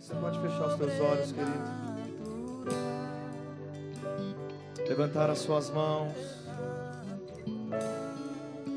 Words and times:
Você 0.00 0.14
pode 0.14 0.40
fechar 0.40 0.66
os 0.66 0.76
teus 0.76 0.98
olhos, 0.98 1.30
querido. 1.30 1.80
Levantar 4.88 5.28
as 5.28 5.40
suas 5.40 5.68
mãos 5.68 6.14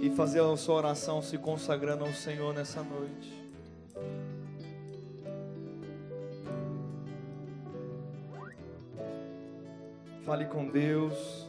e 0.01 0.09
fazer 0.09 0.41
a 0.41 0.57
sua 0.57 0.75
oração 0.75 1.21
se 1.21 1.37
consagrando 1.37 2.03
ao 2.03 2.11
Senhor 2.11 2.53
nessa 2.53 2.83
noite. 2.83 3.41
Fale 10.25 10.43
com 10.45 10.67
Deus. 10.67 11.47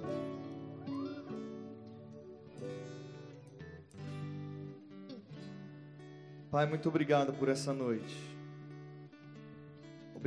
Pai, 6.48 6.64
muito 6.64 6.88
obrigado 6.88 7.32
por 7.32 7.48
essa 7.48 7.72
noite. 7.72 8.33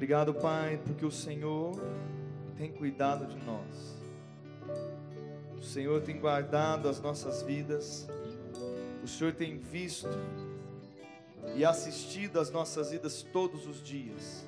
Obrigado, 0.07 0.33
Pai, 0.35 0.79
porque 0.85 1.05
o 1.05 1.11
Senhor 1.11 1.77
tem 2.55 2.71
cuidado 2.71 3.25
de 3.25 3.35
nós. 3.45 3.97
O 5.57 5.61
Senhor 5.61 6.01
tem 6.01 6.17
guardado 6.17 6.87
as 6.87 7.01
nossas 7.01 7.43
vidas. 7.43 8.07
O 9.03 9.07
Senhor 9.09 9.33
tem 9.33 9.57
visto 9.57 10.07
e 11.57 11.65
assistido 11.65 12.39
as 12.39 12.49
nossas 12.49 12.91
vidas 12.91 13.21
todos 13.21 13.67
os 13.67 13.83
dias. 13.83 14.47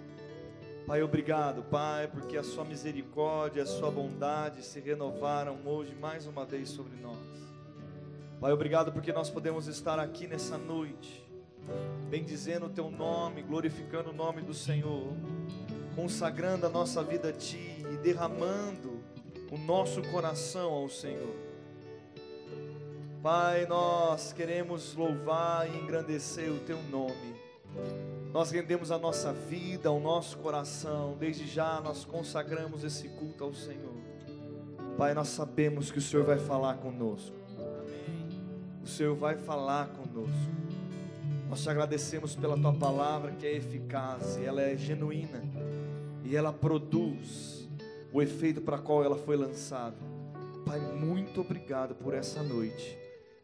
Pai, 0.87 1.03
obrigado, 1.03 1.61
Pai, 1.63 2.07
porque 2.07 2.37
a 2.37 2.43
Sua 2.43 2.63
misericórdia, 2.63 3.63
a 3.63 3.65
Sua 3.65 3.91
bondade 3.91 4.63
se 4.63 4.79
renovaram 4.79 5.59
hoje 5.65 5.93
mais 5.93 6.25
uma 6.25 6.45
vez 6.45 6.69
sobre 6.69 6.95
nós. 7.01 7.17
Pai, 8.39 8.53
obrigado 8.53 8.93
porque 8.93 9.11
nós 9.11 9.29
podemos 9.29 9.67
estar 9.67 9.99
aqui 9.99 10.25
nessa 10.25 10.57
noite 10.57 11.28
bendizendo 12.09 12.65
o 12.65 12.69
teu 12.69 12.89
nome, 12.89 13.41
glorificando 13.41 14.09
o 14.09 14.13
nome 14.13 14.41
do 14.41 14.53
Senhor, 14.53 15.13
consagrando 15.95 16.65
a 16.65 16.69
nossa 16.69 17.03
vida 17.03 17.29
a 17.29 17.33
ti 17.33 17.85
e 17.93 17.97
derramando 17.97 18.99
o 19.51 19.57
nosso 19.57 20.01
coração 20.03 20.71
ao 20.71 20.89
Senhor. 20.89 21.35
Pai, 23.21 23.65
nós 23.65 24.31
queremos 24.31 24.95
louvar 24.95 25.67
e 25.69 25.77
engrandecer 25.77 26.49
o 26.51 26.59
teu 26.59 26.81
nome. 26.83 27.35
Nós 28.31 28.51
rendemos 28.51 28.91
a 28.91 28.97
nossa 28.97 29.33
vida, 29.33 29.91
o 29.91 29.99
nosso 29.99 30.37
coração, 30.37 31.17
desde 31.19 31.47
já 31.47 31.81
nós 31.81 32.05
consagramos 32.05 32.83
esse 32.83 33.09
culto 33.09 33.43
ao 33.43 33.53
Senhor. 33.53 33.97
Pai, 34.97 35.13
nós 35.13 35.29
sabemos 35.29 35.91
que 35.91 35.97
o 35.97 36.01
Senhor 36.01 36.25
vai 36.25 36.37
falar 36.37 36.75
conosco. 36.75 37.35
O 38.83 38.87
Senhor 38.87 39.15
vai 39.15 39.35
falar 39.35 39.87
conosco. 39.89 40.68
Nós 41.49 41.63
te 41.63 41.69
agradecemos 41.69 42.35
pela 42.35 42.55
tua 42.55 42.73
palavra 42.73 43.31
que 43.31 43.47
é 43.47 43.55
eficaz, 43.55 44.37
e 44.37 44.45
ela 44.45 44.61
é 44.61 44.77
genuína 44.77 45.41
e 46.23 46.35
ela 46.35 46.53
produz 46.53 47.67
o 48.13 48.21
efeito 48.21 48.61
para 48.61 48.77
qual 48.77 49.03
ela 49.03 49.17
foi 49.17 49.35
lançada. 49.35 49.97
Pai, 50.63 50.79
muito 50.79 51.41
obrigado 51.41 51.95
por 51.95 52.13
essa 52.13 52.43
noite, 52.43 52.95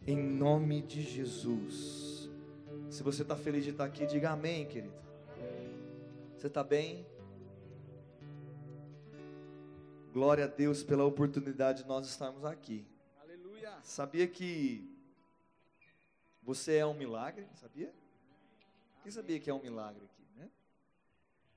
em 0.06 0.16
nome 0.16 0.84
de 0.84 1.02
Jesus. 1.02 2.30
Se 2.92 3.02
você 3.02 3.24
está 3.24 3.36
feliz 3.36 3.64
de 3.64 3.72
estar 3.72 3.86
aqui, 3.86 4.06
diga 4.06 4.30
amém, 4.30 4.68
querido. 4.68 4.94
Você 6.38 6.46
está 6.46 6.64
bem? 6.64 7.08
Glória 10.14 10.46
a 10.46 10.48
Deus 10.48 10.84
pela 10.84 11.04
oportunidade 11.06 11.82
de 11.82 11.90
nós 11.90 12.08
estarmos 12.08 12.46
aqui. 12.46 12.86
Aleluia. 13.20 13.72
Sabia 13.82 14.28
que 14.28 14.95
você 16.46 16.76
é 16.76 16.86
um 16.86 16.94
milagre, 16.94 17.48
sabia? 17.56 17.92
Quem 19.02 19.12
sabia 19.12 19.40
que 19.40 19.50
é 19.50 19.54
um 19.54 19.62
milagre 19.62 20.06
aqui, 20.06 20.24
né? 20.36 20.48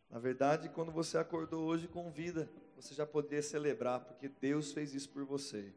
Na 0.09 0.19
verdade, 0.19 0.71
quando 0.71 0.91
você 0.91 1.19
acordou 1.19 1.67
hoje 1.67 1.87
com 1.87 2.11
vida, 2.11 2.49
você 2.75 2.95
já 2.95 3.05
poderia 3.05 3.43
celebrar, 3.43 4.01
porque 4.01 4.29
Deus 4.29 4.73
fez 4.73 4.95
isso 4.95 5.11
por 5.11 5.25
você. 5.25 5.75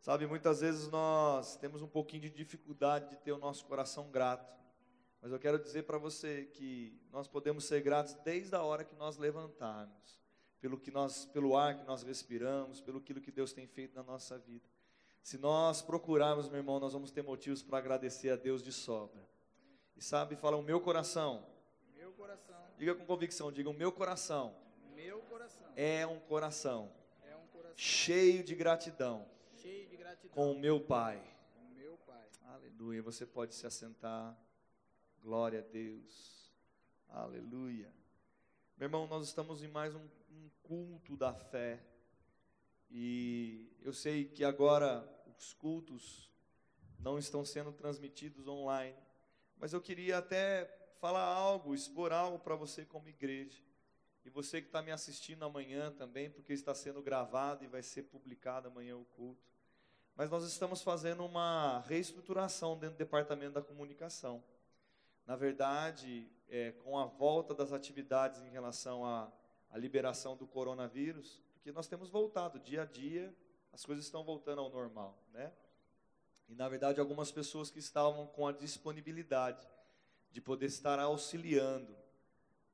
Sabe, 0.00 0.26
muitas 0.26 0.60
vezes 0.60 0.88
nós 0.88 1.54
temos 1.56 1.80
um 1.80 1.86
pouquinho 1.86 2.22
de 2.22 2.30
dificuldade 2.30 3.10
de 3.10 3.16
ter 3.18 3.30
o 3.30 3.38
nosso 3.38 3.64
coração 3.66 4.10
grato. 4.10 4.52
Mas 5.20 5.30
eu 5.30 5.38
quero 5.38 5.56
dizer 5.56 5.84
para 5.84 5.96
você 5.96 6.46
que 6.54 7.00
nós 7.12 7.28
podemos 7.28 7.64
ser 7.64 7.82
gratos 7.82 8.14
desde 8.24 8.52
a 8.56 8.62
hora 8.62 8.82
que 8.82 8.96
nós 8.96 9.16
levantarmos, 9.16 10.20
pelo 10.60 10.76
que 10.76 10.90
nós, 10.90 11.24
pelo 11.26 11.56
ar 11.56 11.78
que 11.78 11.84
nós 11.84 12.02
respiramos, 12.02 12.80
pelo 12.80 12.98
aquilo 12.98 13.20
que 13.20 13.30
Deus 13.30 13.52
tem 13.52 13.68
feito 13.68 13.94
na 13.94 14.02
nossa 14.02 14.36
vida. 14.36 14.71
Se 15.22 15.38
nós 15.38 15.80
procurarmos, 15.80 16.48
meu 16.48 16.58
irmão, 16.58 16.80
nós 16.80 16.92
vamos 16.92 17.12
ter 17.12 17.22
motivos 17.22 17.62
para 17.62 17.78
agradecer 17.78 18.30
a 18.30 18.36
Deus 18.36 18.62
de 18.62 18.72
sobra. 18.72 19.22
E 19.96 20.02
sabe, 20.02 20.34
fala 20.34 20.56
o 20.56 20.62
meu 20.62 20.80
coração. 20.80 21.46
Meu 21.94 22.12
coração. 22.12 22.56
Diga 22.76 22.94
com 22.94 23.06
convicção, 23.06 23.52
diga 23.52 23.70
o 23.70 23.72
meu 23.72 23.92
coração. 23.92 24.54
Meu 24.94 25.20
coração. 25.20 25.68
É 25.76 26.04
um 26.04 26.18
coração. 26.18 26.92
É 27.22 27.36
um 27.36 27.46
coração 27.46 27.76
cheio 27.76 28.42
de 28.42 28.54
gratidão. 28.56 29.24
cheio 29.54 29.88
de 29.88 29.96
gratidão. 29.96 30.34
Com 30.34 30.52
o 30.52 30.58
meu 30.58 30.80
Pai. 30.80 31.22
Com 31.54 31.66
o 31.66 31.74
meu 31.74 31.96
Pai. 31.98 32.28
Aleluia. 32.46 33.00
Você 33.02 33.24
pode 33.24 33.54
se 33.54 33.64
assentar. 33.64 34.36
Glória 35.22 35.60
a 35.60 35.62
Deus. 35.62 36.52
Aleluia. 37.08 37.92
Meu 38.76 38.86
irmão, 38.86 39.06
nós 39.06 39.28
estamos 39.28 39.62
em 39.62 39.68
mais 39.68 39.94
um, 39.94 40.04
um 40.30 40.50
culto 40.64 41.16
da 41.16 41.32
fé. 41.32 41.80
E 42.90 43.70
eu 43.82 43.92
sei 43.92 44.24
que 44.24 44.44
agora 44.44 45.08
os 45.38 45.52
cultos 45.54 46.30
não 46.98 47.18
estão 47.18 47.44
sendo 47.44 47.72
transmitidos 47.72 48.46
online, 48.46 48.96
mas 49.56 49.72
eu 49.72 49.80
queria 49.80 50.18
até 50.18 50.64
falar 51.00 51.24
algo, 51.24 51.74
expor 51.74 52.12
algo 52.12 52.38
para 52.38 52.54
você 52.54 52.84
como 52.84 53.08
igreja. 53.08 53.60
E 54.24 54.30
você 54.30 54.60
que 54.60 54.68
está 54.68 54.80
me 54.80 54.92
assistindo 54.92 55.44
amanhã 55.44 55.90
também, 55.90 56.30
porque 56.30 56.52
está 56.52 56.74
sendo 56.74 57.02
gravado 57.02 57.64
e 57.64 57.68
vai 57.68 57.82
ser 57.82 58.04
publicado 58.04 58.68
amanhã 58.68 58.96
o 58.96 59.04
culto. 59.04 59.50
Mas 60.14 60.30
nós 60.30 60.44
estamos 60.44 60.82
fazendo 60.82 61.24
uma 61.24 61.80
reestruturação 61.80 62.78
dentro 62.78 62.94
do 62.94 62.98
departamento 62.98 63.54
da 63.54 63.62
comunicação. 63.62 64.44
Na 65.26 65.34
verdade, 65.34 66.30
é, 66.48 66.72
com 66.72 66.98
a 66.98 67.06
volta 67.06 67.54
das 67.54 67.72
atividades 67.72 68.42
em 68.42 68.50
relação 68.50 69.04
à, 69.04 69.32
à 69.70 69.78
liberação 69.78 70.36
do 70.36 70.46
coronavírus, 70.46 71.42
porque 71.54 71.72
nós 71.72 71.88
temos 71.88 72.10
voltado 72.10 72.60
dia 72.60 72.82
a 72.82 72.84
dia, 72.84 73.34
as 73.72 73.84
coisas 73.84 74.04
estão 74.04 74.22
voltando 74.22 74.60
ao 74.60 74.70
normal, 74.70 75.18
né? 75.32 75.52
E 76.48 76.54
na 76.54 76.68
verdade, 76.68 77.00
algumas 77.00 77.32
pessoas 77.32 77.70
que 77.70 77.78
estavam 77.78 78.26
com 78.26 78.46
a 78.46 78.52
disponibilidade 78.52 79.66
de 80.30 80.40
poder 80.40 80.66
estar 80.66 80.98
auxiliando 80.98 81.96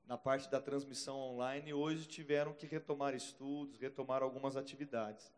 na 0.05 0.17
parte 0.17 0.51
da 0.51 0.61
transmissão 0.61 1.19
online, 1.19 1.75
hoje 1.75 2.07
tiveram 2.07 2.55
que 2.55 2.67
retomar 2.67 3.15
estudos, 3.15 3.79
retomar 3.79 4.23
algumas 4.23 4.57
atividades. 4.57 5.31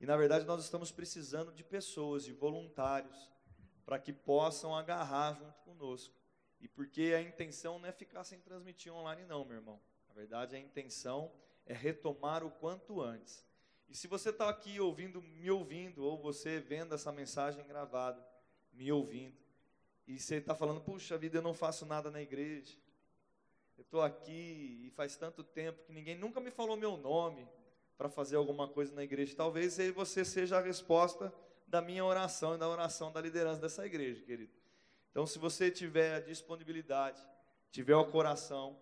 E 0.00 0.06
na 0.06 0.16
verdade, 0.16 0.44
nós 0.44 0.62
estamos 0.62 0.92
precisando 0.92 1.52
de 1.52 1.64
pessoas, 1.64 2.24
de 2.24 2.32
voluntários, 2.32 3.30
para 3.84 3.98
que 3.98 4.12
possam 4.12 4.76
agarrar 4.76 5.34
junto 5.34 5.60
conosco. 5.62 6.14
E 6.60 6.68
porque 6.68 7.12
a 7.16 7.20
intenção 7.20 7.80
não 7.80 7.88
é 7.88 7.92
ficar 7.92 8.22
sem 8.22 8.38
transmitir 8.38 8.94
online, 8.94 9.24
não, 9.26 9.44
meu 9.44 9.56
irmão. 9.56 9.80
Na 10.08 10.14
verdade, 10.14 10.54
a 10.54 10.58
intenção 10.58 11.32
é 11.66 11.74
retomar 11.74 12.44
o 12.44 12.50
quanto 12.50 13.02
antes. 13.02 13.44
E 13.92 13.94
se 13.94 14.08
você 14.08 14.30
está 14.30 14.48
aqui 14.48 14.80
ouvindo, 14.80 15.20
me 15.20 15.50
ouvindo, 15.50 16.02
ou 16.02 16.16
você 16.16 16.58
vendo 16.58 16.94
essa 16.94 17.12
mensagem 17.12 17.62
gravada, 17.66 18.26
me 18.72 18.90
ouvindo, 18.90 19.36
e 20.06 20.18
você 20.18 20.36
está 20.36 20.54
falando, 20.54 20.80
puxa 20.80 21.18
vida, 21.18 21.36
eu 21.36 21.42
não 21.42 21.52
faço 21.52 21.84
nada 21.84 22.10
na 22.10 22.22
igreja, 22.22 22.74
eu 23.76 23.82
estou 23.82 24.00
aqui 24.00 24.80
e 24.86 24.90
faz 24.96 25.14
tanto 25.14 25.44
tempo 25.44 25.84
que 25.84 25.92
ninguém 25.92 26.16
nunca 26.16 26.40
me 26.40 26.50
falou 26.50 26.74
meu 26.74 26.96
nome 26.96 27.46
para 27.98 28.08
fazer 28.08 28.36
alguma 28.36 28.66
coisa 28.66 28.94
na 28.94 29.04
igreja. 29.04 29.36
Talvez 29.36 29.76
você 29.94 30.24
seja 30.24 30.56
a 30.56 30.62
resposta 30.62 31.30
da 31.66 31.82
minha 31.82 32.02
oração 32.02 32.54
e 32.54 32.58
da 32.58 32.66
oração 32.66 33.12
da 33.12 33.20
liderança 33.20 33.60
dessa 33.60 33.84
igreja, 33.84 34.24
querido. 34.24 34.54
Então, 35.10 35.26
se 35.26 35.38
você 35.38 35.70
tiver 35.70 36.14
a 36.14 36.20
disponibilidade, 36.20 37.22
tiver 37.70 37.96
o 37.96 38.10
coração 38.10 38.80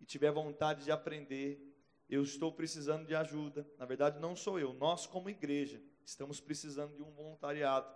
e 0.00 0.06
tiver 0.06 0.32
vontade 0.32 0.82
de 0.82 0.90
aprender, 0.90 1.75
eu 2.08 2.22
estou 2.22 2.52
precisando 2.52 3.06
de 3.06 3.14
ajuda. 3.14 3.66
Na 3.78 3.84
verdade, 3.84 4.20
não 4.20 4.36
sou 4.36 4.58
eu, 4.58 4.72
nós, 4.74 5.06
como 5.06 5.28
igreja, 5.28 5.82
estamos 6.04 6.40
precisando 6.40 6.94
de 6.94 7.02
um 7.02 7.10
voluntariado 7.10 7.92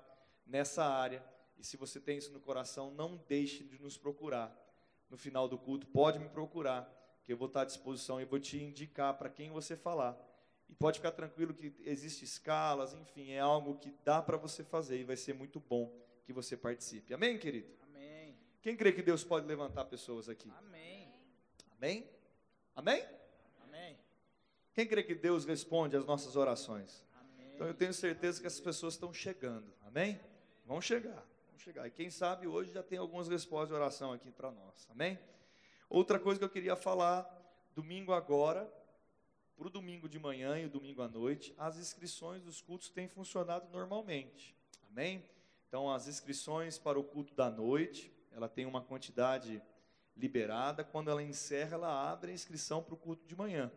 nessa 0.46 0.84
área. 0.84 1.24
E 1.56 1.64
se 1.64 1.76
você 1.76 2.00
tem 2.00 2.18
isso 2.18 2.32
no 2.32 2.40
coração, 2.40 2.90
não 2.90 3.16
deixe 3.28 3.62
de 3.64 3.80
nos 3.80 3.96
procurar. 3.96 4.56
No 5.08 5.16
final 5.16 5.48
do 5.48 5.58
culto, 5.58 5.86
pode 5.86 6.18
me 6.18 6.28
procurar, 6.28 6.88
que 7.24 7.32
eu 7.32 7.36
vou 7.36 7.48
estar 7.48 7.62
à 7.62 7.64
disposição 7.64 8.20
e 8.20 8.24
vou 8.24 8.38
te 8.38 8.62
indicar 8.62 9.16
para 9.18 9.28
quem 9.28 9.50
você 9.50 9.76
falar. 9.76 10.18
E 10.68 10.74
pode 10.74 10.98
ficar 10.98 11.10
tranquilo 11.10 11.52
que 11.52 11.74
existe 11.80 12.24
escalas, 12.24 12.94
enfim, 12.94 13.32
é 13.32 13.40
algo 13.40 13.76
que 13.78 13.92
dá 14.04 14.22
para 14.22 14.36
você 14.36 14.62
fazer 14.62 15.00
e 15.00 15.04
vai 15.04 15.16
ser 15.16 15.34
muito 15.34 15.58
bom 15.58 15.92
que 16.24 16.32
você 16.32 16.56
participe. 16.56 17.12
Amém, 17.12 17.38
querido? 17.38 17.72
Amém. 17.82 18.38
Quem 18.62 18.76
crê 18.76 18.92
que 18.92 19.02
Deus 19.02 19.24
pode 19.24 19.46
levantar 19.46 19.84
pessoas 19.86 20.28
aqui? 20.28 20.48
Amém. 20.56 21.12
Amém? 21.76 22.08
Amém? 22.76 23.02
Amém. 23.02 23.19
Quem 24.72 24.86
crê 24.86 25.02
que 25.02 25.14
Deus 25.14 25.44
responde 25.44 25.96
às 25.96 26.04
nossas 26.04 26.36
orações? 26.36 27.04
Amém. 27.14 27.52
Então 27.54 27.66
eu 27.66 27.74
tenho 27.74 27.92
certeza 27.92 28.40
que 28.40 28.46
essas 28.46 28.60
pessoas 28.60 28.94
estão 28.94 29.12
chegando. 29.12 29.72
Amém? 29.82 30.20
Vão 30.64 30.80
chegar. 30.80 31.26
Vão 31.48 31.58
chegar. 31.58 31.86
E 31.86 31.90
quem 31.90 32.10
sabe 32.10 32.46
hoje 32.46 32.72
já 32.72 32.82
tem 32.82 32.98
algumas 32.98 33.28
respostas 33.28 33.68
de 33.68 33.74
oração 33.74 34.12
aqui 34.12 34.30
para 34.30 34.50
nós. 34.50 34.88
Amém? 34.90 35.18
Outra 35.88 36.18
coisa 36.18 36.38
que 36.38 36.44
eu 36.44 36.50
queria 36.50 36.76
falar, 36.76 37.28
domingo 37.74 38.12
agora, 38.12 38.72
para 39.56 39.66
o 39.66 39.70
domingo 39.70 40.08
de 40.08 40.18
manhã 40.18 40.58
e 40.58 40.66
o 40.66 40.70
domingo 40.70 41.02
à 41.02 41.08
noite, 41.08 41.52
as 41.58 41.76
inscrições 41.76 42.42
dos 42.42 42.62
cultos 42.62 42.88
têm 42.88 43.08
funcionado 43.08 43.68
normalmente. 43.70 44.56
Amém? 44.88 45.28
Então, 45.68 45.92
as 45.92 46.08
inscrições 46.08 46.78
para 46.78 46.98
o 46.98 47.04
culto 47.04 47.34
da 47.34 47.50
noite, 47.50 48.10
ela 48.32 48.48
tem 48.48 48.64
uma 48.64 48.80
quantidade 48.80 49.62
liberada. 50.16 50.82
Quando 50.82 51.10
ela 51.10 51.22
encerra, 51.22 51.74
ela 51.74 52.10
abre 52.10 52.30
a 52.30 52.34
inscrição 52.34 52.82
para 52.82 52.94
o 52.94 52.96
culto 52.96 53.26
de 53.26 53.36
manhã. 53.36 53.70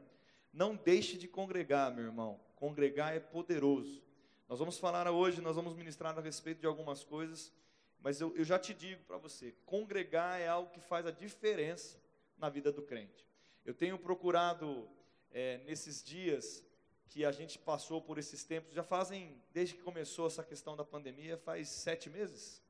Não 0.53 0.75
deixe 0.75 1.17
de 1.17 1.27
congregar, 1.27 1.91
meu 1.91 2.05
irmão. 2.05 2.39
Congregar 2.55 3.15
é 3.15 3.19
poderoso. 3.19 4.03
Nós 4.47 4.59
vamos 4.59 4.77
falar 4.77 5.09
hoje, 5.09 5.41
nós 5.41 5.55
vamos 5.55 5.73
ministrar 5.73 6.15
a 6.15 6.21
respeito 6.21 6.59
de 6.59 6.67
algumas 6.67 7.03
coisas, 7.03 7.51
mas 7.99 8.21
eu, 8.21 8.35
eu 8.35 8.43
já 8.43 8.59
te 8.59 8.71
digo 8.71 9.03
para 9.05 9.17
você: 9.17 9.55
congregar 9.65 10.39
é 10.39 10.47
algo 10.47 10.69
que 10.69 10.79
faz 10.79 11.07
a 11.07 11.11
diferença 11.11 11.99
na 12.37 12.49
vida 12.49 12.71
do 12.71 12.83
crente. 12.83 13.25
Eu 13.65 13.73
tenho 13.73 13.97
procurado 13.97 14.87
é, 15.31 15.57
nesses 15.65 16.03
dias 16.03 16.63
que 17.09 17.25
a 17.25 17.31
gente 17.31 17.57
passou 17.57 18.01
por 18.01 18.17
esses 18.17 18.43
tempos, 18.43 18.73
já 18.73 18.83
fazem, 18.83 19.41
desde 19.51 19.75
que 19.75 19.81
começou 19.81 20.27
essa 20.27 20.43
questão 20.43 20.75
da 20.75 20.83
pandemia, 20.83 21.37
faz 21.37 21.69
sete 21.69 22.09
meses? 22.09 22.61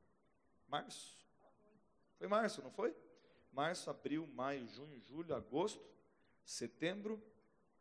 Março? 0.68 1.18
Foi 2.18 2.28
março, 2.28 2.62
não 2.62 2.70
foi? 2.70 2.94
Março, 3.52 3.90
abril, 3.90 4.26
maio, 4.28 4.66
junho, 4.68 5.00
julho, 5.00 5.34
agosto, 5.34 5.84
setembro, 6.44 7.22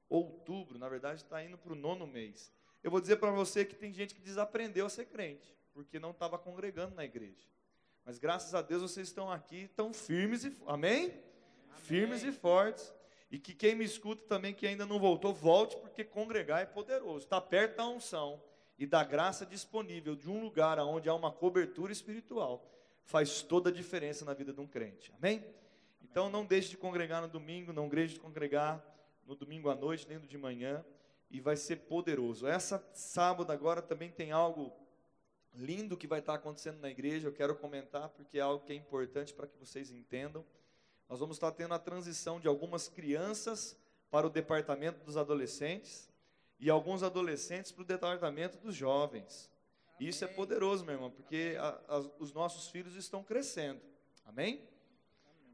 outubro, 0.09 0.77
na 0.77 0.89
verdade 0.89 1.21
está 1.21 1.43
indo 1.43 1.57
para 1.57 1.73
o 1.73 1.75
nono 1.75 2.05
mês. 2.05 2.51
Eu 2.83 2.91
vou 2.91 2.99
dizer 2.99 3.15
para 3.17 3.31
você 3.31 3.63
que 3.63 3.75
tem 3.75 3.93
gente 3.93 4.13
que 4.13 4.21
desaprendeu 4.21 4.85
a 4.85 4.89
ser 4.89 5.05
crente, 5.05 5.55
porque 5.73 5.99
não 5.99 6.11
estava 6.11 6.37
congregando 6.37 6.95
na 6.95 7.05
igreja. 7.05 7.47
Mas 8.05 8.19
graças 8.19 8.53
a 8.53 8.61
Deus 8.61 8.81
vocês 8.81 9.07
estão 9.07 9.31
aqui, 9.31 9.69
tão 9.75 9.93
firmes 9.93 10.43
e 10.43 10.55
amém? 10.67 11.05
amém? 11.05 11.23
Firmes 11.83 12.23
e 12.23 12.31
fortes. 12.31 12.93
E 13.31 13.39
que 13.39 13.53
quem 13.53 13.73
me 13.73 13.83
escuta 13.83 14.23
também, 14.27 14.53
que 14.53 14.67
ainda 14.67 14.85
não 14.85 14.99
voltou, 14.99 15.33
volte, 15.33 15.75
porque 15.77 16.03
congregar 16.03 16.61
é 16.61 16.65
poderoso. 16.65 17.25
Está 17.25 17.41
perto 17.41 17.77
da 17.77 17.87
unção 17.87 18.39
e 18.77 18.85
da 18.85 19.03
graça 19.03 19.45
disponível 19.45 20.15
de 20.15 20.29
um 20.29 20.39
lugar 20.39 20.77
onde 20.79 21.09
há 21.09 21.15
uma 21.15 21.31
cobertura 21.31 21.91
espiritual. 21.91 22.69
Faz 23.05 23.41
toda 23.41 23.69
a 23.69 23.73
diferença 23.73 24.23
na 24.23 24.33
vida 24.33 24.53
de 24.53 24.59
um 24.59 24.67
crente. 24.67 25.11
Amém? 25.17 25.43
Então 26.03 26.29
não 26.29 26.45
deixe 26.45 26.69
de 26.69 26.77
congregar 26.77 27.21
no 27.21 27.27
domingo, 27.27 27.73
não 27.73 27.89
deixe 27.89 28.15
de 28.15 28.19
congregar 28.19 28.85
no 29.25 29.35
domingo 29.35 29.69
à 29.69 29.75
noite, 29.75 30.07
nem 30.07 30.17
no 30.17 30.27
de 30.27 30.37
manhã, 30.37 30.83
e 31.29 31.39
vai 31.39 31.55
ser 31.55 31.77
poderoso. 31.77 32.45
Essa 32.45 32.83
sábado 32.93 33.51
agora 33.51 33.81
também 33.81 34.11
tem 34.11 34.31
algo 34.31 34.71
lindo 35.53 35.97
que 35.97 36.07
vai 36.07 36.19
estar 36.19 36.33
acontecendo 36.33 36.79
na 36.79 36.89
igreja, 36.89 37.27
eu 37.27 37.33
quero 37.33 37.55
comentar 37.55 38.09
porque 38.09 38.37
é 38.37 38.41
algo 38.41 38.65
que 38.65 38.73
é 38.73 38.75
importante 38.75 39.33
para 39.33 39.47
que 39.47 39.57
vocês 39.57 39.91
entendam. 39.91 40.43
Nós 41.07 41.19
vamos 41.19 41.35
estar 41.35 41.51
tendo 41.51 41.73
a 41.73 41.79
transição 41.79 42.39
de 42.39 42.47
algumas 42.47 42.87
crianças 42.87 43.77
para 44.09 44.25
o 44.25 44.29
departamento 44.29 45.03
dos 45.03 45.17
adolescentes 45.17 46.09
e 46.59 46.69
alguns 46.69 47.03
adolescentes 47.03 47.71
para 47.71 47.83
o 47.83 47.85
departamento 47.85 48.57
dos 48.57 48.75
jovens. 48.75 49.51
Amém. 49.95 50.09
Isso 50.09 50.23
é 50.23 50.27
poderoso, 50.27 50.85
meu 50.85 50.95
irmão, 50.95 51.11
porque 51.11 51.55
a, 51.59 51.79
a, 51.87 51.97
os 52.19 52.31
nossos 52.31 52.69
filhos 52.69 52.95
estão 52.95 53.23
crescendo. 53.23 53.81
Amém? 54.25 54.55
Amém? 54.55 54.69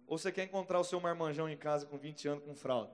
Ou 0.07 0.17
você 0.17 0.31
quer 0.31 0.43
encontrar 0.43 0.79
o 0.79 0.83
seu 0.83 0.99
marmanjão 0.99 1.49
em 1.49 1.57
casa 1.57 1.85
com 1.85 1.97
20 1.97 2.27
anos 2.27 2.43
com 2.43 2.55
fralda? 2.55 2.91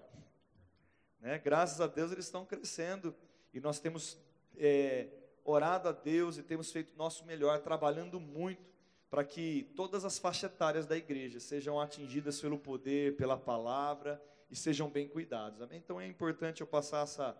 Né? 1.26 1.40
Graças 1.40 1.82
a 1.82 1.88
Deus 1.88 2.12
eles 2.12 2.26
estão 2.26 2.46
crescendo 2.46 3.16
e 3.52 3.60
nós 3.60 3.80
temos 3.80 4.16
é, 4.56 5.08
orado 5.44 5.90
a 5.90 5.92
Deus 5.92 6.38
e 6.38 6.44
temos 6.44 6.72
feito 6.72 6.96
nosso 6.96 7.26
melhor, 7.26 7.62
trabalhando 7.62 8.20
muito 8.20 8.62
para 9.10 9.24
que 9.24 9.64
todas 9.76 10.06
as 10.06 10.20
faixas 10.20 10.52
etárias 10.52 10.86
da 10.86 10.96
igreja 10.96 11.40
sejam 11.40 11.82
atingidas 11.82 12.40
pelo 12.40 12.60
poder, 12.60 13.16
pela 13.16 13.36
palavra 13.36 14.22
e 14.52 14.56
sejam 14.56 14.88
bem 14.88 15.08
cuidados. 15.08 15.64
Amém? 15.64 15.80
Então 15.84 16.00
é 16.00 16.06
importante 16.06 16.62
eu 16.62 16.68
passar 16.68 17.02
essa, 17.02 17.36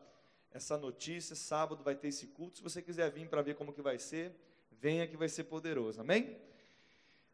essa 0.52 0.80
notícia. 0.80 1.36
Sábado 1.36 1.84
vai 1.84 1.94
ter 1.94 2.08
esse 2.08 2.26
culto. 2.26 2.58
Se 2.58 2.64
você 2.64 2.82
quiser 2.82 3.12
vir 3.12 3.30
para 3.30 3.44
ver 3.44 3.54
como 3.54 3.72
que 3.72 3.84
vai 3.84 4.00
ser, 4.00 4.36
venha 4.72 5.06
que 5.06 5.16
vai 5.16 5.30
ser 5.30 5.44
poderoso. 5.44 6.02
Amém? 6.02 6.40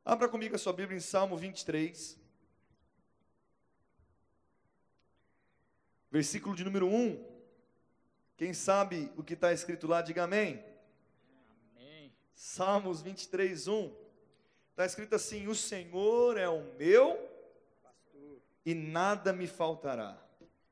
Abra 0.03 0.27
comigo 0.27 0.53
a 0.53 0.59
sua 0.59 0.73
Bíblia 0.73 0.97
em 0.97 1.01
Salmo 1.01 1.37
23. 1.37 2.20
Versículo 6.11 6.53
de 6.53 6.65
número 6.65 6.87
1. 6.87 7.25
Quem 8.35 8.53
sabe 8.53 9.09
o 9.15 9.23
que 9.23 9.33
está 9.33 9.53
escrito 9.53 9.87
lá, 9.87 10.01
diga 10.01 10.23
amém. 10.23 10.61
amém. 11.73 12.13
Salmos 12.35 13.01
23, 13.01 13.67
1. 13.69 13.93
Está 14.71 14.85
escrito 14.85 15.15
assim: 15.15 15.47
O 15.47 15.55
Senhor 15.55 16.37
é 16.37 16.49
o 16.49 16.63
meu 16.77 17.15
pastor 17.81 18.41
e 18.65 18.73
nada 18.73 19.31
me 19.31 19.47
faltará. 19.47 20.21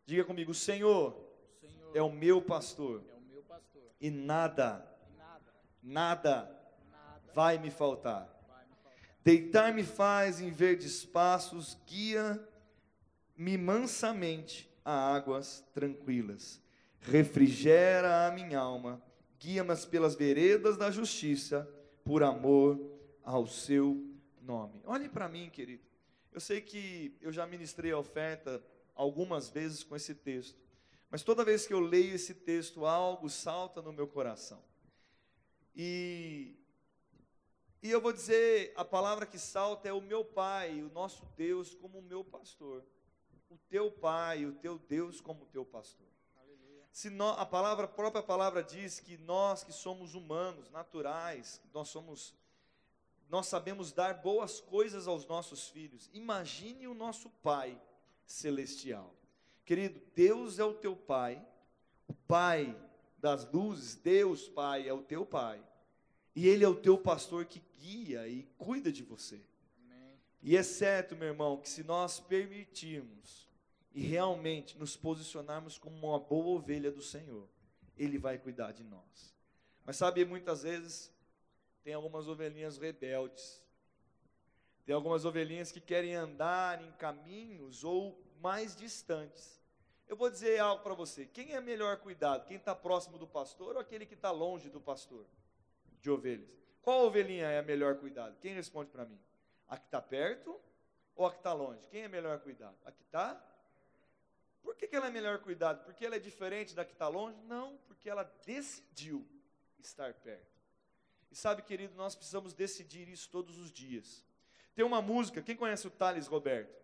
Diga 0.06 0.26
comigo: 0.26 0.52
O 0.52 0.56
Senhor, 0.56 1.14
o 1.14 1.60
Senhor 1.62 1.96
é, 1.96 2.02
o 2.02 2.12
meu 2.12 2.42
pastor, 2.42 3.02
é 3.10 3.14
o 3.14 3.22
meu 3.22 3.42
pastor 3.44 3.84
e 4.02 4.10
nada, 4.10 4.86
nada, 5.16 5.54
nada, 5.82 6.66
nada 6.92 7.34
vai 7.34 7.58
me 7.58 7.72
faltar. 7.72 8.26
faltar. 8.26 8.96
Deitar-me 9.24 9.84
faz 9.84 10.42
em 10.42 10.50
verdes 10.50 11.06
passos, 11.06 11.78
guia-me 11.86 13.58
mansamente 13.58 14.69
a 14.90 15.16
águas 15.16 15.64
tranquilas. 15.72 16.60
Refrigera 17.00 18.28
a 18.28 18.32
minha 18.32 18.60
alma, 18.60 19.02
guia-me 19.40 19.76
pelas 19.86 20.16
veredas 20.16 20.78
da 20.78 20.90
justiça, 20.90 21.70
por 22.04 22.24
amor 22.24 22.80
ao 23.24 23.46
seu 23.46 24.04
nome. 24.42 24.82
Olhe 24.86 25.08
para 25.08 25.30
mim, 25.30 25.48
querido. 25.52 25.84
Eu 26.32 26.40
sei 26.40 26.60
que 26.60 27.16
eu 27.22 27.32
já 27.32 27.46
ministrei 27.46 27.92
a 27.92 28.00
oferta 28.00 28.64
algumas 28.96 29.50
vezes 29.50 29.84
com 29.84 29.96
esse 29.96 30.16
texto, 30.16 30.60
mas 31.12 31.22
toda 31.22 31.46
vez 31.46 31.68
que 31.68 31.74
eu 31.74 31.80
leio 31.80 32.16
esse 32.16 32.34
texto, 32.34 32.86
algo 32.86 33.30
salta 33.30 33.84
no 33.84 33.94
meu 33.94 34.08
coração. 34.08 34.62
E, 35.76 36.56
e 37.84 37.92
eu 37.92 38.02
vou 38.02 38.12
dizer: 38.12 38.74
a 38.76 38.84
palavra 38.84 39.28
que 39.28 39.38
salta 39.38 39.88
é 39.88 39.94
o 39.94 40.02
meu 40.02 40.26
Pai, 40.26 40.82
o 40.82 40.90
nosso 40.90 41.24
Deus, 41.38 41.76
como 41.76 42.00
o 42.00 42.04
meu 42.04 42.24
pastor. 42.24 42.84
O 43.50 43.58
teu 43.70 43.92
Pai, 43.92 44.46
o 44.46 44.54
teu 44.54 44.78
Deus, 44.78 45.20
como 45.20 45.46
teu 45.48 45.66
pastor. 45.66 46.08
Se 46.92 47.10
a 47.38 47.46
palavra, 47.46 47.86
a 47.86 47.88
própria 47.88 48.22
palavra 48.22 48.64
diz 48.64 49.00
que 49.00 49.18
nós 49.18 49.64
que 49.64 49.72
somos 49.72 50.16
humanos, 50.16 50.70
naturais, 50.70 51.62
nós 51.74 51.88
somos 51.88 52.36
nós 53.30 53.46
sabemos 53.46 53.92
dar 53.92 54.16
boas 54.16 54.60
coisas 54.60 55.08
aos 55.08 55.26
nossos 55.28 55.70
filhos. 55.70 56.10
Imagine 56.14 56.88
o 56.88 56.96
nosso 56.96 57.30
Pai 57.30 57.80
celestial. 58.26 59.14
Querido, 59.64 60.02
Deus 60.16 60.58
é 60.58 60.64
o 60.64 60.74
teu 60.74 60.96
Pai, 60.96 61.40
o 62.08 62.14
Pai 62.14 62.76
das 63.20 63.50
luzes, 63.52 63.94
Deus 63.94 64.48
Pai 64.48 64.90
é 64.90 64.94
o 64.94 65.04
teu 65.04 65.28
Pai. 65.28 65.64
E 66.36 66.48
Ele 66.48 66.66
é 66.66 66.68
o 66.68 66.76
teu 66.76 66.98
pastor 66.98 67.46
que 67.46 67.62
guia 67.78 68.28
e 68.28 68.44
cuida 68.58 68.92
de 68.92 69.04
você. 69.04 69.40
E 70.42 70.56
é 70.56 70.64
certo, 70.64 71.16
meu 71.16 71.28
irmão, 71.28 71.58
que 71.58 71.68
se 71.68 71.84
nós 71.84 72.20
permitirmos 72.20 73.48
e 73.94 74.02
realmente 74.02 74.78
nos 74.78 74.96
posicionarmos 74.96 75.78
como 75.78 75.96
uma 76.08 76.20
boa 76.20 76.58
ovelha 76.58 76.92
do 76.92 77.02
Senhor, 77.02 77.48
Ele 77.98 78.18
vai 78.18 78.38
cuidar 78.38 78.72
de 78.72 78.84
nós. 78.84 79.36
Mas 79.86 79.98
sabe, 79.98 80.24
muitas 80.24 80.64
vezes 80.64 81.12
tem 81.84 81.94
algumas 81.94 82.28
ovelhinhas 82.28 82.78
rebeldes. 82.78 83.62
Tem 84.86 84.96
algumas 84.96 85.26
ovelhinhas 85.26 85.72
que 85.72 85.82
querem 85.82 86.16
andar 86.16 86.82
em 86.82 86.92
caminhos 86.94 87.84
ou 87.84 88.24
mais 88.42 88.76
distantes. 88.76 89.60
Eu 90.08 90.16
vou 90.16 90.30
dizer 90.30 90.60
algo 90.60 90.82
para 90.82 90.94
você: 90.94 91.26
quem 91.26 91.54
é 91.54 91.62
melhor 91.62 91.98
cuidado? 91.98 92.46
Quem 92.48 92.58
está 92.58 92.74
próximo 92.74 93.18
do 93.18 93.28
pastor 93.28 93.76
ou 93.76 93.82
aquele 93.82 94.06
que 94.06 94.16
está 94.16 94.32
longe 94.32 94.70
do 94.70 94.80
pastor 94.80 95.26
de 96.02 96.10
ovelhas? 96.10 96.50
Qual 96.82 97.06
ovelhinha 97.06 97.48
é 97.48 97.62
melhor 97.62 97.98
cuidado? 97.98 98.38
Quem 98.40 98.54
responde 98.54 98.90
para 98.90 99.06
mim? 99.06 99.20
A 99.70 99.78
que 99.78 99.86
está 99.86 100.02
perto 100.02 100.60
ou 101.16 101.26
a 101.26 101.32
que 101.32 101.38
está 101.38 101.54
longe? 101.54 101.88
Quem 101.88 102.02
é 102.02 102.08
melhor 102.08 102.40
cuidado? 102.40 102.76
A 102.84 102.92
que 102.92 103.04
está? 103.04 103.42
Por 104.62 104.76
que, 104.76 104.88
que 104.88 104.96
ela 104.96 105.08
é 105.08 105.12
melhor 105.12 105.40
cuidado? 105.40 105.84
Porque 105.86 106.06
ela 106.06 106.16
é 106.16 106.20
diferente 106.20 106.76
da 106.76 106.84
que 106.84 106.92
está 106.92 107.08
longe? 107.08 107.40
Não, 107.44 107.78
porque 107.88 108.10
ela 108.10 108.24
decidiu 108.46 109.26
estar 109.80 110.14
perto. 110.16 110.60
E 111.32 111.36
sabe, 111.36 111.62
querido, 111.62 111.96
nós 111.96 112.16
precisamos 112.16 112.54
decidir 112.54 113.08
isso 113.08 113.30
todos 113.30 113.58
os 113.58 113.72
dias. 113.72 114.26
Tem 114.74 114.84
uma 114.84 115.02
música, 115.02 115.42
quem 115.42 115.56
conhece 115.56 115.88
o 115.88 115.92
Thales 115.92 116.28
Roberto? 116.28 116.80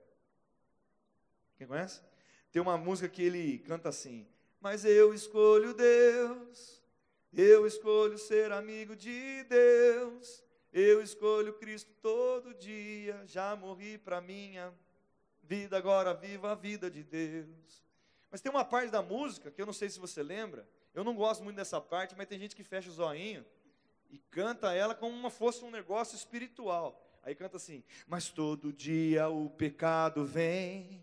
Quem 1.57 1.67
conhece? 1.67 2.01
Tem 2.51 2.61
uma 2.61 2.77
música 2.77 3.09
que 3.09 3.23
ele 3.23 3.59
canta 3.59 3.89
assim: 3.89 4.27
Mas 4.59 4.85
eu 4.85 5.13
escolho 5.13 5.73
Deus, 5.73 6.81
eu 7.33 7.65
escolho 7.65 8.17
ser 8.17 8.51
amigo 8.51 8.95
de 8.95 9.43
Deus, 9.45 10.43
eu 10.77 11.01
escolho 11.01 11.53
Cristo 11.53 11.89
todo 12.01 12.53
dia, 12.53 13.23
já 13.25 13.55
morri 13.55 13.97
para 13.97 14.19
minha 14.19 14.73
vida, 15.41 15.77
agora 15.77 16.13
viva 16.13 16.51
a 16.51 16.55
vida 16.55 16.91
de 16.91 17.01
Deus. 17.01 17.81
Mas 18.29 18.41
tem 18.41 18.51
uma 18.51 18.65
parte 18.65 18.91
da 18.91 19.01
música 19.01 19.49
que 19.49 19.61
eu 19.61 19.65
não 19.65 19.71
sei 19.71 19.89
se 19.89 19.97
você 19.97 20.21
lembra, 20.21 20.67
eu 20.93 21.01
não 21.01 21.15
gosto 21.15 21.41
muito 21.45 21.55
dessa 21.55 21.79
parte, 21.79 22.13
mas 22.17 22.27
tem 22.27 22.37
gente 22.37 22.57
que 22.57 22.63
fecha 22.63 22.89
o 22.89 22.91
zoinho 22.93 23.45
e 24.09 24.17
canta 24.17 24.73
ela 24.73 24.93
como 24.93 25.29
se 25.31 25.37
fosse 25.37 25.63
um 25.63 25.71
negócio 25.71 26.17
espiritual. 26.17 27.01
Aí 27.23 27.33
canta 27.33 27.55
assim: 27.55 27.81
Mas 28.05 28.27
todo 28.29 28.73
dia 28.73 29.29
o 29.29 29.49
pecado 29.49 30.25
vem. 30.25 31.01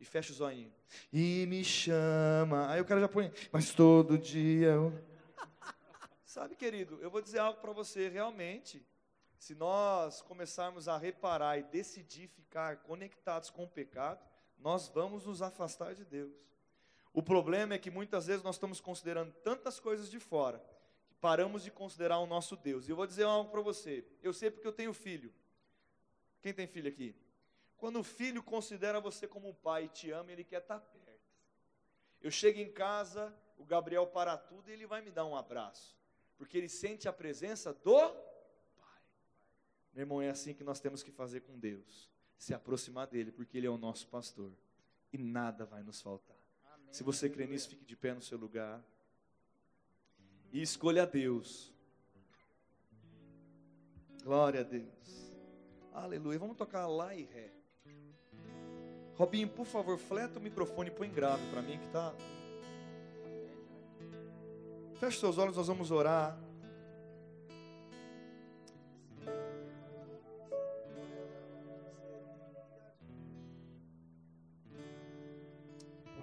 E 0.00 0.04
fecha 0.06 0.32
os 0.32 0.40
olhinhos. 0.40 0.72
E 1.12 1.44
me 1.46 1.62
chama. 1.62 2.70
Aí 2.70 2.80
o 2.80 2.86
cara 2.86 3.02
já 3.02 3.08
põe: 3.08 3.30
Mas 3.52 3.70
todo 3.74 4.16
dia. 4.16 4.68
Eu... 4.68 4.98
Sabe, 6.24 6.56
querido, 6.56 6.98
eu 7.02 7.10
vou 7.10 7.20
dizer 7.20 7.38
algo 7.38 7.60
para 7.60 7.72
você. 7.72 8.08
Realmente, 8.08 8.82
se 9.40 9.54
nós 9.54 10.20
começarmos 10.20 10.86
a 10.86 10.98
reparar 10.98 11.58
e 11.58 11.62
decidir 11.62 12.28
ficar 12.28 12.76
conectados 12.82 13.48
com 13.48 13.64
o 13.64 13.68
pecado, 13.68 14.22
nós 14.58 14.86
vamos 14.88 15.24
nos 15.24 15.40
afastar 15.40 15.94
de 15.94 16.04
Deus. 16.04 16.36
O 17.10 17.22
problema 17.22 17.72
é 17.72 17.78
que 17.78 17.90
muitas 17.90 18.26
vezes 18.26 18.42
nós 18.42 18.56
estamos 18.56 18.82
considerando 18.82 19.32
tantas 19.42 19.80
coisas 19.80 20.10
de 20.10 20.20
fora, 20.20 20.62
que 21.06 21.14
paramos 21.14 21.64
de 21.64 21.70
considerar 21.70 22.18
o 22.18 22.26
nosso 22.26 22.54
Deus. 22.54 22.86
E 22.86 22.92
eu 22.92 22.96
vou 22.96 23.06
dizer 23.06 23.22
algo 23.24 23.50
para 23.50 23.62
você. 23.62 24.04
Eu 24.22 24.34
sei 24.34 24.50
porque 24.50 24.68
eu 24.68 24.74
tenho 24.74 24.92
filho. 24.92 25.32
Quem 26.42 26.52
tem 26.52 26.66
filho 26.66 26.90
aqui? 26.90 27.16
Quando 27.78 27.98
o 27.98 28.04
filho 28.04 28.42
considera 28.42 29.00
você 29.00 29.26
como 29.26 29.48
um 29.48 29.54
pai 29.54 29.86
e 29.86 29.88
te 29.88 30.10
ama, 30.10 30.30
ele 30.30 30.44
quer 30.44 30.60
estar 30.60 30.80
perto. 30.80 31.32
Eu 32.20 32.30
chego 32.30 32.58
em 32.58 32.70
casa, 32.70 33.34
o 33.56 33.64
Gabriel 33.64 34.06
para 34.06 34.36
tudo 34.36 34.68
e 34.68 34.74
ele 34.74 34.86
vai 34.86 35.00
me 35.00 35.10
dar 35.10 35.24
um 35.24 35.34
abraço, 35.34 35.96
porque 36.36 36.58
ele 36.58 36.68
sente 36.68 37.08
a 37.08 37.12
presença 37.12 37.72
do. 37.72 38.29
Meu 39.92 40.02
irmão, 40.02 40.22
é 40.22 40.30
assim 40.30 40.54
que 40.54 40.64
nós 40.64 40.80
temos 40.80 41.02
que 41.02 41.10
fazer 41.10 41.40
com 41.40 41.58
Deus, 41.58 42.10
se 42.38 42.54
aproximar 42.54 43.06
dele, 43.06 43.32
porque 43.32 43.58
ele 43.58 43.66
é 43.66 43.70
o 43.70 43.78
nosso 43.78 44.06
pastor 44.08 44.52
e 45.12 45.18
nada 45.18 45.64
vai 45.64 45.82
nos 45.82 46.00
faltar. 46.00 46.36
Amém. 46.72 46.86
Se 46.92 47.02
você 47.02 47.28
crê 47.28 47.46
nisso, 47.46 47.68
fique 47.68 47.84
de 47.84 47.96
pé 47.96 48.14
no 48.14 48.22
seu 48.22 48.38
lugar 48.38 48.82
e 50.52 50.62
escolha 50.62 51.06
Deus. 51.06 51.72
Glória 54.22 54.60
a 54.60 54.64
Deus. 54.64 55.36
Aleluia. 55.92 56.38
Vamos 56.38 56.56
tocar 56.56 56.86
lá 56.86 57.14
e 57.14 57.24
ré. 57.24 57.52
Robinho, 59.14 59.48
por 59.48 59.66
favor, 59.66 59.98
fleta 59.98 60.38
o 60.38 60.42
microfone 60.42 60.88
e 60.88 60.92
põe 60.92 61.10
grave 61.10 61.42
para 61.50 61.60
mim 61.62 61.78
que 61.78 61.86
tá. 61.88 62.14
Feche 64.94 65.18
seus 65.18 65.38
olhos, 65.38 65.56
nós 65.56 65.66
vamos 65.66 65.90
orar. 65.90 66.38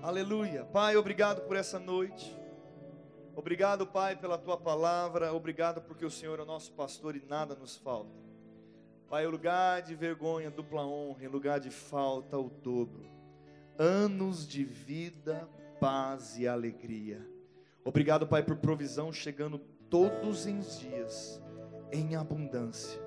Aleluia. 0.08 0.64
Pai, 0.64 0.96
obrigado 0.96 1.42
por 1.42 1.58
essa 1.58 1.78
noite. 1.78 2.34
Obrigado, 3.36 3.86
Pai, 3.86 4.16
pela 4.16 4.38
tua 4.38 4.56
palavra. 4.56 5.34
Obrigado 5.34 5.82
porque 5.82 6.06
o 6.06 6.10
Senhor 6.10 6.40
é 6.40 6.44
o 6.44 6.46
nosso 6.46 6.72
pastor 6.72 7.18
e 7.18 7.24
nada 7.28 7.56
nos 7.56 7.76
falta. 7.76 8.18
Pai, 9.10 9.26
em 9.26 9.28
lugar 9.28 9.82
de 9.82 9.94
vergonha, 9.96 10.50
dupla 10.50 10.86
honra, 10.86 11.26
em 11.26 11.28
lugar 11.28 11.60
de 11.60 11.70
falta, 11.70 12.38
o 12.38 12.50
dobro. 12.50 13.06
Anos 13.78 14.48
de 14.48 14.64
vida, 14.64 15.46
paz 15.78 16.40
e 16.40 16.48
alegria. 16.48 17.28
Obrigado, 17.84 18.26
Pai, 18.26 18.42
por 18.42 18.56
provisão 18.56 19.12
chegando 19.12 19.60
todos 19.90 20.46
os 20.46 20.80
dias, 20.80 21.44
em 21.92 22.16
abundância, 22.16 22.98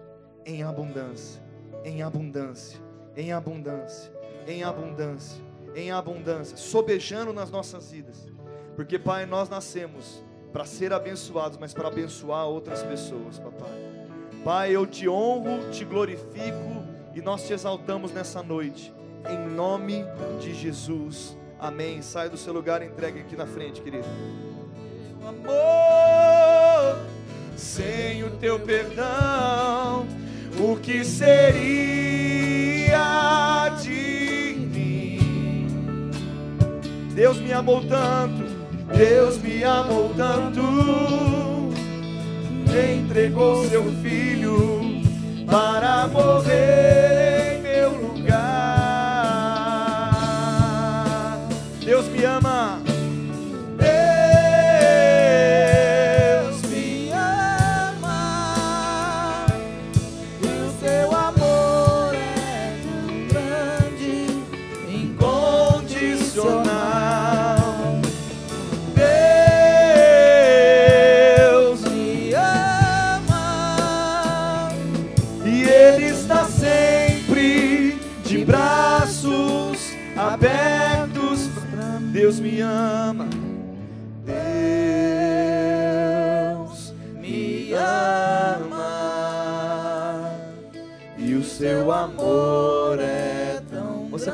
em 0.45 0.63
abundância, 0.63 1.43
em 1.83 2.03
abundância, 2.03 2.79
em 3.17 3.33
abundância, 3.33 4.13
em 4.47 4.63
abundância, 4.63 5.50
em 5.75 5.91
abundância, 5.91 6.57
sobejando 6.57 7.33
nas 7.33 7.51
nossas 7.51 7.91
vidas. 7.91 8.27
Porque, 8.77 8.99
Pai, 8.99 9.27
nós 9.27 9.49
nascemos 9.49 10.23
para 10.53 10.65
ser 10.65 10.93
abençoados, 10.93 11.59
mas 11.59 11.73
para 11.73 11.89
abençoar 11.89 12.47
outras 12.47 12.83
pessoas, 12.83 13.39
papai. 13.39 13.71
Pai, 14.45 14.75
eu 14.75 14.87
te 14.87 15.09
honro, 15.09 15.71
te 15.71 15.85
glorifico 15.85 16.85
e 17.15 17.21
nós 17.21 17.47
te 17.47 17.53
exaltamos 17.53 18.13
nessa 18.13 18.43
noite, 18.43 18.93
em 19.29 19.55
nome 19.55 20.05
de 20.41 20.55
Jesus. 20.55 21.37
Amém. 21.59 22.01
Sai 22.01 22.31
do 22.31 22.39
seu 22.39 22.53
lugar 22.53 22.83
e 22.83 22.87
entregue 22.87 23.21
aqui 23.21 23.37
na 23.37 23.47
frente, 23.47 23.83
querido. 23.83 24.07
Amor, 25.23 27.05
sem 27.55 28.25
o 28.25 28.31
teu 28.39 28.59
perdão, 28.59 30.07
o 30.59 30.77
que 30.77 31.05
seria 31.05 32.10
Deus 37.21 37.39
me 37.39 37.53
amou 37.53 37.83
tanto, 37.83 38.45
Deus 38.97 39.37
me 39.43 39.63
amou 39.63 40.11
tanto 40.17 40.63
entregou 42.97 43.63
seu 43.69 43.85
filho 43.97 45.03
para 45.45 46.09
morrer 46.09 47.20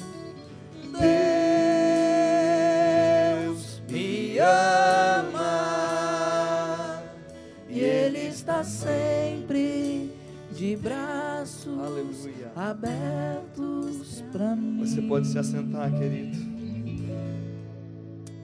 Deus 3.37 3.83
me 3.87 4.39
ama. 4.39 5.43
E 7.69 7.81
Ele 7.81 8.29
está 8.29 8.65
sempre 8.65 10.11
de 10.53 10.75
braços 10.77 11.79
Aleluia. 11.79 12.51
abertos 12.57 14.25
para 14.33 14.57
mim. 14.57 14.87
Você 14.87 15.03
pode 15.03 15.27
se 15.27 15.39
assentar, 15.39 15.93
querido. 15.99 16.39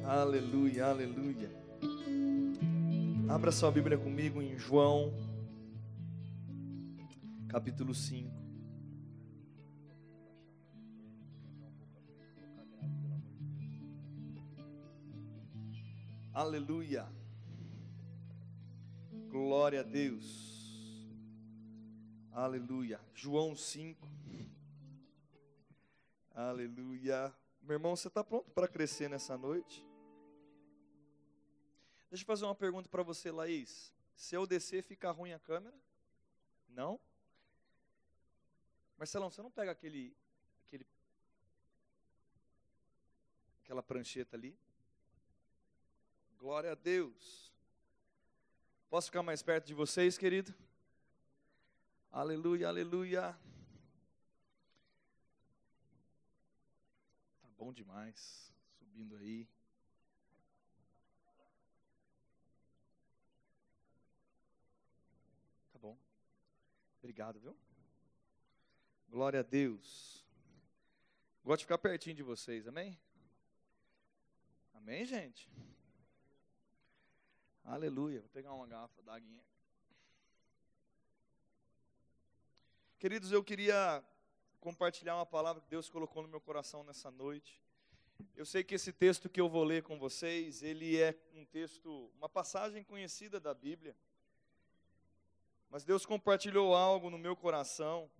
Aleluia, 0.04 0.88
aleluia. 0.88 1.48
Abra 3.30 3.50
sua 3.50 3.70
Bíblia 3.70 3.96
comigo 3.96 4.42
em 4.42 4.58
João, 4.58 5.10
capítulo 7.56 7.94
5. 7.94 8.30
Aleluia. 16.34 17.08
Glória 19.30 19.80
a 19.80 19.82
Deus. 19.82 21.08
Aleluia. 22.30 23.00
João 23.14 23.56
5. 23.56 24.06
Aleluia. 26.34 27.34
Meu 27.62 27.76
irmão, 27.76 27.96
você 27.96 28.08
está 28.08 28.22
pronto 28.22 28.50
para 28.50 28.68
crescer 28.68 29.08
nessa 29.08 29.38
noite? 29.38 29.82
Deixa 32.10 32.22
eu 32.22 32.26
fazer 32.26 32.44
uma 32.44 32.54
pergunta 32.54 32.86
para 32.86 33.02
você, 33.02 33.30
Laís. 33.30 33.94
Se 34.14 34.34
eu 34.34 34.46
descer, 34.46 34.82
fica 34.82 35.10
ruim 35.10 35.32
a 35.32 35.38
câmera? 35.38 35.74
Não? 36.68 37.00
Marcelão, 38.96 39.30
você 39.30 39.42
não 39.42 39.50
pega 39.50 39.72
aquele, 39.72 40.16
aquele 40.66 40.86
aquela 43.62 43.82
prancheta 43.82 44.36
ali? 44.36 44.58
Glória 46.38 46.72
a 46.72 46.74
Deus. 46.74 47.52
Posso 48.88 49.08
ficar 49.08 49.22
mais 49.22 49.42
perto 49.42 49.66
de 49.66 49.74
vocês, 49.74 50.16
querido? 50.16 50.54
Aleluia, 52.10 52.68
aleluia. 52.68 53.38
Tá 57.42 57.48
bom 57.58 57.72
demais. 57.72 58.50
Subindo 58.78 59.16
aí. 59.16 59.46
Tá 65.72 65.78
bom. 65.78 65.98
Obrigado, 66.98 67.38
viu? 67.40 67.65
Glória 69.16 69.40
a 69.40 69.42
Deus. 69.42 70.22
Gosto 71.42 71.60
de 71.60 71.64
ficar 71.64 71.78
pertinho 71.78 72.14
de 72.14 72.22
vocês, 72.22 72.68
amém? 72.68 73.00
Amém, 74.74 75.06
gente? 75.06 75.48
Aleluia. 77.64 78.20
Vou 78.20 78.28
pegar 78.28 78.52
uma 78.52 78.66
garrafa 78.66 79.00
aguinha. 79.10 79.42
Queridos, 82.98 83.32
eu 83.32 83.42
queria 83.42 84.04
compartilhar 84.60 85.16
uma 85.16 85.24
palavra 85.24 85.62
que 85.62 85.70
Deus 85.70 85.88
colocou 85.88 86.22
no 86.22 86.28
meu 86.28 86.42
coração 86.42 86.84
nessa 86.84 87.10
noite. 87.10 87.58
Eu 88.34 88.44
sei 88.44 88.62
que 88.62 88.74
esse 88.74 88.92
texto 88.92 89.30
que 89.30 89.40
eu 89.40 89.48
vou 89.48 89.64
ler 89.64 89.82
com 89.82 89.98
vocês, 89.98 90.62
ele 90.62 91.00
é 91.00 91.18
um 91.32 91.46
texto, 91.46 92.12
uma 92.18 92.28
passagem 92.28 92.84
conhecida 92.84 93.40
da 93.40 93.54
Bíblia. 93.54 93.96
Mas 95.70 95.84
Deus 95.84 96.04
compartilhou 96.04 96.74
algo 96.74 97.08
no 97.08 97.16
meu 97.16 97.34
coração. 97.34 98.10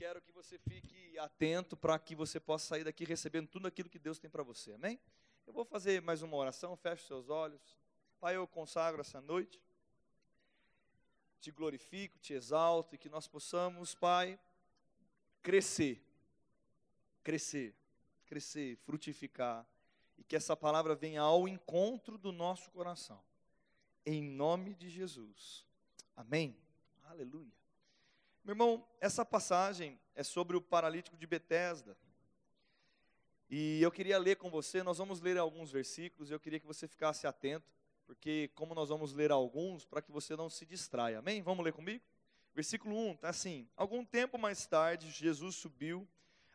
Quero 0.00 0.22
que 0.22 0.32
você 0.32 0.58
fique 0.58 1.18
atento 1.18 1.76
para 1.76 1.98
que 1.98 2.14
você 2.14 2.40
possa 2.40 2.66
sair 2.66 2.84
daqui 2.84 3.04
recebendo 3.04 3.48
tudo 3.48 3.68
aquilo 3.68 3.90
que 3.90 3.98
Deus 3.98 4.18
tem 4.18 4.30
para 4.30 4.42
você. 4.42 4.72
Amém? 4.72 4.98
Eu 5.46 5.52
vou 5.52 5.64
fazer 5.64 6.00
mais 6.00 6.22
uma 6.22 6.36
oração, 6.36 6.74
feche 6.74 7.06
seus 7.06 7.28
olhos. 7.28 7.76
Pai, 8.18 8.34
eu 8.34 8.46
consagro 8.46 9.02
essa 9.02 9.20
noite. 9.20 9.60
Te 11.38 11.50
glorifico, 11.50 12.18
te 12.18 12.32
exalto 12.32 12.94
e 12.94 12.98
que 12.98 13.10
nós 13.10 13.28
possamos, 13.28 13.94
Pai, 13.94 14.40
crescer. 15.42 16.02
Crescer 17.22 17.74
crescer, 18.30 18.76
frutificar, 18.76 19.66
e 20.16 20.22
que 20.22 20.36
essa 20.36 20.56
palavra 20.56 20.94
venha 20.94 21.20
ao 21.20 21.48
encontro 21.48 22.16
do 22.16 22.30
nosso 22.30 22.70
coração. 22.70 23.20
Em 24.06 24.22
nome 24.22 24.72
de 24.72 24.88
Jesus. 24.88 25.66
Amém. 26.14 26.56
Aleluia. 27.02 27.59
Meu 28.42 28.52
irmão, 28.52 28.86
essa 29.00 29.24
passagem 29.24 30.00
é 30.14 30.22
sobre 30.22 30.56
o 30.56 30.62
paralítico 30.62 31.16
de 31.16 31.26
Betesda. 31.26 31.96
E 33.50 33.82
eu 33.82 33.90
queria 33.90 34.18
ler 34.18 34.36
com 34.36 34.50
você, 34.50 34.82
nós 34.82 34.96
vamos 34.96 35.20
ler 35.20 35.36
alguns 35.36 35.70
versículos, 35.70 36.30
eu 36.30 36.40
queria 36.40 36.58
que 36.58 36.66
você 36.66 36.88
ficasse 36.88 37.26
atento, 37.26 37.70
porque 38.06 38.50
como 38.54 38.74
nós 38.74 38.88
vamos 38.88 39.12
ler 39.12 39.30
alguns, 39.30 39.84
para 39.84 40.00
que 40.00 40.10
você 40.10 40.34
não 40.36 40.48
se 40.48 40.64
distraia. 40.64 41.18
Amém? 41.18 41.42
Vamos 41.42 41.64
ler 41.64 41.72
comigo? 41.72 42.02
Versículo 42.54 42.96
1, 42.96 43.12
está 43.12 43.28
assim: 43.28 43.68
Algum 43.76 44.04
tempo 44.04 44.38
mais 44.38 44.66
tarde, 44.66 45.10
Jesus 45.10 45.56
subiu 45.56 46.08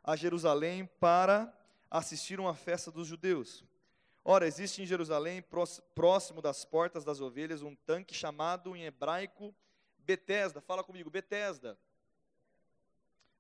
a 0.04 0.16
Jerusalém 0.16 0.86
para 1.00 1.54
assistir 1.90 2.40
uma 2.40 2.56
festa 2.56 2.92
dos 2.92 3.08
judeus. 3.08 3.64
Ora, 4.24 4.48
existe 4.48 4.82
em 4.82 4.88
Jerusalém, 4.88 5.44
próximo 5.94 6.42
das 6.42 6.66
portas 6.66 7.04
das 7.04 7.22
ovelhas, 7.22 7.62
um 7.62 7.76
tanque 7.76 8.16
chamado 8.16 8.76
em 8.76 8.86
hebraico 8.86 9.54
Betesda. 10.06 10.62
Fala 10.62 10.84
comigo, 10.84 11.10
Betesda. 11.10 11.78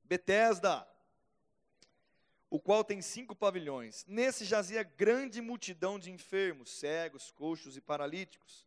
Betesda. 0.04 0.88
O 2.50 2.60
qual 2.60 2.84
tem 2.84 3.02
cinco 3.02 3.36
pavilhões. 3.36 4.06
Nesse 4.08 4.46
jazia 4.46 4.84
grande 4.84 5.42
multidão 5.42 6.00
de 6.00 6.12
enfermos, 6.12 6.72
cegos, 6.72 7.32
coxos 7.32 7.76
e 7.76 7.82
paralíticos, 7.82 8.66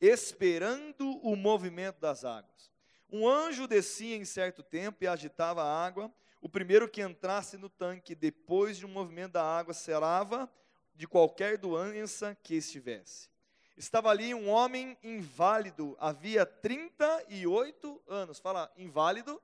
esperando 0.00 1.18
o 1.22 1.36
movimento 1.36 2.00
das 2.00 2.24
águas. 2.24 2.70
Um 3.10 3.28
anjo 3.28 3.66
descia 3.66 4.16
em 4.16 4.24
certo 4.24 4.62
tempo 4.62 5.04
e 5.04 5.06
agitava 5.06 5.62
a 5.62 5.86
água 5.86 6.12
o 6.46 6.48
primeiro 6.48 6.88
que 6.88 7.02
entrasse 7.02 7.56
no 7.56 7.68
tanque 7.68 8.14
depois 8.14 8.76
de 8.76 8.86
um 8.86 8.88
movimento 8.88 9.32
da 9.32 9.42
água 9.42 9.74
serava 9.74 10.48
de 10.94 11.06
qualquer 11.06 11.58
doença 11.58 12.36
que 12.40 12.54
estivesse. 12.54 13.28
Estava 13.76 14.08
ali 14.08 14.32
um 14.34 14.48
homem 14.48 14.96
inválido, 15.02 15.96
havia 16.00 16.46
38 16.46 18.02
anos. 18.08 18.38
Fala, 18.38 18.72
inválido? 18.76 19.42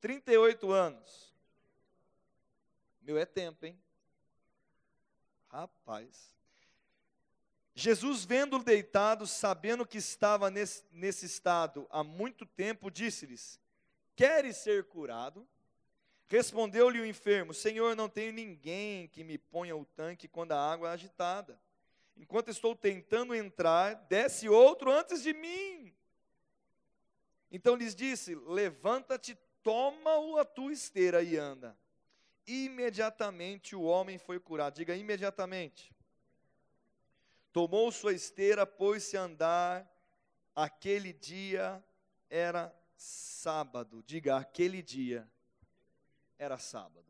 38 0.00 0.70
anos. 0.70 1.34
Meu 3.02 3.18
é 3.18 3.26
tempo, 3.26 3.66
hein? 3.66 3.76
Rapaz. 5.48 6.32
Jesus, 7.74 8.24
vendo-o 8.24 8.62
deitado, 8.62 9.26
sabendo 9.26 9.84
que 9.84 9.98
estava 9.98 10.48
nesse, 10.48 10.84
nesse 10.92 11.26
estado 11.26 11.88
há 11.90 12.04
muito 12.04 12.46
tempo, 12.46 12.88
disse-lhes: 12.88 13.58
Queres 14.14 14.58
ser 14.58 14.84
curado? 14.84 15.46
Respondeu-lhe 16.28 17.00
o 17.00 17.06
enfermo: 17.06 17.52
Senhor, 17.52 17.96
não 17.96 18.08
tenho 18.08 18.32
ninguém 18.32 19.08
que 19.08 19.24
me 19.24 19.36
ponha 19.36 19.76
o 19.76 19.84
tanque 19.84 20.28
quando 20.28 20.52
a 20.52 20.72
água 20.72 20.90
é 20.90 20.92
agitada. 20.92 21.60
Enquanto 22.16 22.48
estou 22.48 22.76
tentando 22.76 23.34
entrar, 23.34 23.94
desce 24.08 24.48
outro 24.48 24.90
antes 24.90 25.22
de 25.22 25.32
mim. 25.32 25.94
Então 27.50 27.74
lhes 27.74 27.94
disse: 27.94 28.34
Levanta-te, 28.34 29.36
toma 29.62 30.40
a 30.40 30.44
tua 30.44 30.72
esteira 30.72 31.22
e 31.22 31.36
anda. 31.36 31.76
Imediatamente 32.46 33.74
o 33.74 33.82
homem 33.82 34.18
foi 34.18 34.38
curado. 34.38 34.74
Diga 34.74 34.94
imediatamente. 34.94 35.94
Tomou 37.52 37.90
sua 37.90 38.12
esteira, 38.12 38.66
pôs-se 38.66 39.16
a 39.16 39.22
andar. 39.22 39.90
Aquele 40.54 41.12
dia 41.12 41.82
era 42.28 42.74
sábado. 42.96 44.02
Diga, 44.06 44.36
aquele 44.36 44.82
dia 44.82 45.28
era 46.38 46.58
sábado. 46.58 47.06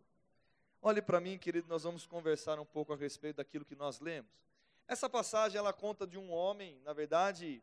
Olhe 0.81 1.01
para 1.01 1.21
mim, 1.21 1.38
querido, 1.38 1.67
nós 1.67 1.83
vamos 1.85 2.07
conversar 2.07 2.59
um 2.59 2.64
pouco 2.67 2.93
a 2.93 2.97
respeito 2.97 3.37
daquilo 3.37 3.64
que 3.64 3.75
nós 3.75 4.01
lemos. 4.01 4.31
Essa 4.87 5.09
passagem 5.09 5.59
ela 5.59 5.73
conta 5.73 6.07
de 6.07 6.18
um 6.18 6.31
homem, 6.31 6.79
na 6.85 6.92
verdade, 6.92 7.62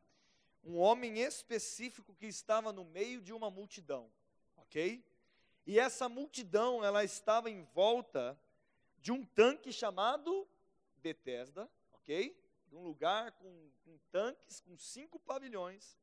um 0.63 0.77
homem 0.77 1.19
específico 1.19 2.15
que 2.15 2.25
estava 2.25 2.73
no 2.73 2.83
meio 2.83 3.21
de 3.21 3.31
uma 3.31 3.49
multidão, 3.49 4.11
ok? 4.57 5.03
E 5.65 5.79
essa 5.79 6.09
multidão 6.09 6.83
ela 6.83 7.03
estava 7.03 7.49
em 7.49 7.63
volta 7.75 8.39
de 8.99 9.11
um 9.11 9.23
tanque 9.23 9.71
chamado 9.71 10.47
Betesda, 10.97 11.69
ok? 11.93 12.35
De 12.67 12.75
um 12.75 12.83
lugar 12.83 13.31
com, 13.33 13.69
com 13.85 13.97
tanques, 14.11 14.59
com 14.59 14.75
cinco 14.75 15.19
pavilhões, 15.19 15.95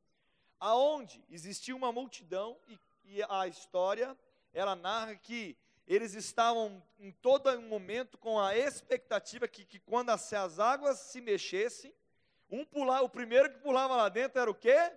aonde 0.61 1.25
existia 1.31 1.75
uma 1.75 1.93
multidão 1.93 2.59
e, 2.69 2.79
e 3.05 3.23
a 3.29 3.47
história 3.49 4.17
ela 4.53 4.77
narra 4.77 5.17
que 5.17 5.57
eles 5.89 6.13
estavam 6.13 6.83
em 6.99 7.11
todo 7.11 7.59
momento 7.63 8.19
com 8.19 8.39
a 8.39 8.55
expectativa 8.55 9.49
que, 9.49 9.65
que 9.65 9.79
quando 9.79 10.11
as, 10.11 10.31
as 10.35 10.59
águas 10.59 10.99
se 10.99 11.19
mexessem, 11.19 11.95
um 12.51 12.63
pular, 12.63 13.01
o 13.01 13.09
primeiro 13.09 13.51
que 13.51 13.59
pulava 13.59 13.97
lá 13.97 14.11
dentro 14.11 14.39
era 14.39 14.51
o 14.51 14.55
quê? 14.55 14.93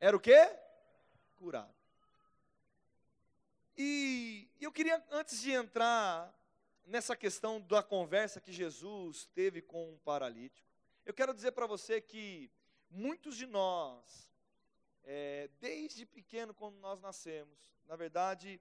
Era 0.00 0.16
o 0.16 0.20
quê? 0.20 0.56
Curado. 1.36 1.74
E 3.76 4.50
eu 4.58 4.72
queria, 4.72 5.04
antes 5.10 5.38
de 5.42 5.52
entrar 5.52 6.34
nessa 6.86 7.14
questão 7.14 7.60
da 7.60 7.82
conversa 7.82 8.40
que 8.40 8.52
Jesus 8.52 9.26
teve 9.34 9.60
com 9.60 9.92
um 9.92 9.98
paralítico, 9.98 10.66
eu 11.04 11.12
quero 11.12 11.34
dizer 11.34 11.52
para 11.52 11.66
você 11.66 12.00
que 12.00 12.50
muitos 12.90 13.36
de 13.36 13.46
nós, 13.46 14.30
é, 15.04 15.50
desde 15.60 16.06
pequeno, 16.06 16.54
quando 16.54 16.76
nós 16.76 17.00
nascemos, 17.02 17.58
na 17.86 17.96
verdade, 17.96 18.58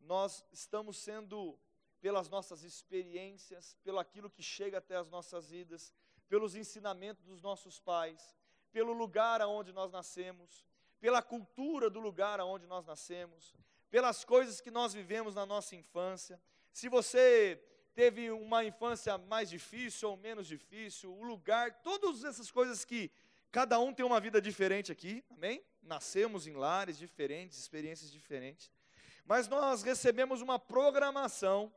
nós 0.00 0.44
estamos 0.52 0.98
sendo, 0.98 1.58
pelas 2.00 2.28
nossas 2.28 2.62
experiências, 2.62 3.76
pelo 3.82 3.98
aquilo 3.98 4.30
que 4.30 4.42
chega 4.42 4.78
até 4.78 4.96
as 4.96 5.10
nossas 5.10 5.50
vidas, 5.50 5.92
pelos 6.28 6.54
ensinamentos 6.54 7.24
dos 7.24 7.42
nossos 7.42 7.78
pais, 7.78 8.36
pelo 8.72 8.92
lugar 8.92 9.40
aonde 9.40 9.72
nós 9.72 9.90
nascemos, 9.90 10.66
pela 11.00 11.22
cultura 11.22 11.90
do 11.90 12.00
lugar 12.00 12.40
aonde 12.40 12.66
nós 12.66 12.86
nascemos, 12.86 13.54
pelas 13.90 14.24
coisas 14.24 14.60
que 14.60 14.70
nós 14.70 14.92
vivemos 14.92 15.34
na 15.34 15.44
nossa 15.44 15.74
infância. 15.74 16.40
Se 16.72 16.88
você 16.88 17.60
teve 17.94 18.30
uma 18.30 18.64
infância 18.64 19.18
mais 19.18 19.50
difícil 19.50 20.10
ou 20.10 20.16
menos 20.16 20.46
difícil, 20.46 21.12
o 21.12 21.22
lugar, 21.24 21.82
todas 21.82 22.24
essas 22.24 22.50
coisas 22.50 22.84
que 22.84 23.10
cada 23.50 23.78
um 23.80 23.92
tem 23.92 24.06
uma 24.06 24.20
vida 24.20 24.40
diferente 24.40 24.92
aqui, 24.92 25.24
amém? 25.30 25.62
Nascemos 25.82 26.46
em 26.46 26.52
lares 26.52 26.96
diferentes, 26.96 27.58
experiências 27.58 28.12
diferentes. 28.12 28.70
Mas 29.30 29.46
nós 29.46 29.84
recebemos 29.84 30.40
uma 30.42 30.58
programação 30.58 31.72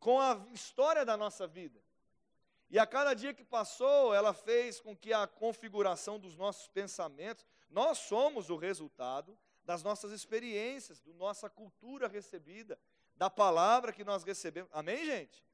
com 0.00 0.18
a 0.18 0.42
história 0.50 1.04
da 1.04 1.18
nossa 1.18 1.46
vida. 1.46 1.78
E 2.70 2.78
a 2.78 2.86
cada 2.86 3.12
dia 3.12 3.34
que 3.34 3.44
passou, 3.44 4.14
ela 4.14 4.32
fez 4.32 4.80
com 4.80 4.96
que 4.96 5.12
a 5.12 5.26
configuração 5.26 6.18
dos 6.18 6.34
nossos 6.34 6.66
pensamentos, 6.66 7.44
nós 7.68 7.98
somos 7.98 8.48
o 8.48 8.56
resultado 8.56 9.38
das 9.66 9.82
nossas 9.82 10.12
experiências, 10.12 10.98
da 10.98 11.12
nossa 11.12 11.50
cultura 11.50 12.08
recebida, 12.08 12.80
da 13.14 13.28
palavra 13.28 13.92
que 13.92 14.02
nós 14.02 14.24
recebemos. 14.24 14.70
Amém, 14.72 15.04
gente? 15.04 15.44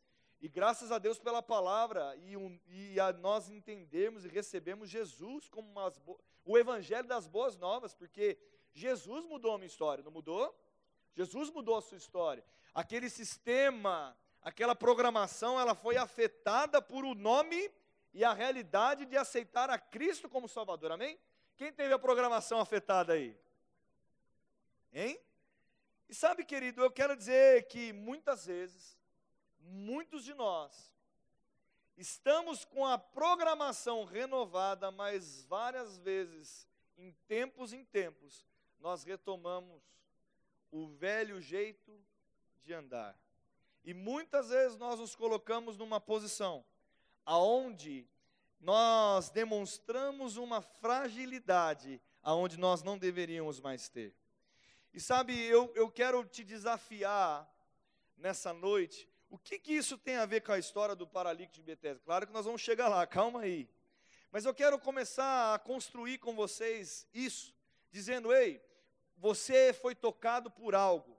E 0.41 0.49
graças 0.49 0.93
a 0.93 1.01
Deus 1.01 1.19
pela 1.19 1.43
palavra 1.43 2.15
e, 2.15 2.37
um, 2.37 2.61
e 2.69 3.01
a 3.01 3.13
nós 3.13 3.51
entendemos 3.51 4.25
e 4.25 4.29
recebemos 4.29 4.89
Jesus 4.89 5.49
como 5.49 5.69
umas, 5.69 6.01
o 6.45 6.57
evangelho 6.57 7.09
das 7.09 7.27
boas 7.27 7.57
novas, 7.57 7.93
porque 7.93 8.39
Jesus 8.73 9.25
mudou 9.25 9.55
a 9.55 9.59
minha 9.59 9.67
história, 9.67 10.05
não 10.05 10.11
mudou? 10.11 10.55
Jesus 11.15 11.51
mudou 11.51 11.77
a 11.77 11.83
sua 11.83 11.97
história. 11.97 12.45
Aquele 12.75 13.11
sistema, 13.11 14.17
aquela 14.41 14.75
programação, 14.75 15.59
ela 15.59 15.75
foi 15.75 15.97
afetada 15.97 16.81
por 16.81 17.05
o 17.05 17.15
nome 17.15 17.71
e 18.15 18.25
a 18.25 18.33
realidade 18.33 19.05
de 19.07 19.17
aceitar 19.17 19.69
a 19.71 19.79
Cristo 19.79 20.29
como 20.29 20.49
Salvador. 20.49 20.93
Amém? 20.93 21.19
Quem 21.57 21.73
teve 21.73 21.93
a 21.93 21.99
programação 21.99 22.61
afetada 22.61 23.15
aí? 23.15 23.37
Hein? 24.93 25.21
E 26.09 26.15
sabe, 26.15 26.45
querido, 26.45 26.83
eu 26.83 26.91
quero 26.91 27.17
dizer 27.17 27.67
que 27.69 27.93
muitas 27.93 28.47
vezes, 28.47 28.97
muitos 29.61 30.25
de 30.25 30.33
nós, 30.35 30.93
Estamos 31.99 32.65
com 32.65 32.87
a 32.87 32.97
programação 32.97 34.05
renovada, 34.05 34.89
mas 34.89 35.45
várias 35.47 35.99
vezes, 35.99 36.65
em 36.97 37.11
tempos 37.27 37.73
em 37.73 37.85
tempos, 37.85 38.47
nós 38.81 39.05
retomamos 39.05 39.83
o 40.71 40.87
velho 40.87 41.41
jeito 41.41 41.99
de 42.65 42.73
andar. 42.73 43.19
E 43.85 43.95
muitas 43.95 44.51
vezes 44.51 44.77
nós 44.77 45.01
nos 45.01 45.15
colocamos 45.15 45.77
numa 45.77 46.01
posição 46.01 46.65
aonde 47.25 48.09
nós 48.61 49.31
demonstramos 49.31 50.37
uma 50.37 50.61
fragilidade 50.61 52.01
aonde 52.23 52.59
nós 52.59 52.83
não 52.83 52.99
deveríamos 52.99 53.61
mais 53.61 53.89
ter. 53.89 54.15
E 54.93 55.01
sabe, 55.01 55.39
eu, 55.47 55.73
eu 55.75 55.91
quero 55.91 56.25
te 56.25 56.45
desafiar 56.45 57.49
nessa 58.17 58.53
noite 58.53 59.09
o 59.31 59.39
que, 59.39 59.59
que 59.59 59.73
isso 59.73 59.99
tem 59.99 60.17
a 60.17 60.25
ver 60.25 60.41
com 60.41 60.53
a 60.53 60.59
história 60.59 60.97
do 60.97 61.07
paralítico 61.07 61.57
de 61.57 61.63
Betesda? 61.63 62.01
Claro 62.05 62.27
que 62.27 62.33
nós 62.33 62.47
vamos 62.47 62.63
chegar 62.63 62.89
lá, 62.89 63.07
calma 63.07 63.41
aí. 63.41 63.69
Mas 64.31 64.45
eu 64.45 64.55
quero 64.55 64.79
começar 64.79 65.55
a 65.55 65.59
construir 65.59 66.19
com 66.19 66.35
vocês 66.35 67.07
isso, 67.13 67.55
dizendo: 67.91 68.33
ei, 68.33 68.63
você 69.19 69.73
foi 69.73 69.95
tocado 69.95 70.51
por 70.51 70.75
algo, 70.75 71.17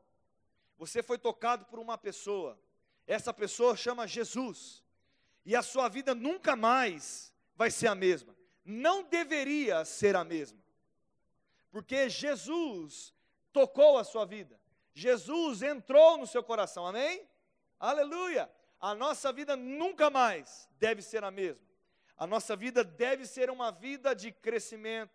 você 0.78 1.04
foi 1.04 1.18
tocado 1.18 1.66
por 1.66 1.80
uma 1.80 1.98
pessoa, 1.98 2.60
essa 3.06 3.34
pessoa 3.34 3.76
chama 3.76 4.08
Jesus, 4.08 4.84
e 5.46 5.56
a 5.56 5.62
sua 5.62 5.90
vida 5.90 6.16
nunca 6.16 6.56
mais 6.56 7.34
vai 7.56 7.70
ser 7.70 7.88
a 7.88 7.96
mesma, 7.96 8.36
não 8.64 9.04
deveria 9.04 9.84
ser 9.86 10.16
a 10.16 10.24
mesma, 10.24 10.60
porque 11.70 12.10
Jesus 12.10 13.14
tocou 13.52 13.98
a 13.98 14.04
sua 14.04 14.26
vida, 14.26 14.60
Jesus 14.94 15.62
entrou 15.62 16.18
no 16.18 16.26
seu 16.26 16.44
coração, 16.44 16.88
amém? 16.88 17.28
Aleluia! 17.80 18.50
A 18.80 18.96
nossa 18.96 19.32
vida 19.34 19.56
nunca 19.58 20.10
mais 20.10 20.70
deve 20.80 21.02
ser 21.02 21.24
a 21.24 21.32
mesma. 21.32 21.68
A 22.18 22.26
nossa 22.26 22.56
vida 22.56 22.84
deve 22.84 23.26
ser 23.26 23.50
uma 23.50 23.72
vida 23.72 24.14
de 24.14 24.32
crescimento, 24.32 25.14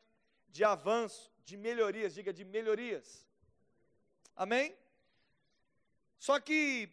de 0.49 0.65
avanço, 0.65 1.34
de 1.45 1.57
melhorias, 1.57 2.15
diga 2.15 2.33
de 2.33 2.45
melhorias. 2.45 3.27
Amém? 4.35 4.77
Só 6.19 6.41
que 6.41 6.91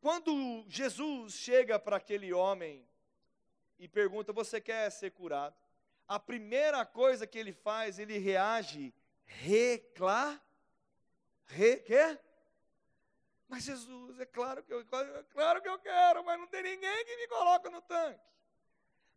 quando 0.00 0.64
Jesus 0.68 1.34
chega 1.34 1.78
para 1.78 1.96
aquele 1.96 2.32
homem 2.32 2.86
e 3.78 3.88
pergunta: 3.88 4.32
"Você 4.32 4.60
quer 4.60 4.90
ser 4.90 5.10
curado?" 5.10 5.56
A 6.06 6.20
primeira 6.20 6.84
coisa 6.86 7.26
que 7.26 7.38
ele 7.38 7.52
faz, 7.52 7.98
ele 7.98 8.18
reage 8.18 8.94
recla 9.24 10.40
re, 11.46 11.78
quê? 11.78 12.18
Mas 13.48 13.64
Jesus, 13.64 14.18
é 14.20 14.26
claro 14.26 14.62
que 14.62 14.72
eu, 14.72 14.80
é 14.80 15.22
claro 15.30 15.62
que 15.62 15.68
eu 15.68 15.78
quero, 15.78 16.24
mas 16.24 16.38
não 16.38 16.46
tem 16.48 16.62
ninguém 16.62 17.04
que 17.04 17.16
me 17.16 17.28
coloca 17.28 17.70
no 17.70 17.80
tanque. 17.80 18.20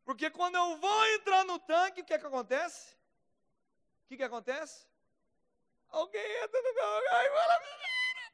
Porque 0.06 0.30
quando 0.30 0.56
eu 0.56 0.78
vou 0.78 1.06
entrar 1.08 1.44
no 1.46 1.60
tanque, 1.60 2.02
o 2.02 2.06
que 2.06 2.14
é 2.14 2.20
que 2.20 2.26
acontece? 2.26 2.96
O 4.10 4.12
que, 4.12 4.18
que 4.18 4.24
acontece? 4.24 4.88
Alguém 5.90 6.44
entra 6.44 6.62
no 6.64 6.74
meu 6.74 6.96
lugar 6.96 7.26
e 7.26 7.30
fala, 7.30 7.60
menina. 7.60 8.34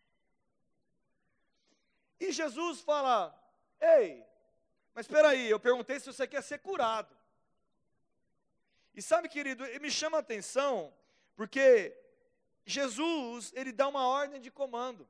E 2.17 2.31
Jesus 2.31 2.79
fala, 2.79 3.37
ei, 3.81 4.25
mas 4.93 5.05
espera 5.05 5.27
aí, 5.27 5.49
eu 5.49 5.59
perguntei 5.59 5.99
se 5.99 6.05
você 6.05 6.25
quer 6.25 6.41
ser 6.41 6.59
curado. 6.59 7.13
E 8.93 9.01
sabe, 9.01 9.27
querido, 9.27 9.65
me 9.81 9.91
chama 9.91 10.15
a 10.15 10.21
atenção, 10.21 10.93
porque 11.35 11.93
Jesus, 12.65 13.51
ele 13.53 13.73
dá 13.73 13.89
uma 13.89 14.07
ordem 14.07 14.39
de 14.39 14.49
comando. 14.49 15.05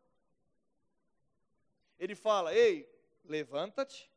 Ele 1.99 2.15
fala: 2.15 2.55
Ei, 2.55 2.91
levanta-te, 3.23 4.11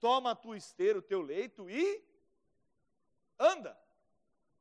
toma 0.00 0.30
a 0.30 0.34
tua 0.34 0.56
esteira, 0.56 0.98
o 0.98 1.02
teu 1.02 1.20
leito 1.20 1.68
e 1.68 2.02
anda. 3.38 3.78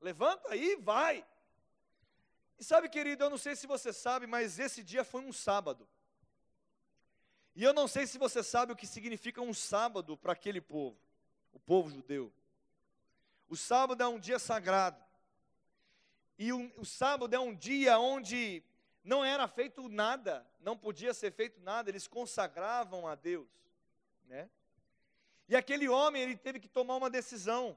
Levanta 0.02 0.56
e 0.56 0.76
vai. 0.78 1.26
E 2.58 2.64
sabe, 2.64 2.90
querido, 2.90 3.24
eu 3.24 3.30
não 3.30 3.38
sei 3.38 3.56
se 3.56 3.66
você 3.66 3.94
sabe, 3.94 4.28
mas 4.28 4.60
esse 4.60 4.84
dia 4.84 5.04
foi 5.04 5.22
um 5.22 5.32
sábado. 5.32 5.88
E 7.56 7.64
eu 7.64 7.74
não 7.74 7.88
sei 7.88 8.06
se 8.08 8.18
você 8.18 8.44
sabe 8.44 8.72
o 8.72 8.76
que 8.76 8.88
significa 8.88 9.42
um 9.42 9.54
sábado 9.54 10.18
para 10.18 10.34
aquele 10.34 10.62
povo, 10.62 10.98
o 11.52 11.60
povo 11.60 11.90
judeu. 11.90 12.32
O 13.50 13.56
sábado 13.56 14.02
é 14.02 14.08
um 14.08 14.20
dia 14.20 14.40
sagrado. 14.40 15.04
E 16.38 16.54
o, 16.54 16.72
o 16.78 16.86
sábado 16.86 17.34
é 17.36 17.40
um 17.40 17.54
dia 17.54 18.00
onde 18.00 18.64
não 19.04 19.26
era 19.26 19.48
feito 19.48 19.90
nada, 19.90 20.46
não 20.60 20.78
podia 20.78 21.14
ser 21.14 21.32
feito 21.32 21.60
nada, 21.62 21.90
eles 21.90 22.08
consagravam 22.08 23.08
a 23.08 23.16
Deus, 23.16 23.50
né? 24.26 24.50
E 25.48 25.56
aquele 25.56 25.90
homem, 25.90 26.22
ele 26.22 26.38
teve 26.38 26.60
que 26.60 26.68
tomar 26.68 26.96
uma 26.96 27.10
decisão. 27.10 27.76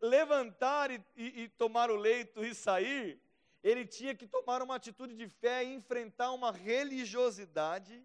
Levantar 0.00 0.90
e, 0.90 1.04
e, 1.16 1.42
e 1.42 1.48
tomar 1.48 1.90
o 1.90 1.96
leito 1.96 2.44
e 2.44 2.54
sair, 2.54 3.20
ele 3.62 3.86
tinha 3.86 4.14
que 4.14 4.26
tomar 4.26 4.60
uma 4.62 4.74
atitude 4.74 5.14
de 5.14 5.28
fé 5.28 5.64
e 5.64 5.74
enfrentar 5.74 6.32
uma 6.32 6.50
religiosidade 6.50 8.04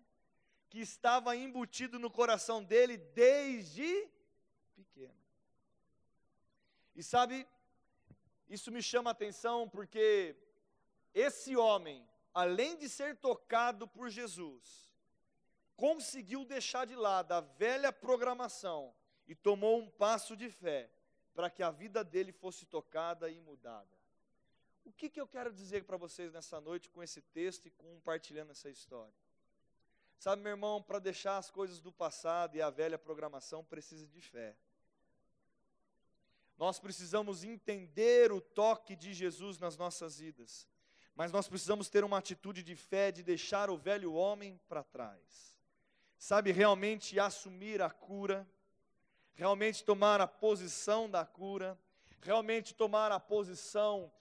que 0.69 0.79
estava 0.79 1.35
embutido 1.35 1.97
no 1.97 2.11
coração 2.11 2.63
dele 2.63 2.97
desde 2.97 4.07
pequeno. 4.75 5.17
E 6.95 7.01
sabe, 7.01 7.47
isso 8.49 8.71
me 8.71 8.81
chama 8.81 9.09
a 9.09 9.11
atenção 9.11 9.67
porque 9.67 10.35
esse 11.13 11.55
homem, 11.55 12.07
além 12.33 12.77
de 12.77 12.87
ser 12.87 13.15
tocado 13.15 13.87
por 13.87 14.09
Jesus, 14.09 14.91
conseguiu 15.75 16.45
deixar 16.45 16.85
de 16.85 16.95
lado 16.95 17.31
a 17.31 17.41
velha 17.41 17.91
programação 17.91 18.93
e 19.27 19.33
tomou 19.33 19.79
um 19.79 19.89
passo 19.89 20.35
de 20.35 20.49
fé 20.49 20.89
para 21.37 21.51
que 21.51 21.61
a 21.61 21.69
vida 21.69 22.03
dele 22.03 22.31
fosse 22.31 22.65
tocada 22.65 23.29
e 23.29 23.39
mudada. 23.39 23.95
O 24.83 24.91
que, 24.91 25.07
que 25.07 25.21
eu 25.21 25.27
quero 25.27 25.53
dizer 25.53 25.83
para 25.83 25.95
vocês 25.95 26.33
nessa 26.33 26.59
noite 26.59 26.89
com 26.89 27.03
esse 27.03 27.21
texto 27.21 27.67
e 27.67 27.71
compartilhando 27.71 28.49
essa 28.51 28.69
história? 28.69 29.13
Sabe, 30.17 30.41
meu 30.41 30.53
irmão, 30.53 30.81
para 30.81 30.97
deixar 30.97 31.37
as 31.37 31.51
coisas 31.51 31.79
do 31.79 31.91
passado 31.91 32.55
e 32.57 32.61
a 32.61 32.71
velha 32.71 32.97
programação 32.97 33.63
precisa 33.63 34.07
de 34.07 34.19
fé. 34.19 34.57
Nós 36.57 36.79
precisamos 36.79 37.43
entender 37.43 38.31
o 38.31 38.41
toque 38.41 38.95
de 38.95 39.13
Jesus 39.13 39.59
nas 39.59 39.77
nossas 39.77 40.17
vidas 40.17 40.67
mas 41.17 41.31
nós 41.31 41.47
precisamos 41.47 41.89
ter 41.89 42.03
uma 42.03 42.19
atitude 42.19 42.61
de 42.61 42.75
fé, 42.75 43.11
de 43.11 43.23
deixar 43.23 43.71
o 43.71 43.77
velho 43.77 44.13
homem 44.13 44.61
para 44.69 44.83
trás. 44.83 45.57
Sabe, 46.15 46.51
realmente 46.51 47.19
assumir 47.19 47.81
a 47.81 47.89
cura, 47.89 48.47
realmente 49.37 49.83
tomar 49.83 50.19
a 50.19 50.27
posição 50.27 51.07
da 51.07 51.23
cura, 51.23 51.79
realmente 52.21 52.73
tomar 52.73 53.11
a 53.11 53.19
posição 53.19 54.11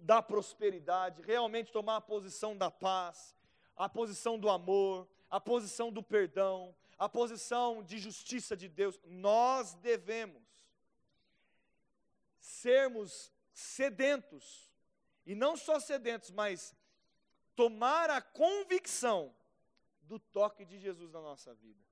da 0.00 0.22
prosperidade, 0.22 1.20
realmente 1.22 1.70
tomar 1.70 1.96
a 1.96 2.00
posição 2.00 2.56
da 2.56 2.70
paz, 2.70 3.36
a 3.76 3.86
posição 3.86 4.38
do 4.38 4.48
amor, 4.48 5.06
a 5.30 5.38
posição 5.38 5.92
do 5.92 6.02
perdão, 6.02 6.74
a 6.98 7.06
posição 7.06 7.82
de 7.82 7.98
justiça 7.98 8.56
de 8.56 8.66
Deus. 8.66 8.98
Nós 9.04 9.74
devemos 9.74 10.42
sermos 12.40 13.30
sedentos 13.52 14.72
e 15.26 15.34
não 15.34 15.54
só 15.54 15.78
sedentos, 15.78 16.30
mas 16.30 16.74
tomar 17.54 18.08
a 18.08 18.22
convicção 18.22 19.34
do 20.00 20.18
toque 20.18 20.64
de 20.64 20.78
Jesus 20.78 21.12
na 21.12 21.20
nossa 21.20 21.54
vida. 21.54 21.91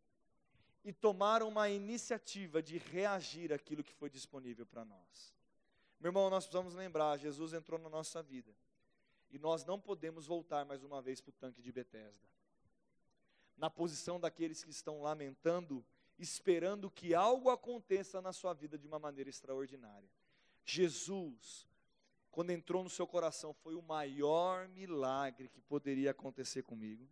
E 0.85 0.93
tomar 0.93 1.43
uma 1.43 1.69
iniciativa 1.69 2.63
de 2.63 2.79
reagir 2.79 3.53
àquilo 3.53 3.85
que 3.85 3.93
foi 3.93 4.09
disponível 4.09 4.65
para 4.65 4.85
nós. 4.85 5.35
Meu 6.01 6.09
irmão, 6.09 6.31
nós 6.31 6.45
precisamos 6.45 6.75
lembrar: 6.75 7.19
Jesus 7.19 7.53
entrou 7.53 7.79
na 7.79 7.89
nossa 7.89 8.23
vida. 8.23 8.55
E 9.31 9.39
nós 9.39 9.65
não 9.65 9.79
podemos 9.79 10.27
voltar 10.27 10.65
mais 10.65 10.83
uma 10.83 11.01
vez 11.01 11.21
para 11.21 11.31
o 11.31 11.35
tanque 11.35 11.63
de 11.63 11.71
Betesda. 11.71 12.29
Na 13.57 13.69
posição 13.69 14.19
daqueles 14.19 14.65
que 14.65 14.71
estão 14.71 15.03
lamentando, 15.03 15.85
esperando 16.19 16.91
que 16.91 17.15
algo 17.15 17.51
aconteça 17.51 18.21
na 18.21 18.33
sua 18.33 18.55
vida 18.55 18.79
de 18.79 18.87
uma 18.87 18.99
maneira 18.99 19.31
extraordinária. 19.31 20.11
Jesus 20.65 21.69
quando 22.31 22.51
entrou 22.51 22.85
no 22.85 22.91
seu 22.91 23.07
coração, 23.07 23.53
foi 23.53 23.75
o 23.75 23.83
maior 23.83 24.69
milagre 24.69 25.49
que 25.49 25.61
poderia 25.61 26.13
acontecer 26.13 26.63
comigo. 26.63 27.09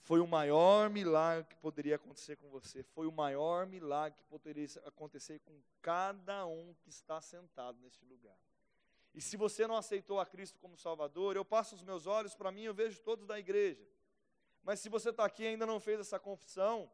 Foi 0.00 0.20
o 0.20 0.26
maior 0.26 0.88
milagre 0.88 1.48
que 1.48 1.56
poderia 1.56 1.96
acontecer 1.96 2.36
com 2.36 2.48
você. 2.48 2.82
Foi 2.82 3.06
o 3.06 3.12
maior 3.12 3.66
milagre 3.66 4.18
que 4.18 4.24
poderia 4.24 4.66
acontecer 4.84 5.40
com 5.40 5.60
cada 5.82 6.46
um 6.46 6.74
que 6.80 6.88
está 6.88 7.20
sentado 7.20 7.78
neste 7.80 8.04
lugar. 8.04 8.36
E 9.12 9.20
se 9.20 9.36
você 9.36 9.66
não 9.66 9.76
aceitou 9.76 10.20
a 10.20 10.26
Cristo 10.26 10.58
como 10.60 10.76
Salvador, 10.76 11.36
eu 11.36 11.44
passo 11.44 11.74
os 11.74 11.82
meus 11.82 12.06
olhos 12.06 12.34
para 12.34 12.52
mim, 12.52 12.62
eu 12.62 12.74
vejo 12.74 13.00
todos 13.00 13.26
da 13.26 13.38
igreja. 13.38 13.82
Mas 14.62 14.80
se 14.80 14.88
você 14.88 15.10
está 15.10 15.24
aqui 15.24 15.42
e 15.42 15.46
ainda 15.46 15.64
não 15.64 15.80
fez 15.80 15.98
essa 15.98 16.18
confissão, 16.18 16.90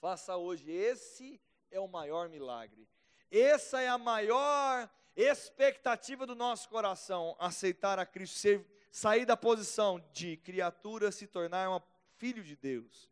faça 0.00 0.36
hoje. 0.36 0.70
Esse 0.70 1.40
é 1.70 1.80
o 1.80 1.88
maior 1.88 2.28
milagre. 2.28 2.86
Essa 3.30 3.80
é 3.80 3.88
a 3.88 3.96
maior 3.96 4.90
expectativa 5.16 6.26
do 6.26 6.34
nosso 6.34 6.68
coração, 6.68 7.36
aceitar 7.38 7.98
a 7.98 8.06
Cristo, 8.06 8.38
ser, 8.38 8.66
sair 8.90 9.24
da 9.24 9.36
posição 9.36 9.98
de 10.12 10.36
criatura, 10.38 11.12
se 11.12 11.26
tornar 11.26 11.70
um 11.70 11.80
filho 12.20 12.44
de 12.44 12.54
Deus. 12.54 13.10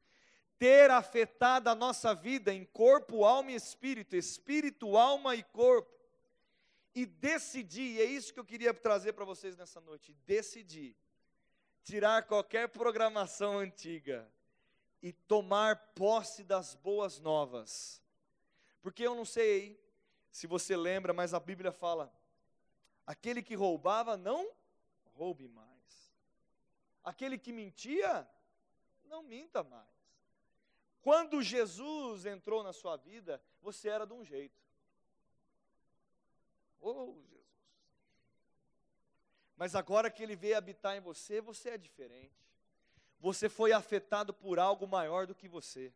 ter 0.59 0.91
afetado 0.91 1.71
a 1.71 1.75
nossa 1.75 2.13
vida 2.13 2.53
em 2.53 2.65
corpo, 2.65 3.25
alma 3.25 3.53
e 3.53 3.55
espírito, 3.55 4.17
espírito, 4.17 4.97
alma 4.97 5.37
e 5.37 5.43
corpo, 5.45 5.89
e 6.93 7.07
decidir, 7.07 7.95
e 7.95 8.01
é 8.01 8.05
isso 8.05 8.35
que 8.35 8.41
eu 8.41 8.45
queria 8.45 8.75
trazer 8.75 9.13
para 9.13 9.25
vocês 9.25 9.57
nessa 9.57 9.81
noite, 9.81 10.13
decidir 10.27 10.97
tirar 11.85 12.25
qualquer 12.25 12.69
programação 12.69 13.59
antiga 13.59 14.31
e 15.01 15.11
tomar 15.11 15.77
posse 15.95 16.45
das 16.45 16.75
boas 16.75 17.19
novas. 17.19 18.03
Porque 18.83 19.07
eu 19.07 19.15
não 19.15 19.25
sei 19.25 19.81
se 20.31 20.47
você 20.47 20.77
lembra, 20.77 21.13
mas 21.15 21.33
a 21.33 21.41
Bíblia 21.41 21.73
fala: 21.73 22.13
aquele 23.07 23.43
que 23.43 23.55
roubava, 23.55 24.17
não 24.17 24.51
roube 25.15 25.49
mais. 25.49 25.69
Aquele 27.03 27.39
que 27.39 27.53
mentia, 27.53 28.29
não 29.09 29.23
minta 29.23 29.63
mais. 29.65 29.89
Quando 31.01 31.43
Jesus 31.43 32.27
entrou 32.27 32.63
na 32.63 32.73
sua 32.73 32.97
vida, 32.97 33.43
você 33.61 33.89
era 33.89 34.07
de 34.07 34.13
um 34.13 34.25
jeito. 34.25 34.61
Oh, 36.81 37.15
Jesus. 37.23 37.39
Mas 39.57 39.75
agora 39.75 40.11
que 40.11 40.23
ele 40.23 40.37
veio 40.37 40.57
habitar 40.57 40.97
em 40.97 41.01
você, 41.01 41.41
você 41.41 41.71
é 41.71 41.79
diferente. 41.79 42.47
Você 43.19 43.49
foi 43.49 43.73
afetado 43.73 44.33
por 44.33 44.59
algo 44.59 44.87
maior 44.87 45.27
do 45.27 45.35
que 45.35 45.49
você. 45.49 45.93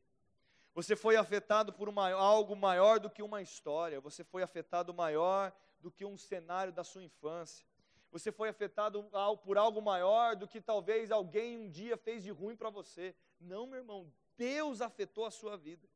Você 0.75 0.97
foi 0.97 1.17
afetado 1.17 1.73
por 1.73 1.89
uma, 1.89 2.11
algo 2.11 2.57
maior 2.57 2.99
do 2.99 3.11
que 3.11 3.23
uma 3.23 3.43
história. 3.43 4.01
Você 4.01 4.25
foi 4.25 4.43
afetado 4.43 4.93
maior 4.93 5.53
do 5.79 5.91
que 5.91 6.05
um 6.05 6.17
cenário 6.17 6.73
da 6.73 6.83
sua 6.83 7.05
infância. 7.05 7.67
Você 8.13 8.31
foi 8.31 8.51
afetado 8.51 9.03
por 9.43 9.57
algo 9.57 9.81
maior 9.81 10.37
do 10.37 10.47
que 10.47 10.61
talvez 10.61 11.11
alguém 11.11 11.57
um 11.57 11.69
dia 11.69 11.97
fez 11.97 12.23
de 12.23 12.31
ruim 12.31 12.55
para 12.55 12.69
você. 12.69 13.15
Não, 13.41 13.67
meu 13.67 13.79
irmão, 13.79 14.13
Deus 14.37 14.83
afetou 14.83 15.25
a 15.25 15.31
sua 15.31 15.57
vida. 15.57 15.89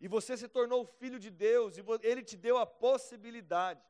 E 0.00 0.08
você 0.08 0.38
se 0.38 0.48
tornou 0.48 0.86
filho 0.86 1.18
de 1.18 1.30
Deus, 1.30 1.76
e 1.76 1.84
Ele 2.02 2.22
te 2.22 2.34
deu 2.34 2.56
a 2.56 2.64
possibilidade 2.64 3.82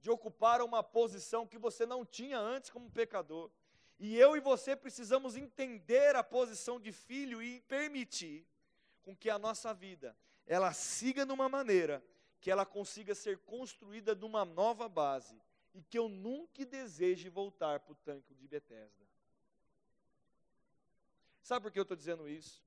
de 0.00 0.08
ocupar 0.08 0.62
uma 0.62 0.84
posição 0.84 1.46
que 1.46 1.58
você 1.58 1.84
não 1.84 2.04
tinha 2.04 2.38
antes 2.38 2.70
como 2.70 2.88
pecador. 2.88 3.50
E 3.98 4.16
eu 4.16 4.36
e 4.36 4.40
você 4.40 4.76
precisamos 4.76 5.36
entender 5.36 6.14
a 6.14 6.22
posição 6.22 6.78
de 6.78 6.92
filho 6.92 7.42
e 7.42 7.60
permitir 7.62 8.46
com 9.02 9.16
que 9.16 9.28
a 9.28 9.38
nossa 9.38 9.74
vida 9.74 10.16
ela 10.46 10.72
siga 10.72 11.26
numa 11.26 11.48
maneira 11.48 12.04
que 12.40 12.50
ela 12.50 12.64
consiga 12.64 13.14
ser 13.14 13.38
construída 13.38 14.14
numa 14.14 14.44
nova 14.44 14.88
base 14.88 15.40
e 15.74 15.82
que 15.82 15.98
eu 15.98 16.08
nunca 16.08 16.64
deseje 16.64 17.28
voltar 17.28 17.80
para 17.80 17.92
o 17.92 17.96
tanque 17.96 18.32
de 18.34 18.46
Betesda. 18.46 19.04
Sabe 21.42 21.64
por 21.64 21.72
que 21.72 21.78
eu 21.78 21.82
estou 21.82 21.96
dizendo 21.96 22.28
isso? 22.28 22.64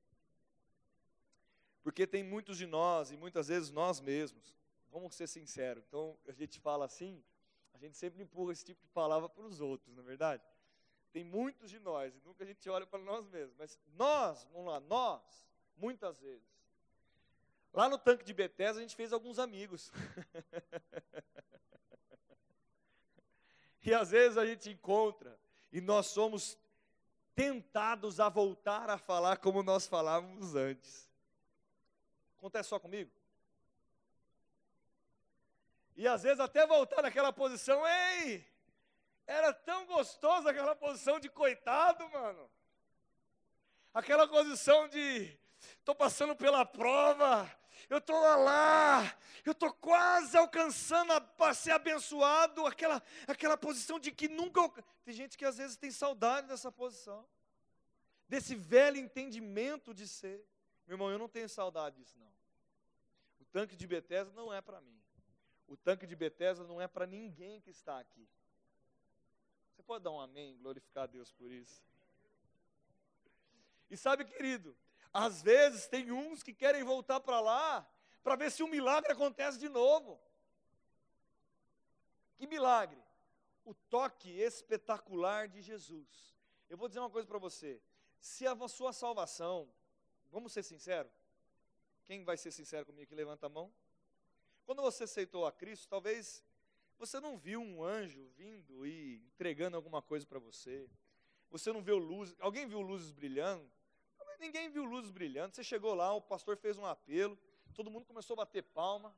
Porque 1.82 2.06
tem 2.06 2.22
muitos 2.22 2.58
de 2.58 2.68
nós, 2.68 3.12
e 3.12 3.18
muitas 3.18 3.48
vezes 3.48 3.72
nós 3.72 4.02
mesmos, 4.02 4.54
vamos 4.92 5.16
ser 5.16 5.26
sinceros, 5.26 5.86
então 5.88 6.18
a 6.28 6.34
gente 6.34 6.60
fala 6.60 6.86
assim, 6.86 7.24
a 7.74 7.78
gente 7.78 7.96
sempre 7.96 8.22
empurra 8.22 8.52
esse 8.52 8.66
tipo 8.66 8.82
de 8.84 8.90
palavra 8.90 9.30
para 9.30 9.46
os 9.46 9.62
outros, 9.62 9.96
não 9.96 10.04
é 10.04 10.06
verdade? 10.06 10.44
Tem 11.14 11.24
muitos 11.24 11.70
de 11.70 11.80
nós, 11.80 12.14
e 12.14 12.20
nunca 12.26 12.44
a 12.44 12.48
gente 12.48 12.70
olha 12.70 12.86
para 12.86 13.00
nós 13.00 13.26
mesmos, 13.28 13.56
mas 13.58 13.80
nós, 13.96 14.44
vamos 14.52 14.68
lá, 14.68 14.82
nós, 14.82 15.48
muitas 15.78 16.20
vezes, 16.20 16.46
lá 17.72 17.88
no 17.88 17.98
tanque 17.98 18.26
de 18.26 18.34
Bethesda 18.34 18.80
a 18.80 18.82
gente 18.82 18.96
fez 18.96 19.14
alguns 19.14 19.40
amigos. 19.40 19.90
e 23.88 23.94
às 23.94 24.12
vezes 24.12 24.38
a 24.38 24.46
gente 24.46 24.70
encontra, 24.70 25.40
e 25.72 25.80
nós 25.80 26.08
somos 26.08 26.60
tentados 27.34 28.20
a 28.20 28.28
voltar 28.28 28.90
a 28.90 28.98
falar 28.98 29.38
como 29.38 29.64
nós 29.64 29.88
falávamos 29.88 30.56
antes. 30.56 31.10
Acontece 32.38 32.68
só 32.68 32.78
comigo? 32.78 33.10
E 35.96 36.06
às 36.06 36.24
vezes 36.24 36.42
até 36.42 36.68
voltar 36.68 37.02
naquela 37.02 37.32
posição, 37.32 37.82
ei, 37.88 38.46
era 39.26 39.54
tão 39.54 39.86
gostoso 39.86 40.50
aquela 40.50 40.76
posição 40.76 41.18
de 41.18 41.30
coitado, 41.30 42.10
mano. 42.10 42.52
Aquela 43.94 44.28
posição 44.28 44.90
de 44.90 45.34
estou 45.80 45.96
passando 45.96 46.36
pela 46.36 46.66
prova, 46.66 47.50
eu 47.90 47.98
estou 48.00 48.20
lá, 48.20 49.18
eu 49.46 49.52
estou 49.52 49.72
quase 49.74 50.38
alcançando 50.38 51.12
a, 51.14 51.54
ser 51.54 51.72
abençoado, 51.72 52.66
aquela, 52.66 53.02
aquela 53.28 53.58
posição 53.58 54.00
de 54.00 54.12
que 54.12 54.28
nunca. 54.28 54.84
Tem 55.04 55.14
gente 55.14 55.38
que 55.38 55.46
às 55.46 55.58
vezes 55.58 55.78
tem 55.78 55.92
saudade 55.92 56.48
dessa 56.48 56.72
posição, 56.72 57.26
desse 58.28 58.56
velho 58.56 58.98
entendimento 58.98 59.94
de 59.94 60.08
ser. 60.08 60.46
Meu 60.86 60.96
irmão, 60.96 61.12
eu 61.12 61.20
não 61.20 61.30
tenho 61.30 61.48
saudade 61.48 61.98
disso, 61.98 62.18
não. 62.20 62.32
O 63.40 63.46
tanque 63.46 63.76
de 63.76 63.88
Bethesda 63.88 64.32
não 64.34 64.54
é 64.54 64.62
para 64.62 64.82
mim. 64.82 64.98
O 65.68 65.76
tanque 65.76 66.08
de 66.08 66.16
Betesda 66.16 66.66
não 66.66 66.82
é 66.82 66.88
para 66.88 67.06
ninguém 67.06 67.60
que 67.60 67.70
está 67.70 68.00
aqui. 68.00 68.28
Você 69.74 69.84
pode 69.84 70.04
dar 70.04 70.12
um 70.12 70.20
amém, 70.20 70.58
glorificar 70.58 71.04
a 71.04 71.08
Deus 71.08 71.32
por 71.32 71.52
isso. 71.52 71.84
E 73.90 73.96
sabe, 73.96 74.26
querido, 74.26 74.76
às 75.14 75.42
vezes 75.42 75.88
tem 75.88 76.12
uns 76.12 76.44
que 76.44 76.54
querem 76.54 76.84
voltar 76.84 77.20
para 77.20 77.40
lá 77.40 77.88
para 78.24 78.36
ver 78.36 78.52
se 78.52 78.62
um 78.64 78.68
milagre 78.68 79.12
acontece 79.12 79.58
de 79.58 79.70
novo. 79.70 80.20
Que 82.36 82.46
milagre? 82.46 83.02
O 83.66 83.74
toque 83.74 84.30
espetacular 84.40 85.48
de 85.48 85.62
Jesus. 85.62 86.36
Eu 86.70 86.78
vou 86.78 86.88
dizer 86.88 87.00
uma 87.00 87.10
coisa 87.10 87.28
para 87.28 87.40
você. 87.40 87.82
Se 88.20 88.46
a 88.46 88.68
sua 88.68 88.92
salvação, 88.92 89.70
vamos 90.32 90.52
ser 90.52 90.64
sinceros, 90.64 91.12
quem 92.04 92.24
vai 92.24 92.38
ser 92.38 92.52
sincero 92.52 92.86
comigo 92.86 93.08
que 93.08 93.16
levanta 93.16 93.46
a 93.46 93.50
mão? 93.50 93.74
Quando 94.66 94.82
você 94.82 95.06
aceitou 95.06 95.46
a 95.46 95.52
Cristo, 95.52 95.88
talvez 95.88 96.44
você 96.98 97.20
não 97.20 97.38
viu 97.38 97.62
um 97.62 97.84
anjo 97.84 98.28
vindo 98.36 98.86
e 98.86 99.24
entregando 99.28 99.78
alguma 99.78 100.02
coisa 100.02 100.26
para 100.26 100.40
você. 100.40 100.90
Você 101.50 101.72
não 101.72 101.82
viu 101.82 101.98
luzes. 101.98 102.36
Alguém 102.40 102.68
viu 102.68 102.82
luzes 102.82 103.12
brilhando? 103.12 103.70
Ninguém 104.40 104.70
viu 104.70 104.84
luzes 104.84 105.12
brilhando. 105.12 105.56
Você 105.56 105.64
chegou 105.64 105.94
lá, 105.94 106.14
o 106.14 106.22
pastor 106.22 106.58
fez 106.58 106.78
um 106.78 106.86
apelo, 106.86 107.38
todo 107.74 107.90
mundo 107.90 108.06
começou 108.06 108.34
a 108.36 108.38
bater 108.38 108.64
palma. 108.64 109.16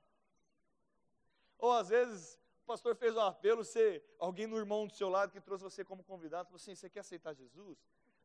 Ou 1.57 1.71
às 1.73 1.89
vezes 1.89 2.39
o 2.63 2.65
pastor 2.65 2.95
fez 2.95 3.15
um 3.15 3.21
apelo, 3.21 3.63
você, 3.63 4.03
alguém 4.17 4.47
no 4.47 4.57
irmão 4.57 4.87
do 4.87 4.93
seu 4.93 5.09
lado 5.09 5.31
que 5.31 5.41
trouxe 5.41 5.63
você 5.63 5.83
como 5.83 6.03
convidado, 6.03 6.45
falou 6.45 6.55
assim: 6.57 6.73
você 6.75 6.89
quer 6.89 7.01
aceitar 7.01 7.33
Jesus? 7.33 7.77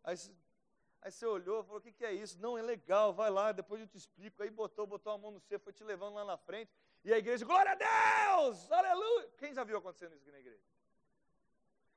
Aí, 0.05 0.17
aí 1.03 1.11
você 1.11 1.27
olhou, 1.27 1.65
falou: 1.65 1.79
o 1.79 1.83
que, 1.83 1.93
que 1.93 2.05
é 2.05 2.13
isso? 2.13 2.39
Não, 2.39 2.57
é 2.57 2.63
legal, 2.63 3.13
vai 3.13 3.31
lá, 3.31 3.51
depois 3.51 3.81
eu 3.81 3.89
te 3.89 3.97
explico. 3.97 4.43
Aí 4.43 4.51
botou, 4.51 4.87
botou 4.87 5.13
a 5.13 5.19
mão 5.19 5.33
no 5.33 5.41
seu, 5.41 5.59
foi 5.59 5.73
te 5.73 5.83
levando 5.83 6.15
lá 6.15 6.25
na 6.25 6.37
frente. 6.37 6.73
E 7.05 7.13
a 7.13 7.19
igreja, 7.19 7.45
glória 7.45 7.73
a 7.73 7.75
Deus, 7.75 8.71
aleluia. 8.71 9.29
Quem 9.37 9.53
já 9.53 9.65
viu 9.65 9.79
acontecendo 9.79 10.13
isso 10.13 10.23
aqui 10.23 10.31
na 10.31 10.39
igreja? 10.39 10.74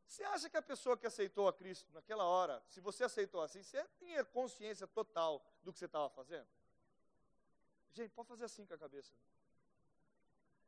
Você 0.07 0.23
acha 0.23 0.49
que 0.49 0.57
a 0.57 0.61
pessoa 0.61 0.97
que 0.97 1.05
aceitou 1.05 1.47
a 1.47 1.53
Cristo 1.53 1.91
naquela 1.93 2.23
hora, 2.23 2.63
se 2.69 2.79
você 2.79 3.03
aceitou 3.03 3.41
assim, 3.41 3.61
você 3.61 3.85
tinha 3.99 4.23
consciência 4.23 4.87
total 4.87 5.45
do 5.63 5.73
que 5.73 5.79
você 5.79 5.85
estava 5.85 6.09
fazendo? 6.09 6.47
Gente, 7.93 8.11
pode 8.11 8.29
fazer 8.29 8.45
assim 8.45 8.65
com 8.65 8.73
a 8.73 8.77
cabeça. 8.77 9.13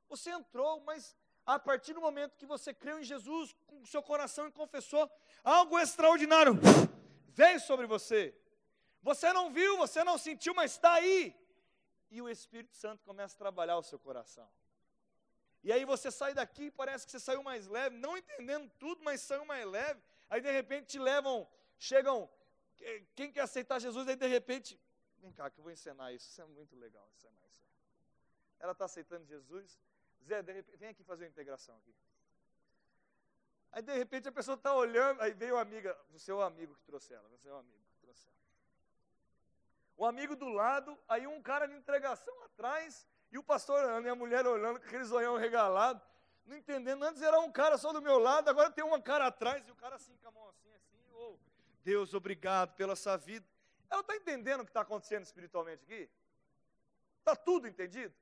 Você 0.09 0.29
entrou, 0.31 0.81
mas 0.81 1.15
a 1.45 1.57
partir 1.57 1.93
do 1.93 2.01
momento 2.01 2.35
que 2.35 2.45
você 2.45 2.73
creu 2.73 2.99
em 2.99 3.03
Jesus 3.03 3.55
com 3.65 3.81
o 3.81 3.87
seu 3.87 4.03
coração 4.03 4.47
e 4.47 4.51
confessou, 4.51 5.09
algo 5.43 5.79
extraordinário 5.79 6.53
veio 7.29 7.59
sobre 7.61 7.87
você. 7.87 8.35
Você 9.01 9.31
não 9.31 9.51
viu, 9.51 9.77
você 9.77 10.03
não 10.03 10.17
sentiu, 10.17 10.53
mas 10.53 10.71
está 10.71 10.93
aí 10.93 11.35
e 12.11 12.21
o 12.21 12.29
Espírito 12.29 12.75
Santo 12.75 13.03
começa 13.03 13.35
a 13.35 13.37
trabalhar 13.37 13.77
o 13.77 13.83
seu 13.83 13.99
coração. 13.99 14.47
E 15.63 15.71
aí 15.71 15.83
você 15.85 16.09
sai 16.09 16.33
daqui 16.33 16.65
e 16.65 16.71
parece 16.71 17.05
que 17.05 17.11
você 17.11 17.19
saiu 17.19 17.43
mais 17.43 17.67
leve, 17.67 17.97
não 17.97 18.17
entendendo 18.17 18.69
tudo, 18.79 19.03
mas 19.03 19.21
saiu 19.21 19.45
mais 19.45 19.65
leve. 19.65 20.01
Aí 20.29 20.41
de 20.41 20.51
repente 20.51 20.87
te 20.87 20.99
levam, 20.99 21.47
chegam, 21.77 22.29
quem 23.15 23.31
quer 23.31 23.41
aceitar 23.41 23.79
Jesus, 23.79 24.07
aí 24.07 24.15
de 24.15 24.27
repente, 24.27 24.79
vem 25.17 25.31
cá 25.31 25.49
que 25.49 25.59
eu 25.59 25.63
vou 25.63 25.71
ensinar 25.71 26.13
isso, 26.13 26.29
isso 26.29 26.41
é 26.41 26.45
muito 26.45 26.75
legal, 26.75 27.07
isso 27.13 27.27
é. 27.27 27.29
Ela 28.61 28.73
está 28.73 28.85
aceitando 28.85 29.25
Jesus, 29.25 29.79
Zé, 30.21 30.41
repente, 30.41 30.77
vem 30.77 30.89
aqui 30.89 31.03
fazer 31.03 31.23
uma 31.23 31.29
integração 31.29 31.75
aqui. 31.77 31.95
Aí 33.71 33.81
de 33.81 33.93
repente 33.93 34.27
a 34.27 34.31
pessoa 34.31 34.55
está 34.55 34.73
olhando, 34.73 35.21
aí 35.21 35.33
veio 35.33 35.55
a 35.57 35.61
amiga, 35.61 35.97
o 36.11 36.19
seu 36.19 36.41
amigo 36.41 36.75
que 36.75 36.83
trouxe 36.83 37.13
ela, 37.13 37.29
o 37.29 37.37
seu 37.37 37.55
amigo 37.55 37.79
o 39.99 40.05
amigo 40.05 40.33
do 40.33 40.47
lado, 40.47 40.97
aí 41.09 41.27
um 41.27 41.41
cara 41.41 41.67
de 41.67 41.75
entregação 41.75 42.33
atrás, 42.43 43.05
e 43.31 43.37
o 43.37 43.43
pastor 43.43 43.83
olhando, 43.83 44.05
e 44.07 44.09
a 44.09 44.15
mulher 44.15 44.45
olhando 44.47 44.79
com 44.79 44.85
aquele 44.85 45.03
zoião 45.03 45.37
regalado, 45.37 46.01
não 46.45 46.57
entendendo, 46.57 47.03
antes 47.03 47.21
era 47.21 47.39
um 47.39 47.51
cara 47.51 47.77
só 47.77 47.93
do 47.93 48.01
meu 48.01 48.17
lado, 48.17 48.49
agora 48.49 48.71
tem 48.71 48.83
uma 48.83 48.99
cara 48.99 49.27
atrás, 49.27 49.67
e 49.67 49.71
o 49.71 49.75
cara 49.75 49.95
assim, 49.95 50.15
com 50.17 50.27
a 50.27 50.31
mão 50.31 50.49
assim, 50.49 50.73
assim, 50.73 50.97
oh, 51.13 51.37
Deus, 51.83 52.13
obrigado 52.13 52.75
pela 52.75 52.95
sua 52.95 53.17
vida. 53.17 53.45
Ela 53.89 54.01
está 54.01 54.15
entendendo 54.15 54.61
o 54.61 54.63
que 54.63 54.71
está 54.71 54.81
acontecendo 54.81 55.23
espiritualmente 55.23 55.83
aqui? 55.83 56.09
Está 57.19 57.35
tudo 57.35 57.67
entendido? 57.67 58.13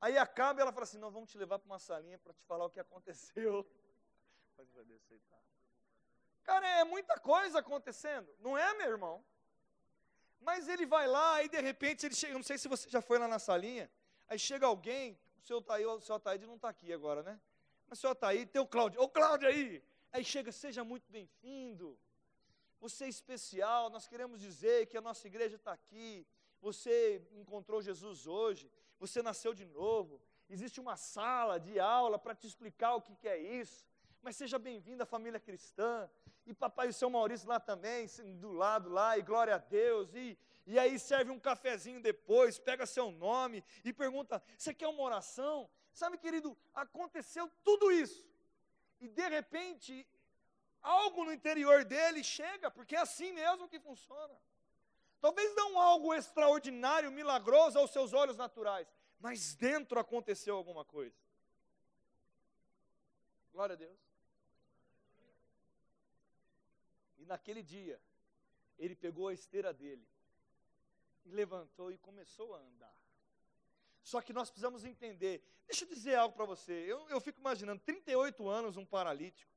Aí 0.00 0.18
acaba 0.18 0.60
e 0.60 0.62
ela 0.62 0.72
fala 0.72 0.84
assim, 0.84 0.98
nós 0.98 1.12
vamos 1.12 1.30
te 1.30 1.38
levar 1.38 1.58
para 1.58 1.66
uma 1.66 1.78
salinha 1.78 2.18
para 2.18 2.32
te 2.32 2.42
falar 2.44 2.64
o 2.64 2.70
que 2.70 2.80
aconteceu. 2.80 3.64
Pode 4.56 4.92
aceitar. 4.94 5.38
Cara, 6.42 6.66
é 6.66 6.84
muita 6.84 7.18
coisa 7.18 7.60
acontecendo, 7.60 8.28
não 8.38 8.58
é, 8.58 8.74
meu 8.74 8.90
irmão? 8.90 9.24
Mas 10.40 10.68
ele 10.68 10.84
vai 10.84 11.06
lá 11.06 11.42
e 11.42 11.48
de 11.48 11.60
repente 11.60 12.04
ele 12.04 12.14
chega, 12.14 12.34
não 12.34 12.42
sei 12.42 12.58
se 12.58 12.68
você 12.68 12.88
já 12.90 13.00
foi 13.00 13.18
lá 13.18 13.26
na 13.26 13.38
salinha, 13.38 13.90
aí 14.28 14.38
chega 14.38 14.66
alguém, 14.66 15.18
o 15.36 15.40
seu 15.40 15.60
Taí, 15.60 15.84
o 15.84 16.00
seu 16.00 16.14
Ataíde 16.16 16.46
não 16.46 16.56
está 16.56 16.68
aqui 16.68 16.92
agora, 16.92 17.22
né? 17.22 17.40
Mas 17.86 17.98
o 17.98 18.00
seu 18.00 18.10
Ataíde 18.10 18.46
tem 18.46 18.62
o 18.62 18.66
Cláudio, 18.66 19.00
ô 19.00 19.08
Cláudio 19.08 19.48
aí! 19.48 19.82
Aí 20.12 20.24
chega, 20.24 20.52
seja 20.52 20.84
muito 20.84 21.10
bem-vindo, 21.10 21.98
você 22.80 23.04
é 23.04 23.08
especial, 23.08 23.90
nós 23.90 24.06
queremos 24.06 24.40
dizer 24.40 24.86
que 24.86 24.96
a 24.96 25.00
nossa 25.00 25.26
igreja 25.26 25.56
está 25.56 25.72
aqui, 25.72 26.26
você 26.60 27.26
encontrou 27.32 27.82
Jesus 27.82 28.26
hoje, 28.26 28.70
você 28.98 29.22
nasceu 29.22 29.52
de 29.54 29.64
novo, 29.64 30.20
existe 30.48 30.80
uma 30.80 30.96
sala 30.96 31.58
de 31.58 31.80
aula 31.80 32.18
para 32.18 32.34
te 32.34 32.46
explicar 32.46 32.94
o 32.94 33.02
que, 33.02 33.16
que 33.16 33.26
é 33.26 33.38
isso, 33.38 33.84
mas 34.22 34.36
seja 34.36 34.58
bem-vindo 34.58 35.02
à 35.02 35.06
família 35.06 35.40
cristã, 35.40 36.08
e 36.46 36.52
papai 36.52 36.88
e 36.88 36.92
seu 36.92 37.08
Maurício 37.08 37.48
lá 37.48 37.58
também, 37.58 38.06
do 38.38 38.52
lado 38.52 38.88
lá, 38.88 39.16
e 39.16 39.22
glória 39.22 39.54
a 39.54 39.58
Deus, 39.58 40.14
e, 40.14 40.38
e 40.66 40.78
aí 40.78 40.98
serve 40.98 41.30
um 41.30 41.40
cafezinho 41.40 42.00
depois, 42.00 42.58
pega 42.58 42.86
seu 42.86 43.10
nome 43.10 43.64
e 43.84 43.92
pergunta: 43.92 44.42
você 44.56 44.74
quer 44.74 44.88
uma 44.88 45.02
oração? 45.02 45.68
Sabe, 45.92 46.18
querido, 46.18 46.56
aconteceu 46.74 47.50
tudo 47.62 47.90
isso, 47.90 48.26
e 49.00 49.08
de 49.08 49.28
repente, 49.28 50.06
algo 50.82 51.24
no 51.24 51.32
interior 51.32 51.84
dele 51.84 52.22
chega, 52.22 52.70
porque 52.70 52.96
é 52.96 53.00
assim 53.00 53.32
mesmo 53.32 53.68
que 53.68 53.80
funciona. 53.80 54.34
Talvez 55.20 55.54
não 55.54 55.80
algo 55.80 56.12
extraordinário, 56.12 57.10
milagroso 57.10 57.78
aos 57.78 57.90
seus 57.90 58.12
olhos 58.12 58.36
naturais, 58.36 58.86
mas 59.18 59.54
dentro 59.54 59.98
aconteceu 59.98 60.54
alguma 60.54 60.84
coisa. 60.84 61.16
Glória 63.50 63.72
a 63.72 63.76
Deus. 63.76 64.13
E 67.24 67.26
naquele 67.26 67.62
dia, 67.62 67.98
ele 68.78 68.94
pegou 68.94 69.28
a 69.28 69.32
esteira 69.32 69.72
dele 69.72 70.06
e 71.24 71.30
levantou 71.30 71.90
e 71.90 71.96
começou 71.96 72.54
a 72.54 72.58
andar. 72.58 72.94
Só 74.02 74.20
que 74.20 74.34
nós 74.34 74.50
precisamos 74.50 74.84
entender. 74.84 75.42
Deixa 75.66 75.86
eu 75.86 75.88
dizer 75.88 76.16
algo 76.16 76.36
para 76.36 76.44
você. 76.44 76.72
Eu, 76.72 77.08
eu 77.08 77.18
fico 77.22 77.40
imaginando, 77.40 77.80
38 77.80 78.46
anos, 78.46 78.76
um 78.76 78.84
paralítico. 78.84 79.50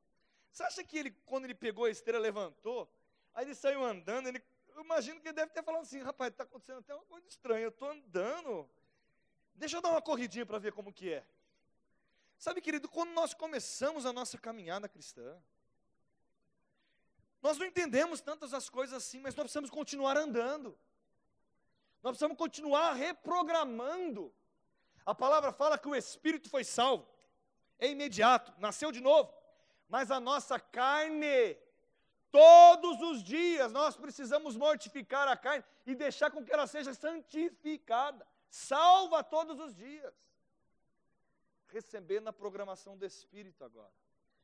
Você 0.50 0.64
acha 0.64 0.82
que 0.82 0.98
ele, 0.98 1.12
quando 1.26 1.44
ele 1.44 1.54
pegou 1.54 1.84
a 1.84 1.90
esteira, 1.90 2.18
levantou? 2.18 2.90
Aí 3.34 3.44
ele 3.44 3.54
saiu 3.54 3.84
andando, 3.84 4.28
ele 4.28 4.42
eu 4.74 4.84
imagino 4.84 5.20
que 5.20 5.28
ele 5.28 5.36
deve 5.36 5.52
ter 5.52 5.64
falado 5.64 5.82
assim, 5.82 6.02
rapaz, 6.02 6.32
está 6.32 6.44
acontecendo 6.44 6.80
até 6.80 6.94
uma 6.94 7.04
coisa 7.06 7.28
estranha, 7.28 7.64
eu 7.64 7.70
estou 7.70 7.90
andando. 7.90 8.70
Deixa 9.56 9.76
eu 9.76 9.82
dar 9.82 9.90
uma 9.90 10.02
corridinha 10.02 10.46
para 10.46 10.60
ver 10.60 10.72
como 10.72 10.94
que 10.94 11.12
é. 11.12 11.28
Sabe, 12.38 12.62
querido, 12.62 12.88
quando 12.88 13.10
nós 13.10 13.34
começamos 13.34 14.06
a 14.06 14.14
nossa 14.14 14.38
caminhada 14.38 14.88
cristã, 14.88 15.42
nós 17.42 17.58
não 17.58 17.66
entendemos 17.66 18.22
tantas 18.22 18.54
as 18.54 18.70
coisas 18.70 18.96
assim, 18.96 19.20
mas 19.20 19.36
nós 19.36 19.44
precisamos 19.44 19.70
continuar 19.70 20.18
andando. 20.18 20.78
Nós 22.04 22.12
precisamos 22.12 22.38
continuar 22.38 22.94
reprogramando. 22.94 24.34
A 25.06 25.16
palavra 25.16 25.52
fala 25.52 25.78
que 25.78 25.88
o 25.88 25.96
espírito 25.96 26.50
foi 26.50 26.64
salvo, 26.64 27.08
é 27.80 27.90
imediato, 27.90 28.54
nasceu 28.58 28.92
de 28.92 29.00
novo, 29.00 29.34
mas 29.88 30.12
a 30.12 30.20
nossa 30.20 30.60
carne 30.60 31.58
Todos 32.32 33.02
os 33.02 33.24
dias 33.24 33.72
nós 33.72 33.96
precisamos 33.96 34.56
mortificar 34.56 35.28
a 35.28 35.38
carne 35.38 35.64
e 35.86 35.96
deixar 35.96 36.30
com 36.30 36.44
que 36.44 36.52
ela 36.52 36.68
seja 36.68 36.94
santificada, 36.94 38.28
salva 38.50 39.24
todos 39.24 39.60
os 39.60 39.74
dias. 39.74 40.14
Recebendo 41.70 42.28
a 42.28 42.34
programação 42.34 42.98
do 42.98 43.06
Espírito 43.06 43.64
agora, 43.64 43.94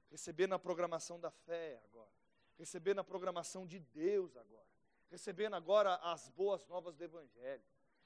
recebendo 0.10 0.53
a 0.53 0.60
programação 0.60 1.19
da 1.19 1.32
fé 1.32 1.82
agora, 1.86 2.10
recebendo 2.57 2.99
a 2.99 3.03
programação 3.03 3.65
de 3.65 3.79
Deus 3.79 4.35
agora, 4.37 4.67
recebendo 5.09 5.55
agora 5.55 5.95
as 5.95 6.29
boas 6.29 6.65
novas 6.67 6.95
do 6.95 7.03
Evangelho, 7.03 7.63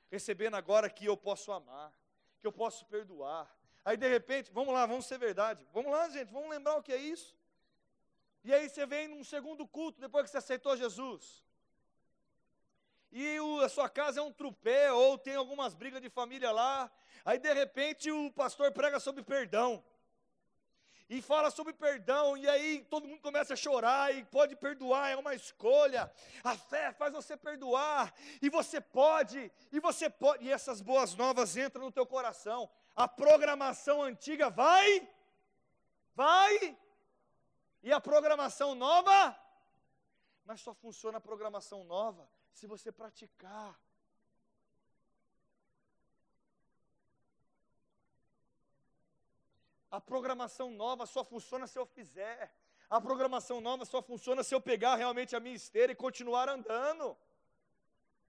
recebendo 0.10 0.55
agora 0.55 0.89
que 0.89 1.05
eu 1.05 1.17
posso 1.17 1.51
amar, 1.51 1.93
que 2.39 2.47
eu 2.47 2.51
posso 2.51 2.86
perdoar. 2.86 3.53
Aí 3.83 3.97
de 3.97 4.07
repente, 4.07 4.51
vamos 4.51 4.73
lá, 4.73 4.86
vamos 4.86 5.05
ser 5.05 5.17
verdade, 5.17 5.65
vamos 5.73 5.91
lá, 5.91 6.10
gente, 6.10 6.31
vamos 6.31 6.49
lembrar 6.49 6.75
o 6.75 6.83
que 6.83 6.91
é 6.91 6.97
isso. 6.97 7.38
E 8.43 8.53
aí 8.53 8.69
você 8.69 8.86
vem 8.86 9.07
num 9.07 9.23
segundo 9.23 9.67
culto, 9.67 9.99
depois 9.99 10.25
que 10.25 10.31
você 10.31 10.38
aceitou 10.38 10.75
Jesus. 10.77 11.43
E 13.12 13.39
o, 13.39 13.62
a 13.62 13.69
sua 13.69 13.89
casa 13.89 14.19
é 14.19 14.23
um 14.23 14.31
trupé, 14.31 14.91
ou 14.91 15.17
tem 15.17 15.36
algumas 15.36 15.73
brigas 15.73 16.01
de 16.01 16.10
família 16.10 16.51
lá. 16.51 16.91
Aí 17.25 17.39
de 17.39 17.53
repente 17.53 18.12
o 18.12 18.31
pastor 18.31 18.71
prega 18.71 18.99
sobre 18.99 19.23
perdão. 19.23 19.83
E 21.10 21.22
fala 21.22 21.50
sobre 21.50 21.72
perdão, 21.72 22.36
e 22.36 22.50
aí 22.50 22.84
todo 22.89 23.08
mundo 23.08 23.22
começa 23.22 23.54
a 23.54 23.58
chorar, 23.58 24.13
e 24.13 24.26
pode 24.26 24.58
perdoar, 24.58 25.10
é 25.10 25.15
uma 25.15 25.34
escolha. 25.34 26.12
A 26.43 26.58
fé 26.58 26.91
faz 26.91 27.13
você 27.13 27.38
perdoar, 27.38 28.13
e 28.41 28.50
você 28.50 28.82
pode, 28.82 29.50
e 29.72 29.80
você 29.80 30.10
pode, 30.10 30.43
e 30.43 30.52
essas 30.52 30.82
boas 30.82 31.15
novas 31.15 31.56
entram 31.56 31.86
no 31.86 31.91
teu 31.91 32.06
coração. 32.06 32.70
A 32.93 33.08
programação 33.08 34.02
antiga 34.02 34.50
vai, 34.50 35.08
vai 36.13 36.78
e 37.82 37.93
a 37.93 38.02
programação 38.02 38.76
nova? 38.76 39.34
Mas 40.43 40.60
só 40.60 40.74
funciona 40.74 41.20
a 41.20 41.22
programação 41.22 41.86
nova 41.86 42.30
se 42.52 42.67
você 42.67 42.91
praticar. 42.91 43.80
A 49.97 49.99
programação 49.99 50.69
nova 50.69 51.07
só 51.07 51.23
funciona 51.23 51.65
se 51.65 51.77
eu 51.79 51.83
fizer. 51.83 52.53
A 52.88 53.01
programação 53.01 53.60
nova 53.60 53.83
só 53.83 53.99
funciona 53.99 54.43
se 54.43 54.53
eu 54.53 54.62
pegar 54.62 54.95
realmente 54.95 55.36
a 55.36 55.39
minha 55.39 55.55
esteira 55.55 55.91
e 55.91 55.95
continuar 55.95 56.47
andando. 56.47 57.17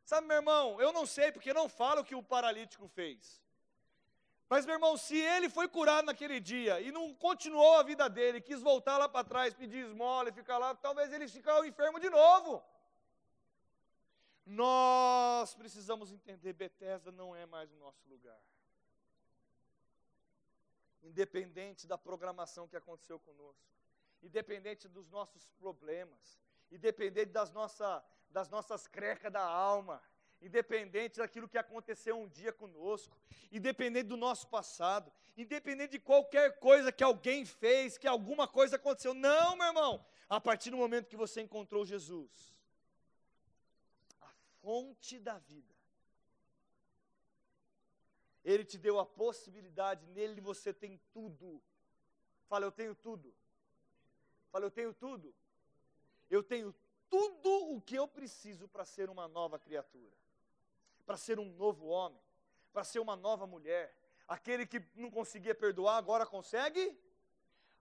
Sabe, 0.02 0.26
meu 0.26 0.36
irmão, 0.36 0.80
eu 0.80 0.94
não 0.94 1.04
sei 1.04 1.30
porque 1.30 1.52
não 1.52 1.68
falo 1.68 2.00
o 2.00 2.04
que 2.06 2.14
o 2.14 2.22
paralítico 2.22 2.88
fez. 2.88 3.42
Mas, 4.48 4.64
meu 4.64 4.76
irmão, 4.76 4.96
se 4.96 5.18
ele 5.18 5.50
foi 5.50 5.68
curado 5.68 6.06
naquele 6.06 6.40
dia 6.40 6.80
e 6.80 6.90
não 6.90 7.14
continuou 7.14 7.76
a 7.76 7.82
vida 7.82 8.08
dele, 8.08 8.40
quis 8.40 8.62
voltar 8.62 8.96
lá 8.96 9.06
para 9.06 9.28
trás, 9.32 9.52
pedir 9.52 9.84
esmola 9.84 10.30
e 10.30 10.32
ficar 10.32 10.56
lá, 10.56 10.74
talvez 10.74 11.12
ele 11.12 11.28
ficar 11.28 11.62
enfermo 11.66 12.00
de 12.00 12.08
novo. 12.08 12.64
Nós 14.46 15.54
precisamos 15.54 16.10
entender, 16.12 16.54
Bethesda 16.54 17.12
não 17.12 17.36
é 17.36 17.44
mais 17.44 17.70
o 17.70 17.76
nosso 17.76 18.08
lugar. 18.08 18.40
Independente 21.02 21.86
da 21.86 21.96
programação 21.96 22.68
que 22.68 22.76
aconteceu 22.76 23.18
conosco, 23.20 23.62
independente 24.22 24.88
dos 24.88 25.08
nossos 25.08 25.48
problemas, 25.58 26.38
independente 26.70 27.30
das, 27.30 27.52
nossa, 27.52 28.04
das 28.30 28.48
nossas 28.48 28.86
crecas 28.86 29.32
da 29.32 29.42
alma, 29.42 30.02
independente 30.40 31.18
daquilo 31.18 31.48
que 31.48 31.58
aconteceu 31.58 32.18
um 32.18 32.28
dia 32.28 32.52
conosco, 32.52 33.16
independente 33.50 34.08
do 34.08 34.16
nosso 34.16 34.48
passado, 34.48 35.12
independente 35.36 35.92
de 35.92 35.98
qualquer 35.98 36.58
coisa 36.58 36.92
que 36.92 37.02
alguém 37.02 37.44
fez, 37.44 37.98
que 37.98 38.06
alguma 38.06 38.46
coisa 38.46 38.76
aconteceu. 38.76 39.14
Não, 39.14 39.56
meu 39.56 39.66
irmão, 39.66 40.04
a 40.28 40.40
partir 40.40 40.70
do 40.70 40.76
momento 40.76 41.08
que 41.08 41.16
você 41.16 41.40
encontrou 41.40 41.84
Jesus, 41.84 42.56
a 44.20 44.30
fonte 44.60 45.18
da 45.18 45.38
vida, 45.38 45.77
Ele 48.50 48.64
te 48.64 48.78
deu 48.78 48.98
a 48.98 49.06
possibilidade, 49.06 50.06
nele 50.06 50.40
você 50.40 50.72
tem 50.72 51.00
tudo. 51.12 51.62
Fala, 52.48 52.64
eu 52.64 52.72
tenho 52.72 52.94
tudo. 52.94 53.34
Fala, 54.50 54.64
eu 54.64 54.70
tenho 54.70 54.92
tudo. 54.94 55.34
Eu 56.30 56.42
tenho 56.42 56.74
tudo 57.10 57.50
o 57.74 57.80
que 57.80 57.94
eu 57.94 58.06
preciso 58.08 58.66
para 58.68 58.84
ser 58.84 59.10
uma 59.10 59.26
nova 59.28 59.58
criatura 59.58 60.16
para 61.08 61.16
ser 61.16 61.38
um 61.38 61.50
novo 61.54 61.86
homem, 61.86 62.20
para 62.70 62.84
ser 62.84 62.98
uma 62.98 63.16
nova 63.16 63.46
mulher. 63.46 63.96
Aquele 64.28 64.66
que 64.66 64.84
não 64.94 65.10
conseguia 65.10 65.54
perdoar, 65.54 65.96
agora 65.96 66.26
consegue. 66.26 66.94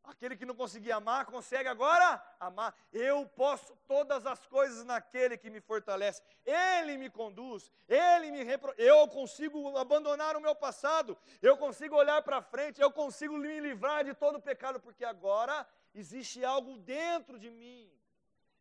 Aquele 0.04 0.38
que 0.38 0.46
não 0.46 0.56
conseguia 0.56 0.96
amar, 0.96 1.26
consegue 1.26 1.68
agora 1.68 2.24
amar. 2.40 2.74
Eu 2.94 3.28
posso 3.28 3.76
todas 3.88 4.26
as 4.26 4.46
coisas 4.48 4.86
naquele 4.86 5.38
que 5.38 5.50
me 5.50 5.60
fortalece. 5.60 6.22
Ele 6.46 6.98
me 6.98 7.10
conduz, 7.10 7.70
ele 7.88 8.32
me 8.32 8.42
repro... 8.44 8.74
eu 8.78 9.08
consigo 9.10 9.78
abandonar 9.78 10.38
o 10.38 10.42
meu 10.42 10.56
passado, 10.56 11.18
eu 11.42 11.58
consigo 11.58 11.96
olhar 11.96 12.22
para 12.22 12.42
frente, 12.42 12.82
eu 12.82 12.92
consigo 12.92 13.38
me 13.38 13.60
livrar 13.60 14.06
de 14.06 14.14
todo 14.14 14.38
o 14.38 14.42
pecado, 14.42 14.80
porque 14.80 15.04
agora 15.04 15.68
existe 15.94 16.44
algo 16.46 16.78
dentro 16.78 17.38
de 17.38 17.50
mim. 17.50 17.92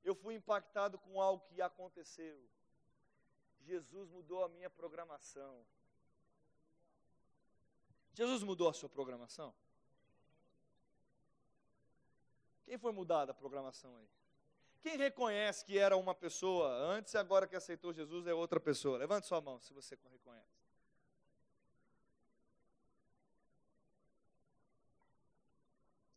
Eu 0.03 0.15
fui 0.15 0.35
impactado 0.35 0.99
com 0.99 1.21
algo 1.21 1.45
que 1.47 1.63
aconteceu. 1.63 2.39
Jesus 3.61 4.09
mudou 4.09 4.45
a 4.45 4.49
minha 4.49 4.71
programação. 4.71 5.65
Jesus 8.13 8.43
mudou 8.43 8.69
a 8.69 8.73
sua 8.73 8.89
programação? 8.89 9.53
Quem 12.67 12.77
foi 12.77 12.93
mudada 12.93 13.31
a 13.31 13.35
programação 13.35 13.97
aí? 13.97 14.09
Quem 14.81 14.97
reconhece 14.97 15.65
que 15.65 15.79
era 15.79 15.97
uma 15.97 16.15
pessoa 16.15 16.69
antes 16.69 17.15
e 17.15 17.19
agora 17.19 17.47
que 17.47 17.57
aceitou 17.57 17.93
Jesus 17.93 18.27
é 18.27 18.35
outra 18.35 18.61
pessoa? 18.61 18.99
Levante 18.99 19.27
sua 19.27 19.41
mão 19.41 19.59
se 19.61 19.73
você 19.73 19.97
reconhece. 20.11 20.57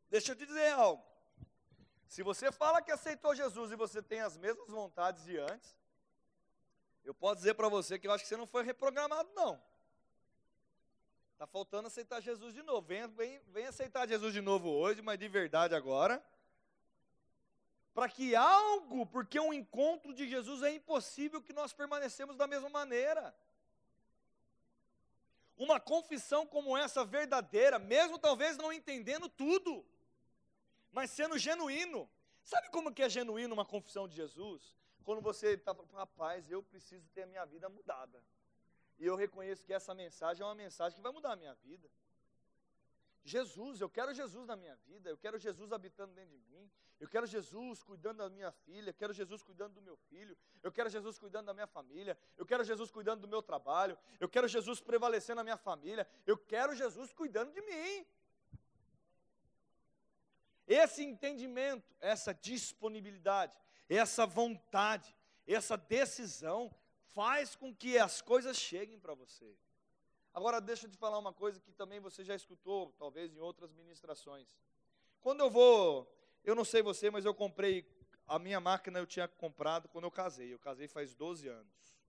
Deixa 0.09 0.31
eu 0.31 0.35
te 0.35 0.45
dizer 0.45 0.71
algo. 0.71 1.03
Se 2.07 2.23
você 2.23 2.51
fala 2.51 2.81
que 2.81 2.91
aceitou 2.91 3.35
Jesus 3.35 3.71
e 3.71 3.75
você 3.75 4.01
tem 4.01 4.21
as 4.21 4.35
mesmas 4.35 4.69
vontades 4.69 5.23
de 5.23 5.37
antes, 5.37 5.77
Eu 7.01 7.13
posso 7.13 7.37
dizer 7.37 7.55
para 7.55 7.69
você 7.69 7.97
que 7.97 8.05
eu 8.07 8.11
acho 8.11 8.23
que 8.23 8.27
você 8.27 8.37
não 8.37 8.45
foi 8.45 8.63
reprogramado, 8.63 9.31
não. 9.33 9.59
Está 11.33 11.47
faltando 11.47 11.87
aceitar 11.87 12.21
Jesus 12.21 12.53
de 12.53 12.61
novo. 12.61 12.85
Vem, 12.85 13.07
vem, 13.07 13.39
vem 13.47 13.65
aceitar 13.65 14.07
Jesus 14.07 14.33
de 14.33 14.41
novo 14.41 14.69
hoje, 14.69 15.01
mas 15.01 15.17
de 15.17 15.27
verdade 15.27 15.73
agora. 15.73 16.23
Para 17.93 18.07
que 18.07 18.35
algo, 18.35 19.05
porque 19.05 19.39
um 19.39 19.53
encontro 19.53 20.13
de 20.13 20.27
Jesus 20.27 20.63
é 20.63 20.71
impossível 20.71 21.41
que 21.41 21.53
nós 21.53 21.73
permanecemos 21.73 22.35
da 22.35 22.47
mesma 22.47 22.69
maneira. 22.69 23.35
Uma 25.57 25.79
confissão 25.79 26.45
como 26.45 26.77
essa 26.77 27.03
verdadeira, 27.03 27.77
mesmo 27.77 28.17
talvez 28.17 28.55
não 28.55 28.71
entendendo 28.71 29.27
tudo, 29.27 29.85
mas 30.91 31.11
sendo 31.11 31.37
genuíno. 31.37 32.09
Sabe 32.41 32.69
como 32.69 32.93
que 32.93 33.03
é 33.03 33.09
genuíno 33.09 33.53
uma 33.53 33.65
confissão 33.65 34.07
de 34.07 34.15
Jesus? 34.15 34.73
Quando 35.03 35.21
você 35.21 35.53
está 35.53 35.75
rapaz, 35.93 36.49
eu 36.49 36.63
preciso 36.63 37.09
ter 37.09 37.23
a 37.23 37.27
minha 37.27 37.45
vida 37.45 37.67
mudada. 37.67 38.23
E 38.97 39.05
eu 39.05 39.15
reconheço 39.15 39.65
que 39.65 39.73
essa 39.73 39.93
mensagem 39.93 40.43
é 40.43 40.45
uma 40.45 40.55
mensagem 40.55 40.95
que 40.95 41.01
vai 41.01 41.11
mudar 41.11 41.33
a 41.33 41.35
minha 41.35 41.53
vida. 41.55 41.89
Jesus, 43.23 43.81
eu 43.81 43.89
quero 43.89 44.13
Jesus 44.13 44.45
na 44.47 44.55
minha 44.55 44.75
vida, 44.87 45.09
eu 45.09 45.17
quero 45.17 45.37
Jesus 45.37 45.71
habitando 45.71 46.13
dentro 46.13 46.37
de 46.37 46.43
mim, 46.49 46.69
eu 46.99 47.07
quero 47.07 47.25
Jesus 47.25 47.81
cuidando 47.81 48.17
da 48.17 48.29
minha 48.29 48.51
filha, 48.51 48.91
quero 48.91 49.13
Jesus 49.13 49.41
cuidando 49.41 49.75
do 49.75 49.81
meu 49.81 49.95
filho, 49.95 50.37
eu 50.61 50.71
quero 50.71 50.89
Jesus 50.89 51.17
cuidando 51.17 51.45
da 51.45 51.53
minha 51.53 51.67
família, 51.67 52.17
eu 52.37 52.45
quero 52.45 52.63
Jesus 52.63 52.91
cuidando 52.91 53.21
do 53.21 53.27
meu 53.27 53.41
trabalho, 53.41 53.97
eu 54.19 54.27
quero 54.27 54.47
Jesus 54.47 54.81
prevalecendo 54.81 55.37
na 55.37 55.43
minha 55.43 55.57
família, 55.57 56.07
eu 56.27 56.37
quero 56.37 56.75
Jesus 56.75 57.13
cuidando 57.13 57.53
de 57.53 57.61
mim. 57.61 58.05
Esse 60.67 61.03
entendimento, 61.03 61.95
essa 62.01 62.33
disponibilidade, 62.33 63.55
essa 63.87 64.25
vontade, 64.25 65.15
essa 65.47 65.77
decisão 65.77 66.69
faz 67.13 67.55
com 67.55 67.73
que 67.73 67.97
as 67.97 68.21
coisas 68.21 68.57
cheguem 68.57 68.99
para 68.99 69.13
você. 69.13 69.55
Agora, 70.33 70.61
deixa 70.61 70.85
eu 70.85 70.91
te 70.91 70.97
falar 70.97 71.17
uma 71.17 71.33
coisa 71.33 71.59
que 71.59 71.71
também 71.71 71.99
você 71.99 72.23
já 72.23 72.35
escutou, 72.35 72.93
talvez 72.99 73.33
em 73.33 73.39
outras 73.39 73.71
ministrações. 73.73 74.59
Quando 75.21 75.39
eu 75.39 75.49
vou, 75.49 76.07
eu 76.43 76.55
não 76.55 76.65
sei 76.65 76.81
você, 76.81 77.09
mas 77.09 77.25
eu 77.25 77.33
comprei, 77.33 77.85
a 78.27 78.39
minha 78.39 78.59
máquina 78.59 78.99
eu 78.99 79.05
tinha 79.05 79.27
comprado 79.27 79.87
quando 79.89 80.05
eu 80.05 80.11
casei. 80.11 80.53
Eu 80.53 80.59
casei 80.59 80.87
faz 80.87 81.13
12 81.13 81.47
anos. 81.47 81.99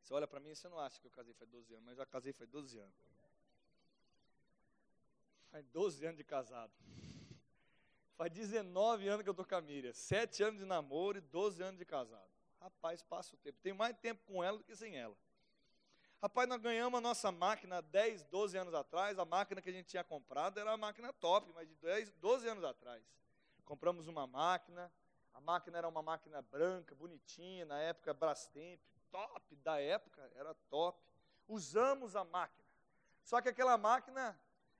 Você 0.00 0.14
olha 0.14 0.26
para 0.26 0.40
mim 0.40 0.50
e 0.50 0.56
você 0.56 0.68
não 0.68 0.78
acha 0.78 1.00
que 1.00 1.06
eu 1.06 1.10
casei 1.10 1.32
faz 1.34 1.50
12 1.50 1.72
anos, 1.74 1.84
mas 1.84 1.96
já 1.96 2.06
casei 2.06 2.32
faz 2.32 2.50
12 2.50 2.78
anos. 2.78 2.94
Faz 5.50 5.66
12 5.66 6.04
anos 6.04 6.16
de 6.16 6.24
casado. 6.24 6.72
Faz 8.16 8.30
19 8.32 9.08
anos 9.08 9.22
que 9.22 9.28
eu 9.28 9.32
estou 9.32 9.44
com 9.44 9.54
a 9.54 9.60
Miriam. 9.60 9.92
7 9.92 10.42
anos 10.42 10.60
de 10.60 10.66
namoro 10.66 11.18
e 11.18 11.20
12 11.20 11.62
anos 11.62 11.78
de 11.78 11.84
casado. 11.84 12.30
Rapaz, 12.60 13.02
passa 13.02 13.34
o 13.34 13.38
tempo. 13.38 13.58
Tenho 13.60 13.74
mais 13.74 13.96
tempo 13.98 14.22
com 14.24 14.42
ela 14.42 14.58
do 14.58 14.64
que 14.64 14.76
sem 14.76 14.96
ela. 14.96 15.16
Rapaz, 16.22 16.48
nós 16.48 16.60
ganhamos 16.60 16.96
a 16.96 17.00
nossa 17.00 17.32
máquina 17.32 17.82
10, 17.82 18.22
12 18.26 18.56
anos 18.56 18.72
atrás. 18.74 19.18
A 19.18 19.24
máquina 19.24 19.60
que 19.60 19.68
a 19.68 19.72
gente 19.72 19.86
tinha 19.86 20.04
comprado 20.04 20.60
era 20.60 20.70
uma 20.70 20.76
máquina 20.76 21.12
top, 21.14 21.50
mas 21.52 21.66
de 21.66 21.74
10, 21.74 22.12
12 22.12 22.48
anos 22.48 22.62
atrás. 22.62 23.02
Compramos 23.64 24.06
uma 24.06 24.24
máquina. 24.24 24.88
A 25.34 25.40
máquina 25.40 25.78
era 25.78 25.88
uma 25.88 26.00
máquina 26.00 26.40
branca, 26.40 26.94
bonitinha, 26.94 27.64
na 27.64 27.80
época 27.80 28.14
Brastemp, 28.14 28.80
top 29.10 29.56
da 29.56 29.80
época, 29.80 30.30
era 30.36 30.54
top. 30.70 30.96
Usamos 31.48 32.14
a 32.14 32.22
máquina. 32.22 32.68
Só 33.24 33.40
que 33.40 33.48
aquela 33.48 33.76
máquina, 33.76 34.38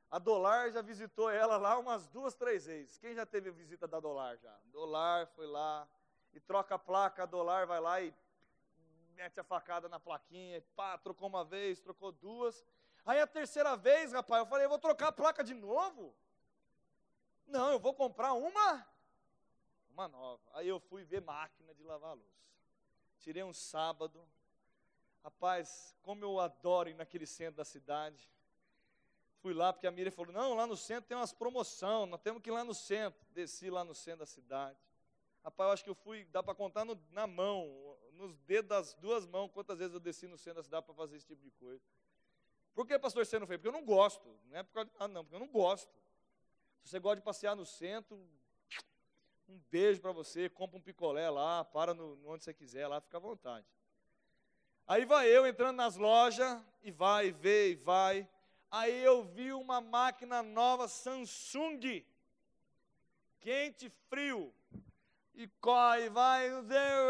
a 0.08 0.20
Dolar 0.20 0.70
já 0.70 0.80
visitou 0.80 1.28
ela 1.28 1.56
lá 1.56 1.76
umas 1.76 2.06
duas, 2.06 2.36
três 2.36 2.66
vezes. 2.66 2.98
Quem 2.98 3.16
já 3.16 3.26
teve 3.26 3.48
a 3.48 3.52
visita 3.52 3.88
da 3.88 3.98
Dolar 3.98 4.36
já? 4.36 4.56
Dolar 4.66 5.26
foi 5.34 5.48
lá, 5.48 5.88
e 6.32 6.38
troca 6.38 6.76
a 6.76 6.78
placa, 6.78 7.24
a 7.24 7.26
Dolar 7.26 7.66
vai 7.66 7.80
lá 7.80 8.00
e 8.00 8.14
mete 9.12 9.40
a 9.40 9.44
facada 9.44 9.88
na 9.88 10.00
plaquinha, 10.00 10.62
pá, 10.74 10.98
trocou 10.98 11.28
uma 11.28 11.44
vez, 11.44 11.80
trocou 11.80 12.12
duas. 12.12 12.64
Aí 13.04 13.20
a 13.20 13.26
terceira 13.26 13.76
vez, 13.76 14.12
rapaz, 14.12 14.40
eu 14.40 14.46
falei, 14.46 14.66
eu 14.66 14.70
vou 14.70 14.78
trocar 14.78 15.08
a 15.08 15.12
placa 15.12 15.42
de 15.42 15.54
novo? 15.54 16.14
Não, 17.46 17.70
eu 17.70 17.78
vou 17.78 17.94
comprar 17.94 18.32
uma, 18.32 18.86
uma 19.90 20.08
nova. 20.08 20.42
Aí 20.54 20.68
eu 20.68 20.80
fui 20.80 21.04
ver 21.04 21.20
máquina 21.20 21.74
de 21.74 21.82
lavar 21.82 22.14
louça. 22.14 22.42
Tirei 23.18 23.42
um 23.42 23.52
sábado. 23.52 24.26
Rapaz, 25.22 25.94
como 26.02 26.24
eu 26.24 26.40
adoro 26.40 26.88
ir 26.88 26.94
naquele 26.94 27.26
centro 27.26 27.56
da 27.56 27.64
cidade. 27.64 28.28
Fui 29.40 29.52
lá 29.52 29.72
porque 29.72 29.86
a 29.86 29.90
Miriam 29.90 30.10
falou: 30.10 30.32
não, 30.32 30.54
lá 30.54 30.66
no 30.66 30.76
centro 30.76 31.08
tem 31.08 31.16
umas 31.16 31.32
promoção, 31.32 32.06
nós 32.06 32.20
temos 32.20 32.42
que 32.42 32.50
ir 32.50 32.52
lá 32.52 32.64
no 32.64 32.74
centro. 32.74 33.24
Desci 33.30 33.70
lá 33.70 33.84
no 33.84 33.94
centro 33.94 34.20
da 34.20 34.26
cidade. 34.26 34.78
Rapaz, 35.44 35.66
eu 35.66 35.72
acho 35.72 35.84
que 35.84 35.90
eu 35.90 35.94
fui, 35.94 36.24
dá 36.26 36.42
para 36.42 36.54
contar 36.54 36.84
no, 36.84 36.96
na 37.10 37.26
mão, 37.26 37.96
nos 38.12 38.36
dedos 38.40 38.68
das 38.68 38.94
duas 38.94 39.26
mãos, 39.26 39.50
quantas 39.52 39.78
vezes 39.78 39.94
eu 39.94 40.00
desci 40.00 40.26
no 40.26 40.38
centro 40.38 40.56
da 40.56 40.62
cidade 40.62 40.84
para 40.86 40.94
fazer 40.94 41.16
esse 41.16 41.26
tipo 41.26 41.42
de 41.42 41.50
coisa. 41.52 41.82
Por 42.74 42.86
que, 42.86 42.98
pastor, 42.98 43.26
você 43.26 43.38
não 43.38 43.46
fez? 43.46 43.58
Porque 43.58 43.68
eu 43.68 43.72
não 43.72 43.84
gosto. 43.84 44.38
Não 44.46 44.58
é 44.58 44.62
por 44.62 44.72
causa 44.72 44.90
de 44.90 44.98
nada, 44.98 45.12
não, 45.12 45.24
porque 45.24 45.36
eu 45.36 45.40
não 45.40 45.48
gosto. 45.48 45.90
Se 46.82 46.90
você 46.90 46.98
gosta 46.98 47.16
de 47.16 47.22
passear 47.22 47.54
no 47.54 47.66
centro, 47.66 48.16
um 49.48 49.60
beijo 49.70 50.00
para 50.00 50.12
você, 50.12 50.48
compra 50.48 50.78
um 50.78 50.82
picolé 50.82 51.28
lá, 51.28 51.64
para 51.64 51.92
no, 51.92 52.18
onde 52.26 52.44
você 52.44 52.54
quiser 52.54 52.86
lá, 52.86 53.00
fica 53.00 53.18
à 53.18 53.20
vontade. 53.20 53.66
Aí 54.86 55.04
vai 55.04 55.28
eu 55.28 55.46
entrando 55.46 55.76
nas 55.76 55.96
lojas, 55.96 56.60
e 56.82 56.90
vai, 56.90 57.28
e 57.28 57.32
vê, 57.32 57.70
e 57.70 57.74
vai. 57.76 58.28
Aí 58.70 59.04
eu 59.04 59.22
vi 59.22 59.52
uma 59.52 59.80
máquina 59.80 60.42
nova 60.42 60.88
Samsung, 60.88 62.04
quente, 63.38 63.90
frio, 64.08 64.52
e 65.34 65.48
corre, 65.60 66.08
vai. 66.08 66.48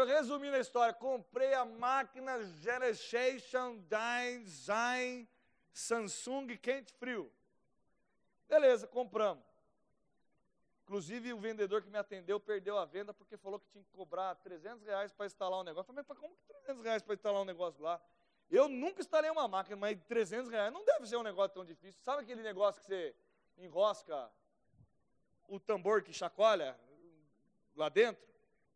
Resumindo 0.05 0.55
a 0.55 0.59
história, 0.59 0.93
comprei 0.93 1.53
a 1.53 1.65
máquina 1.65 2.43
Generation 2.43 3.79
Design 3.79 5.29
Samsung 5.73 6.57
quente 6.57 6.93
frio. 6.93 7.31
Beleza, 8.47 8.87
compramos. 8.87 9.43
Inclusive, 10.83 11.33
o 11.33 11.39
vendedor 11.39 11.81
que 11.81 11.89
me 11.89 11.97
atendeu 11.97 12.39
perdeu 12.39 12.77
a 12.77 12.85
venda 12.85 13.13
porque 13.13 13.37
falou 13.37 13.59
que 13.59 13.67
tinha 13.69 13.83
que 13.83 13.89
cobrar 13.91 14.35
300 14.35 14.83
reais 14.83 15.11
para 15.11 15.25
instalar 15.25 15.59
um 15.59 15.63
negócio. 15.63 15.89
Eu 15.89 15.95
falei, 15.95 16.05
mas 16.07 16.17
como 16.17 16.35
que 16.35 16.43
300 16.43 16.83
reais 16.83 17.01
para 17.01 17.13
instalar 17.13 17.41
um 17.41 17.45
negócio 17.45 17.81
lá? 17.81 18.01
Eu 18.51 18.67
nunca 18.67 19.01
instalei 19.01 19.31
uma 19.31 19.47
máquina, 19.47 19.75
mas 19.75 19.97
300 20.03 20.51
reais 20.51 20.71
não 20.71 20.83
deve 20.85 21.07
ser 21.07 21.15
um 21.15 21.23
negócio 21.23 21.53
tão 21.53 21.65
difícil. 21.65 21.99
Sabe 22.03 22.21
aquele 22.21 22.43
negócio 22.43 22.81
que 22.81 22.87
você 22.87 23.15
enrosca 23.57 24.29
o 25.47 25.59
tambor 25.59 26.03
que 26.03 26.13
chacoalha? 26.13 26.77
Lá 27.75 27.89
dentro, 27.89 28.23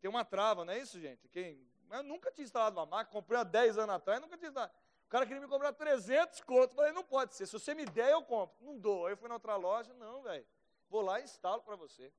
tem 0.00 0.08
uma 0.08 0.24
trava, 0.24 0.64
não 0.64 0.72
é 0.72 0.78
isso, 0.78 1.00
gente? 1.00 1.28
Quem, 1.28 1.66
eu 1.90 2.02
nunca 2.02 2.30
tinha 2.30 2.44
instalado 2.44 2.78
uma 2.78 2.86
máquina, 2.86 3.12
comprei 3.12 3.40
há 3.40 3.44
10 3.44 3.78
anos 3.78 3.94
atrás, 3.94 4.20
nunca 4.20 4.36
tinha 4.36 4.48
instalado. 4.48 4.72
O 5.08 5.10
cara 5.10 5.24
queria 5.24 5.40
me 5.40 5.48
cobrar 5.48 5.72
300 5.72 6.42
conto. 6.42 6.74
Falei, 6.74 6.92
não 6.92 7.02
pode 7.02 7.34
ser. 7.34 7.46
Se 7.46 7.52
você 7.54 7.74
me 7.74 7.86
der, 7.86 8.12
eu 8.12 8.22
compro. 8.22 8.54
Não 8.60 8.78
dou. 8.78 9.06
Aí 9.06 9.14
eu 9.14 9.16
fui 9.16 9.26
na 9.26 9.36
outra 9.36 9.56
loja, 9.56 9.94
não, 9.94 10.22
velho. 10.22 10.46
Vou 10.90 11.00
lá 11.00 11.18
e 11.18 11.24
instalo 11.24 11.62
para 11.62 11.76
você. 11.76 12.12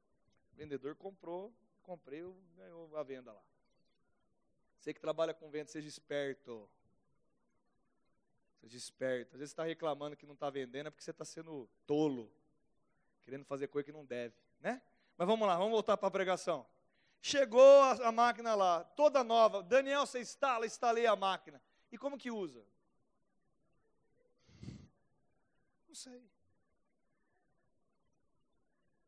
O 0.51 0.55
vendedor 0.55 0.95
comprou, 0.95 1.53
comprei, 1.83 2.23
ganhou 2.55 2.97
a 2.97 3.03
venda 3.03 3.31
lá. 3.31 3.43
Você 4.79 4.91
que 4.91 4.99
trabalha 4.99 5.35
com 5.35 5.51
venda, 5.51 5.69
seja 5.69 5.87
esperto. 5.87 6.67
Seja 8.61 8.75
esperto. 8.75 9.35
Às 9.35 9.39
vezes 9.39 9.51
você 9.51 9.53
está 9.53 9.63
reclamando 9.65 10.17
que 10.17 10.25
não 10.25 10.33
está 10.33 10.49
vendendo, 10.49 10.87
é 10.87 10.89
porque 10.89 11.03
você 11.03 11.11
está 11.11 11.23
sendo 11.23 11.69
tolo. 11.85 12.31
Querendo 13.21 13.45
fazer 13.45 13.67
coisa 13.67 13.85
que 13.85 13.91
não 13.91 14.03
deve, 14.03 14.33
né? 14.59 14.81
Mas 15.19 15.27
vamos 15.27 15.45
lá, 15.45 15.57
vamos 15.57 15.73
voltar 15.73 15.97
para 15.97 16.07
a 16.07 16.11
pregação. 16.11 16.65
Chegou 17.21 17.81
a, 17.81 18.07
a, 18.07 18.11
máquina 18.11 18.55
lá, 18.55 18.85
toda 18.85 19.21
nova. 19.21 19.61
Daniel, 19.61 20.05
você 20.05 20.21
instala, 20.21 20.65
instalei 20.65 21.05
a 21.05 21.13
máquina. 21.13 21.61
E 21.91 21.97
como 21.97 22.17
que 22.17 22.31
usa? 22.31 22.65
Não 25.85 25.93
sei. 25.93 26.23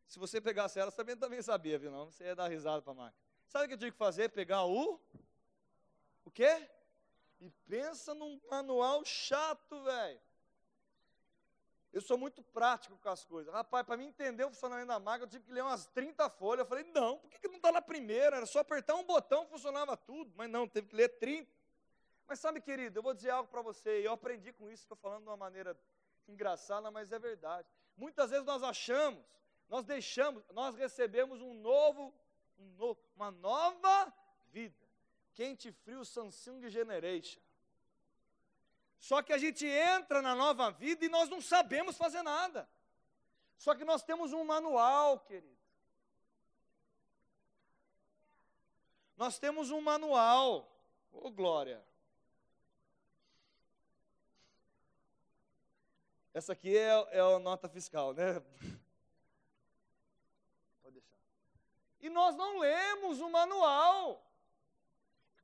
Se 0.05 0.19
você 0.19 0.41
pegasse 0.41 0.77
ela, 0.77 0.91
também, 0.91 1.15
também 1.15 1.41
sabia, 1.41 1.79
viu? 1.79 1.89
Não, 1.89 2.11
você 2.11 2.25
ia 2.25 2.35
dar 2.35 2.49
risada 2.49 2.81
para 2.81 2.91
a 2.91 2.95
máquina. 2.95 3.23
Sabe 3.47 3.63
o 3.63 3.67
que 3.69 3.73
eu 3.75 3.77
tinha 3.77 3.91
que 3.91 3.97
fazer? 3.97 4.27
Pegar 4.31 4.65
o. 4.65 4.99
O 6.25 6.29
quê? 6.31 6.69
E 7.39 7.49
pensa 7.69 8.13
num 8.13 8.37
manual 8.49 9.05
chato, 9.05 9.81
velho. 9.81 10.19
Eu 11.93 12.01
sou 12.01 12.17
muito 12.17 12.41
prático 12.41 12.97
com 12.97 13.09
as 13.09 13.25
coisas. 13.25 13.53
Rapaz, 13.53 13.85
para 13.85 13.97
mim 13.97 14.05
entender 14.05 14.45
o 14.45 14.49
funcionamento 14.49 14.87
da 14.87 14.99
máquina, 14.99 15.25
eu 15.25 15.29
tive 15.29 15.43
que 15.43 15.51
ler 15.51 15.61
umas 15.61 15.85
30 15.87 16.29
folhas. 16.29 16.59
Eu 16.59 16.65
falei, 16.65 16.85
não, 16.85 17.17
por 17.17 17.29
que, 17.29 17.39
que 17.39 17.47
não 17.49 17.57
está 17.57 17.71
na 17.71 17.81
primeira? 17.81 18.37
Era 18.37 18.45
só 18.45 18.59
apertar 18.59 18.95
um 18.95 19.03
botão, 19.03 19.45
funcionava 19.47 19.97
tudo. 19.97 20.31
Mas 20.37 20.49
não, 20.49 20.67
teve 20.67 20.87
que 20.87 20.95
ler 20.95 21.09
30. 21.09 21.51
Mas 22.25 22.39
sabe, 22.39 22.61
querido, 22.61 22.97
eu 22.97 23.03
vou 23.03 23.13
dizer 23.13 23.31
algo 23.31 23.49
para 23.49 23.61
você. 23.61 24.05
Eu 24.05 24.13
aprendi 24.13 24.53
com 24.53 24.69
isso, 24.69 24.83
estou 24.83 24.95
falando 24.95 25.23
de 25.23 25.27
uma 25.27 25.35
maneira 25.35 25.77
engraçada, 26.29 26.89
mas 26.89 27.11
é 27.11 27.19
verdade. 27.19 27.67
Muitas 27.97 28.29
vezes 28.29 28.45
nós 28.45 28.63
achamos, 28.63 29.21
nós 29.67 29.85
deixamos, 29.85 30.41
nós 30.53 30.75
recebemos 30.75 31.41
um 31.41 31.53
novo, 31.53 32.13
um 32.57 32.69
novo 32.77 33.01
uma 33.17 33.31
nova 33.31 34.13
vida. 34.49 34.75
Quente 35.33 35.71
frio 35.71 36.05
Samsung 36.05 36.69
Generation. 36.69 37.41
Só 39.01 39.21
que 39.23 39.33
a 39.33 39.37
gente 39.39 39.65
entra 39.65 40.21
na 40.21 40.35
nova 40.35 40.69
vida 40.69 41.03
e 41.03 41.09
nós 41.09 41.27
não 41.27 41.41
sabemos 41.41 41.97
fazer 41.97 42.21
nada. 42.21 42.69
Só 43.57 43.73
que 43.73 43.83
nós 43.83 44.03
temos 44.03 44.31
um 44.31 44.43
manual, 44.43 45.19
querido. 45.21 45.57
Nós 49.17 49.39
temos 49.39 49.71
um 49.71 49.81
manual. 49.81 50.71
Ô, 51.11 51.31
glória. 51.31 51.83
Essa 56.31 56.53
aqui 56.53 56.77
é, 56.77 57.07
é 57.09 57.19
a 57.19 57.39
nota 57.39 57.67
fiscal, 57.67 58.13
né? 58.13 58.39
Pode 60.83 60.99
deixar. 60.99 61.17
E 61.99 62.07
nós 62.07 62.35
não 62.35 62.59
lemos 62.59 63.19
o 63.19 63.31
manual. 63.31 64.30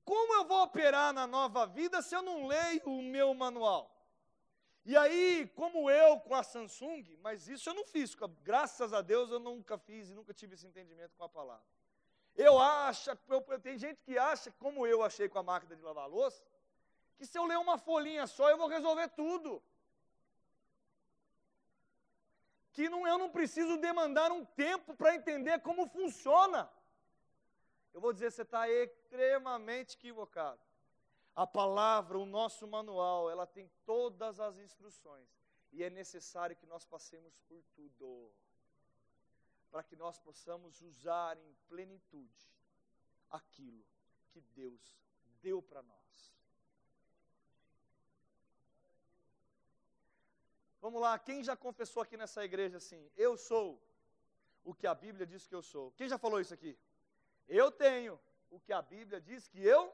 Como 0.08 0.36
eu 0.36 0.46
vou 0.46 0.64
operar 0.64 1.12
na 1.12 1.28
nova 1.28 1.66
vida 1.68 2.02
se 2.02 2.16
eu 2.16 2.22
não 2.22 2.48
leio 2.48 2.82
o 2.86 3.04
meu 3.04 3.34
manual? 3.34 3.94
E 4.86 4.96
aí, 4.96 5.52
como 5.54 5.92
eu 5.92 6.18
com 6.22 6.34
a 6.34 6.44
Samsung, 6.44 7.04
mas 7.22 7.50
isso 7.50 7.70
eu 7.70 7.74
não 7.74 7.84
fiz, 7.84 8.16
graças 8.42 8.94
a 8.94 9.02
Deus 9.02 9.30
eu 9.30 9.38
nunca 9.38 9.78
fiz 9.78 10.10
e 10.10 10.14
nunca 10.14 10.34
tive 10.34 10.56
esse 10.56 10.66
entendimento 10.66 11.14
com 11.18 11.26
a 11.26 11.28
palavra. 11.28 11.66
Eu 12.38 12.58
acho, 12.58 13.10
eu, 13.28 13.42
tem 13.60 13.78
gente 13.78 14.02
que 14.02 14.18
acha, 14.18 14.50
como 14.52 14.88
eu 14.88 15.04
achei 15.04 15.28
com 15.28 15.40
a 15.40 15.44
máquina 15.44 15.76
de 15.76 15.82
lavar 15.82 16.08
louça, 16.08 16.42
que 17.18 17.26
se 17.26 17.38
eu 17.38 17.46
ler 17.46 17.58
uma 17.58 17.78
folhinha 17.78 18.26
só 18.28 18.50
eu 18.50 18.58
vou 18.58 18.70
resolver 18.70 19.10
tudo. 19.10 19.62
Que 22.72 22.88
não, 22.88 23.06
eu 23.06 23.18
não 23.18 23.30
preciso 23.30 23.76
demandar 23.76 24.32
um 24.32 24.46
tempo 24.46 24.96
para 24.96 25.16
entender 25.16 25.60
como 25.60 25.86
funciona. 25.86 26.72
Eu 27.98 28.02
vou 28.02 28.14
dizer, 28.14 28.32
você 28.32 28.44
está 28.44 28.70
extremamente 28.70 29.96
equivocado. 29.96 30.62
A 31.34 31.48
palavra, 31.48 32.20
o 32.20 32.28
nosso 32.28 32.68
manual, 32.68 33.28
ela 33.28 33.48
tem 33.48 33.68
todas 33.88 34.40
as 34.40 34.60
instruções. 34.60 35.28
E 35.72 35.84
é 35.84 35.90
necessário 35.90 36.56
que 36.56 36.68
nós 36.68 36.86
passemos 36.86 37.40
por 37.48 37.64
tudo. 37.76 38.32
Para 39.72 39.82
que 39.82 39.96
nós 39.96 40.20
possamos 40.20 40.80
usar 40.80 41.40
em 41.40 41.56
plenitude 41.68 42.54
aquilo 43.32 43.84
que 44.30 44.42
Deus 44.42 44.80
deu 45.42 45.60
para 45.60 45.82
nós. 45.82 46.38
Vamos 50.80 51.02
lá, 51.02 51.18
quem 51.18 51.44
já 51.44 51.58
confessou 51.58 52.04
aqui 52.04 52.16
nessa 52.16 52.46
igreja 52.46 52.78
assim? 52.78 53.10
Eu 53.16 53.36
sou 53.38 53.82
o 54.64 54.72
que 54.76 54.86
a 54.86 54.94
Bíblia 54.94 55.26
diz 55.26 55.48
que 55.48 55.56
eu 55.56 55.64
sou. 55.64 55.92
Quem 55.94 56.08
já 56.08 56.20
falou 56.20 56.40
isso 56.40 56.54
aqui? 56.54 56.78
Eu 57.48 57.72
tenho 57.72 58.20
o 58.50 58.60
que 58.60 58.74
a 58.74 58.82
Bíblia 58.82 59.22
diz 59.22 59.48
que 59.48 59.64
eu 59.64 59.94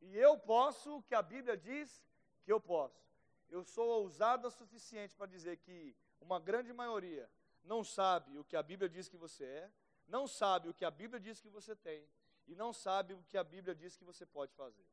e 0.00 0.16
eu 0.16 0.38
posso 0.38 0.98
o 0.98 1.02
que 1.02 1.14
a 1.14 1.22
Bíblia 1.22 1.56
diz 1.56 2.04
que 2.44 2.52
eu 2.52 2.60
posso. 2.60 3.02
Eu 3.48 3.64
sou 3.64 3.86
ousado 4.02 4.48
o 4.48 4.50
suficiente 4.50 5.14
para 5.14 5.26
dizer 5.26 5.56
que 5.58 5.96
uma 6.20 6.38
grande 6.38 6.72
maioria 6.72 7.30
não 7.62 7.82
sabe 7.82 8.38
o 8.38 8.44
que 8.44 8.56
a 8.56 8.62
Bíblia 8.62 8.88
diz 8.88 9.08
que 9.08 9.16
você 9.16 9.44
é, 9.44 9.70
não 10.06 10.26
sabe 10.26 10.68
o 10.68 10.74
que 10.74 10.84
a 10.84 10.90
Bíblia 10.90 11.20
diz 11.20 11.40
que 11.40 11.48
você 11.48 11.74
tem 11.74 12.06
e 12.46 12.54
não 12.54 12.72
sabe 12.72 13.14
o 13.14 13.22
que 13.22 13.38
a 13.38 13.44
Bíblia 13.44 13.74
diz 13.74 13.96
que 13.96 14.04
você 14.04 14.26
pode 14.26 14.52
fazer. 14.54 14.84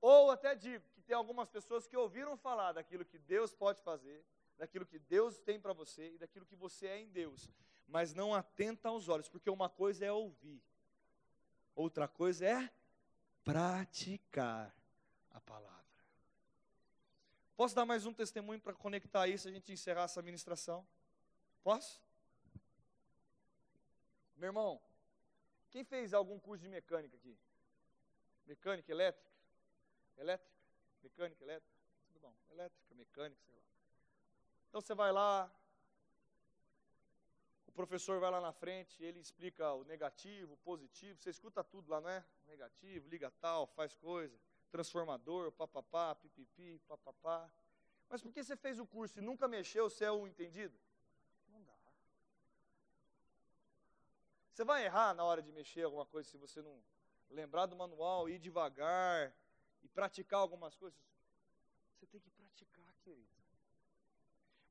Ou 0.00 0.30
até 0.30 0.54
digo 0.54 0.84
que 0.94 1.02
tem 1.02 1.16
algumas 1.16 1.48
pessoas 1.48 1.86
que 1.86 1.96
ouviram 1.96 2.36
falar 2.36 2.72
daquilo 2.72 3.04
que 3.04 3.18
Deus 3.18 3.52
pode 3.52 3.82
fazer, 3.82 4.24
daquilo 4.56 4.86
que 4.86 4.98
Deus 4.98 5.38
tem 5.40 5.58
para 5.60 5.72
você 5.72 6.12
e 6.12 6.18
daquilo 6.18 6.46
que 6.46 6.54
você 6.54 6.86
é 6.86 7.00
em 7.00 7.08
Deus, 7.08 7.50
mas 7.88 8.12
não 8.12 8.34
atenta 8.34 8.90
aos 8.90 9.08
olhos, 9.08 9.28
porque 9.28 9.48
uma 9.48 9.68
coisa 9.68 10.04
é 10.04 10.12
ouvir, 10.12 10.62
outra 11.74 12.06
coisa 12.06 12.46
é 12.46 12.70
praticar 13.42 14.74
a 15.30 15.40
palavra. 15.40 15.78
Posso 17.56 17.74
dar 17.74 17.86
mais 17.86 18.04
um 18.04 18.12
testemunho 18.12 18.60
para 18.60 18.74
conectar 18.74 19.26
isso, 19.26 19.48
a 19.48 19.50
gente 19.50 19.72
encerrar 19.72 20.04
essa 20.04 20.22
ministração? 20.22 20.86
Posso? 21.64 22.00
Meu 24.36 24.48
irmão, 24.48 24.80
quem 25.70 25.82
fez 25.82 26.14
algum 26.14 26.38
curso 26.38 26.62
de 26.62 26.68
mecânica 26.68 27.16
aqui? 27.16 27.36
Mecânica, 28.46 28.92
elétrica? 28.92 29.28
Elétrica? 30.16 30.56
Mecânica, 31.02 31.44
elétrica? 31.44 31.76
Tudo 32.06 32.20
bom. 32.20 32.34
Elétrica, 32.50 32.94
mecânica, 32.94 33.40
sei 33.44 33.54
lá. 33.54 33.62
Então 34.68 34.80
você 34.80 34.94
vai 34.94 35.10
lá, 35.10 35.50
professor 37.78 38.18
vai 38.18 38.28
lá 38.28 38.40
na 38.40 38.52
frente, 38.52 39.00
ele 39.04 39.20
explica 39.20 39.72
o 39.72 39.84
negativo, 39.84 40.54
o 40.54 40.56
positivo, 40.56 41.16
você 41.20 41.30
escuta 41.30 41.62
tudo 41.62 41.88
lá, 41.88 42.00
não 42.00 42.10
é? 42.10 42.24
Negativo, 42.48 43.08
liga 43.08 43.30
tal, 43.40 43.68
faz 43.68 43.94
coisa, 43.94 44.36
transformador, 44.68 45.52
papapá, 45.52 46.12
pipipi, 46.16 46.80
papapá. 46.88 47.48
Mas 48.08 48.20
por 48.20 48.32
que 48.32 48.42
você 48.42 48.56
fez 48.56 48.80
o 48.80 48.86
curso 48.86 49.20
e 49.20 49.22
nunca 49.22 49.46
mexeu, 49.46 49.88
você 49.88 50.06
é 50.06 50.10
o 50.10 50.26
entendido? 50.26 50.76
Não 51.46 51.62
dá. 51.62 51.72
Você 54.52 54.64
vai 54.64 54.84
errar 54.84 55.14
na 55.14 55.22
hora 55.22 55.40
de 55.40 55.52
mexer 55.52 55.84
alguma 55.84 56.04
coisa 56.04 56.28
se 56.28 56.36
você 56.36 56.60
não 56.60 56.82
lembrar 57.30 57.66
do 57.66 57.76
manual, 57.76 58.28
ir 58.28 58.40
devagar 58.40 59.32
e 59.84 59.88
praticar 59.88 60.40
algumas 60.40 60.74
coisas. 60.74 60.98
Você 61.94 62.06
tem 62.08 62.20
que 62.20 62.30
praticar, 62.30 62.92
querido. 63.04 63.30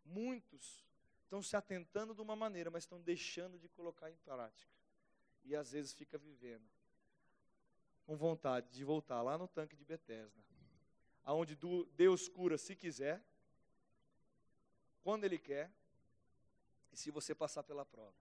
Muitos 0.04 0.87
estão 1.28 1.42
se 1.42 1.56
atentando 1.58 2.16
de 2.16 2.22
uma 2.22 2.36
maneira, 2.36 2.72
mas 2.72 2.84
estão 2.84 3.02
deixando 3.02 3.60
de 3.60 3.68
colocar 3.68 4.10
em 4.10 4.16
prática. 4.18 4.72
E 5.44 5.56
às 5.56 5.72
vezes 5.72 5.94
fica 5.94 6.18
vivendo 6.18 6.68
com 8.06 8.16
vontade 8.16 8.72
de 8.72 8.86
voltar 8.86 9.22
lá 9.22 9.38
no 9.38 9.48
tanque 9.48 9.76
de 9.76 9.84
Betesda, 9.84 10.42
aonde 11.26 11.58
Deus 11.94 12.30
cura 12.30 12.58
se 12.58 12.74
quiser, 12.74 13.22
quando 15.04 15.26
Ele 15.26 15.38
quer, 15.38 15.70
e 16.94 16.98
se 16.98 17.12
você 17.12 17.36
passar 17.36 17.64
pela 17.64 17.86
prova. 17.86 18.16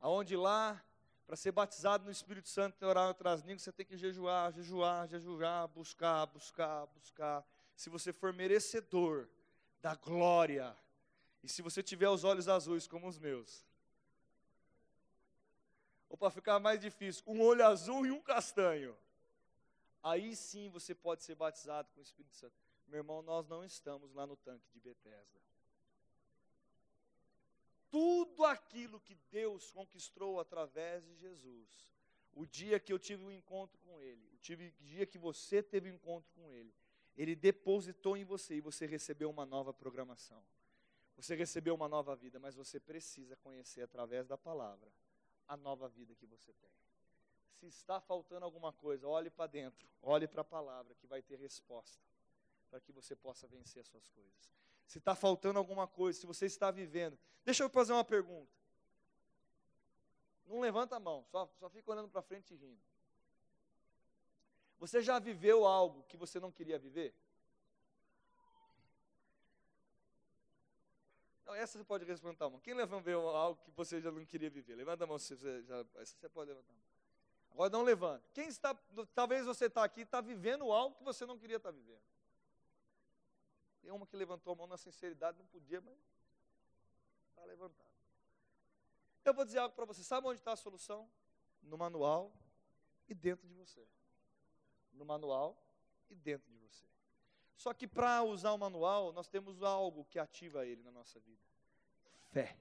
Aonde 0.00 0.36
lá, 0.36 0.84
para 1.24 1.36
ser 1.36 1.52
batizado 1.52 2.04
no 2.04 2.10
Espírito 2.10 2.48
Santo 2.48 2.76
e 2.80 2.84
orar 2.84 3.06
outras 3.06 3.42
línguas, 3.42 3.62
você 3.62 3.72
tem 3.72 3.86
que 3.86 3.96
jejuar, 3.96 4.52
jejuar, 4.52 5.06
jejuar, 5.06 5.68
buscar, 5.68 6.26
buscar, 6.26 6.86
buscar. 6.86 7.46
Se 7.76 7.88
você 7.88 8.12
for 8.12 8.32
merecedor 8.32 9.28
da 9.86 9.94
glória. 9.94 10.76
E 11.44 11.48
se 11.48 11.62
você 11.62 11.80
tiver 11.80 12.08
os 12.08 12.24
olhos 12.24 12.48
azuis 12.48 12.88
como 12.88 13.06
os 13.06 13.20
meus, 13.20 13.64
ou 16.08 16.16
para 16.16 16.28
ficar 16.28 16.58
mais 16.58 16.80
difícil, 16.80 17.22
um 17.24 17.40
olho 17.40 17.64
azul 17.64 18.04
e 18.04 18.10
um 18.10 18.20
castanho, 18.20 18.96
aí 20.02 20.34
sim 20.34 20.68
você 20.70 20.92
pode 20.92 21.22
ser 21.22 21.36
batizado 21.36 21.88
com 21.92 22.00
o 22.00 22.02
Espírito 22.02 22.34
Santo. 22.34 22.56
Meu 22.88 22.98
irmão, 22.98 23.22
nós 23.22 23.46
não 23.46 23.64
estamos 23.64 24.12
lá 24.12 24.26
no 24.26 24.36
tanque 24.36 24.68
de 24.72 24.80
Betesda. 24.80 25.40
Tudo 27.88 28.44
aquilo 28.44 28.98
que 28.98 29.14
Deus 29.30 29.70
conquistou 29.70 30.40
através 30.40 31.04
de 31.04 31.14
Jesus, 31.14 31.68
o 32.34 32.44
dia 32.44 32.80
que 32.80 32.92
eu 32.92 32.98
tive 32.98 33.22
um 33.22 33.30
encontro 33.30 33.78
com 33.86 34.00
Ele, 34.00 34.28
o 34.32 34.84
dia 34.84 35.06
que 35.06 35.16
você 35.16 35.62
teve 35.62 35.92
um 35.92 35.94
encontro 35.94 36.28
com 36.34 36.50
Ele, 36.50 36.74
ele 37.16 37.34
depositou 37.34 38.16
em 38.16 38.24
você 38.24 38.56
e 38.56 38.60
você 38.60 38.86
recebeu 38.86 39.30
uma 39.30 39.46
nova 39.46 39.72
programação. 39.72 40.42
Você 41.16 41.34
recebeu 41.34 41.74
uma 41.74 41.88
nova 41.88 42.14
vida, 42.14 42.38
mas 42.38 42.54
você 42.54 42.78
precisa 42.78 43.36
conhecer 43.36 43.82
através 43.82 44.26
da 44.26 44.36
palavra 44.36 44.92
a 45.48 45.56
nova 45.56 45.88
vida 45.88 46.14
que 46.14 46.26
você 46.26 46.52
tem. 46.52 46.70
Se 47.52 47.66
está 47.66 48.00
faltando 48.00 48.44
alguma 48.44 48.72
coisa, 48.72 49.08
olhe 49.08 49.30
para 49.30 49.46
dentro, 49.46 49.88
olhe 50.02 50.28
para 50.28 50.42
a 50.42 50.44
palavra 50.44 50.94
que 50.94 51.06
vai 51.06 51.22
ter 51.22 51.38
resposta 51.38 52.04
para 52.68 52.80
que 52.80 52.92
você 52.92 53.16
possa 53.16 53.46
vencer 53.46 53.80
as 53.80 53.88
suas 53.88 54.06
coisas. 54.08 54.50
Se 54.86 54.98
está 54.98 55.14
faltando 55.14 55.58
alguma 55.58 55.86
coisa, 55.86 56.20
se 56.20 56.26
você 56.26 56.46
está 56.46 56.70
vivendo, 56.70 57.18
deixa 57.44 57.62
eu 57.62 57.70
fazer 57.70 57.92
uma 57.92 58.04
pergunta. 58.04 58.52
Não 60.46 60.60
levanta 60.60 60.96
a 60.96 61.00
mão, 61.00 61.24
só, 61.24 61.50
só 61.58 61.68
fica 61.70 61.90
olhando 61.90 62.08
para 62.08 62.22
frente 62.22 62.52
e 62.52 62.56
rindo. 62.56 62.80
Você 64.78 65.00
já 65.02 65.18
viveu 65.18 65.64
algo 65.64 66.02
que 66.04 66.16
você 66.16 66.38
não 66.38 66.52
queria 66.52 66.78
viver? 66.78 67.14
Essa 71.54 71.78
você 71.78 71.84
pode 71.84 72.04
responder 72.04 72.42
a 72.44 72.50
mão. 72.50 72.60
Quem 72.60 72.74
levantou 72.74 73.28
algo 73.30 73.62
que 73.62 73.70
você 73.70 74.00
já 74.00 74.10
não 74.10 74.24
queria 74.26 74.50
viver? 74.50 74.74
Levanta 74.74 75.04
a 75.04 75.06
mão 75.06 75.18
se 75.18 75.34
você 75.34 75.62
já. 75.62 75.78
Essa 75.94 76.16
você 76.18 76.28
pode 76.28 76.50
levantar 76.50 76.72
a 76.72 76.74
mão. 76.74 76.84
Agora 77.52 77.70
não 77.70 77.82
levanta. 77.82 78.22
Quem 78.34 78.48
está. 78.48 78.74
Talvez 79.14 79.46
você 79.46 79.66
está 79.66 79.84
aqui 79.84 80.00
e 80.00 80.02
está 80.02 80.20
vivendo 80.20 80.70
algo 80.70 80.96
que 80.96 81.04
você 81.04 81.24
não 81.24 81.38
queria 81.38 81.56
estar 81.56 81.72
tá 81.72 81.78
vivendo. 81.78 82.02
Tem 83.80 83.90
uma 83.90 84.06
que 84.06 84.16
levantou 84.16 84.52
a 84.52 84.56
mão 84.56 84.66
na 84.66 84.76
sinceridade, 84.76 85.38
não 85.38 85.46
podia, 85.46 85.80
mas 85.80 85.96
está 87.30 87.44
levantado. 87.44 87.86
Eu 89.24 89.32
vou 89.32 89.44
dizer 89.44 89.58
algo 89.58 89.74
para 89.74 89.84
você. 89.86 90.02
Sabe 90.02 90.26
onde 90.26 90.40
está 90.40 90.52
a 90.52 90.56
solução? 90.56 91.08
No 91.62 91.78
manual 91.78 92.32
e 93.08 93.14
dentro 93.14 93.48
de 93.48 93.54
você 93.54 93.86
no 94.96 95.04
manual 95.04 95.56
e 96.10 96.14
dentro 96.14 96.50
de 96.50 96.58
você. 96.58 96.86
Só 97.56 97.72
que 97.72 97.86
para 97.86 98.22
usar 98.22 98.52
o 98.52 98.58
manual, 98.58 99.12
nós 99.12 99.28
temos 99.28 99.62
algo 99.62 100.04
que 100.04 100.18
ativa 100.18 100.66
ele 100.66 100.82
na 100.82 100.90
nossa 100.90 101.18
vida: 101.20 101.42
fé. 102.30 102.56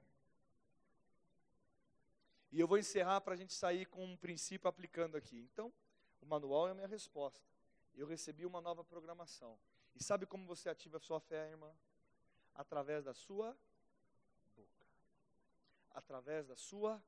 E 2.52 2.60
eu 2.60 2.68
vou 2.68 2.78
encerrar 2.78 3.20
para 3.20 3.34
a 3.34 3.38
gente 3.38 3.54
sair 3.54 3.86
com 3.86 4.06
um 4.06 4.16
princípio 4.16 4.70
aplicando 4.70 5.18
aqui. 5.18 5.38
Então, 5.52 5.74
o 6.22 6.26
manual 6.26 6.70
é 6.70 6.72
a 6.72 6.74
minha 6.74 6.88
resposta. 6.88 7.46
Eu 7.94 8.08
recebi 8.08 8.46
uma 8.46 8.62
nova 8.62 8.84
programação. 8.84 9.60
E 9.94 10.04
sabe 10.04 10.26
como 10.26 10.46
você 10.46 10.70
ativa 10.70 10.98
a 10.98 11.00
sua 11.00 11.20
fé, 11.20 11.50
irmã? 11.50 11.70
Através 12.54 13.04
da 13.04 13.14
sua 13.14 13.58
boca. 14.56 14.86
Através 15.92 16.48
da 16.48 16.56
sua. 16.56 17.04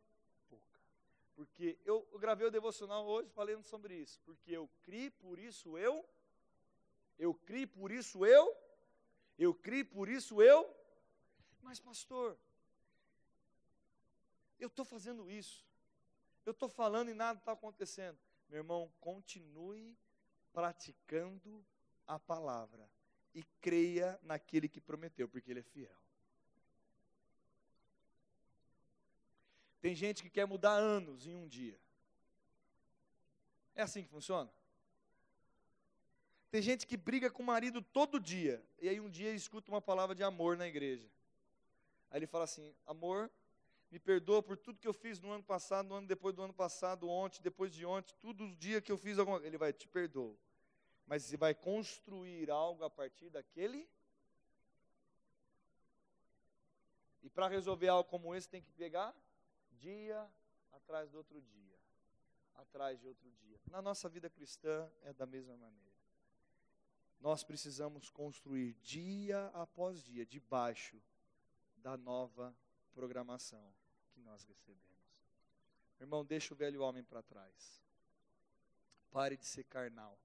Porque 1.38 1.78
eu, 1.86 2.02
gravei 2.18 2.48
o 2.48 2.52
devocional 2.52 3.06
hoje 3.06 3.30
falando 3.30 3.64
sobre 3.64 3.94
isso. 3.94 4.20
Porque 4.26 4.52
eu 4.52 4.68
criei, 4.82 5.12
por 5.12 5.38
isso 5.38 5.78
eu. 5.78 6.04
Eu 7.16 7.32
criei, 7.32 7.68
por 7.68 7.92
isso 7.92 8.26
eu. 8.26 8.58
Eu 9.38 9.54
criei, 9.54 9.84
por 9.84 10.10
isso 10.10 10.42
eu. 10.42 10.68
Mas, 11.62 11.80
pastor, 11.80 12.36
eu 14.60 14.66
estou 14.68 14.84
fazendo 14.84 15.30
isso. 15.30 15.64
Eu 16.44 16.54
estou 16.54 16.68
falando 16.68 17.12
e 17.12 17.14
nada 17.14 17.38
está 17.38 17.52
acontecendo. 17.52 18.18
Meu 18.50 18.58
irmão, 18.58 18.92
continue 19.00 19.96
praticando 20.52 21.64
a 22.08 22.18
palavra 22.18 22.90
e 23.32 23.44
creia 23.62 24.20
naquele 24.24 24.68
que 24.68 24.82
prometeu, 24.82 25.30
porque 25.30 25.52
ele 25.52 25.60
é 25.60 25.64
fiel. 25.64 25.96
Tem 29.82 29.96
gente 29.96 30.24
que 30.24 30.30
quer 30.30 30.46
mudar 30.46 30.74
anos 30.74 31.26
em 31.26 31.36
um 31.36 31.48
dia. 31.48 31.80
É 33.76 33.82
assim 33.84 34.04
que 34.04 34.10
funciona? 34.10 34.50
Tem 36.50 36.62
gente 36.62 36.88
que 36.88 36.98
briga 36.98 37.30
com 37.30 37.44
o 37.44 37.46
marido 37.46 37.82
todo 37.82 38.20
dia, 38.20 38.64
e 38.80 38.90
aí 38.90 39.00
um 39.00 39.10
dia 39.10 39.32
escuta 39.34 39.70
uma 39.70 39.82
palavra 39.82 40.16
de 40.16 40.24
amor 40.24 40.58
na 40.58 40.68
igreja. 40.68 41.08
Aí 42.10 42.20
ele 42.20 42.28
fala 42.28 42.46
assim: 42.46 42.74
Amor, 42.86 43.30
me 43.92 44.00
perdoa 44.00 44.42
por 44.42 44.58
tudo 44.58 44.80
que 44.80 44.88
eu 44.88 44.94
fiz 44.94 45.20
no 45.20 45.32
ano 45.32 45.44
passado, 45.44 45.88
no 45.90 45.96
ano 45.96 46.08
depois 46.08 46.34
do 46.34 46.42
ano 46.42 46.54
passado, 46.54 47.08
ontem, 47.10 47.42
depois 47.42 47.74
de 47.74 47.86
ontem, 47.86 48.16
todos 48.20 48.50
os 48.50 48.58
dias 48.58 48.82
que 48.82 48.92
eu 48.92 48.98
fiz 48.98 49.20
alguma 49.20 49.38
coisa. 49.38 49.48
Ele 49.48 49.58
vai, 49.58 49.74
te 49.74 49.88
perdoa 49.88 50.36
mas 51.08 51.24
você 51.24 51.38
vai 51.38 51.56
construir 51.56 52.52
algo 52.52 52.84
a 52.84 52.90
partir 52.90 53.30
daquele. 53.30 53.88
E 57.24 57.30
para 57.30 57.48
resolver 57.48 57.88
algo 57.88 58.10
como 58.10 58.36
esse, 58.36 58.50
tem 58.50 58.62
que 58.62 58.72
pegar 58.74 59.16
dia 59.78 60.30
atrás 60.72 61.10
do 61.10 61.18
outro 61.18 61.42
dia, 61.42 61.76
atrás 62.56 63.00
de 63.00 63.08
outro 63.08 63.32
dia. 63.32 63.60
Na 63.70 63.82
nossa 63.82 64.10
vida 64.10 64.30
cristã 64.30 64.90
é 65.04 65.14
da 65.14 65.26
mesma 65.26 65.56
maneira. 65.56 65.88
Nós 67.20 67.44
precisamos 67.44 68.10
construir 68.10 68.74
dia 68.82 69.48
após 69.54 70.04
dia, 70.04 70.26
debaixo 70.26 71.02
da 71.78 71.98
nova 71.98 72.56
programação 72.94 73.74
que 74.14 74.22
nós 74.22 74.44
recebemos. 74.44 74.88
Irmão, 76.00 76.24
deixa 76.24 76.54
o 76.54 76.58
velho 76.58 76.82
homem 76.82 77.04
para 77.04 77.24
trás. 77.24 77.82
Pare 79.12 79.36
de 79.36 79.46
ser 79.46 79.64
carnal. 79.64 80.18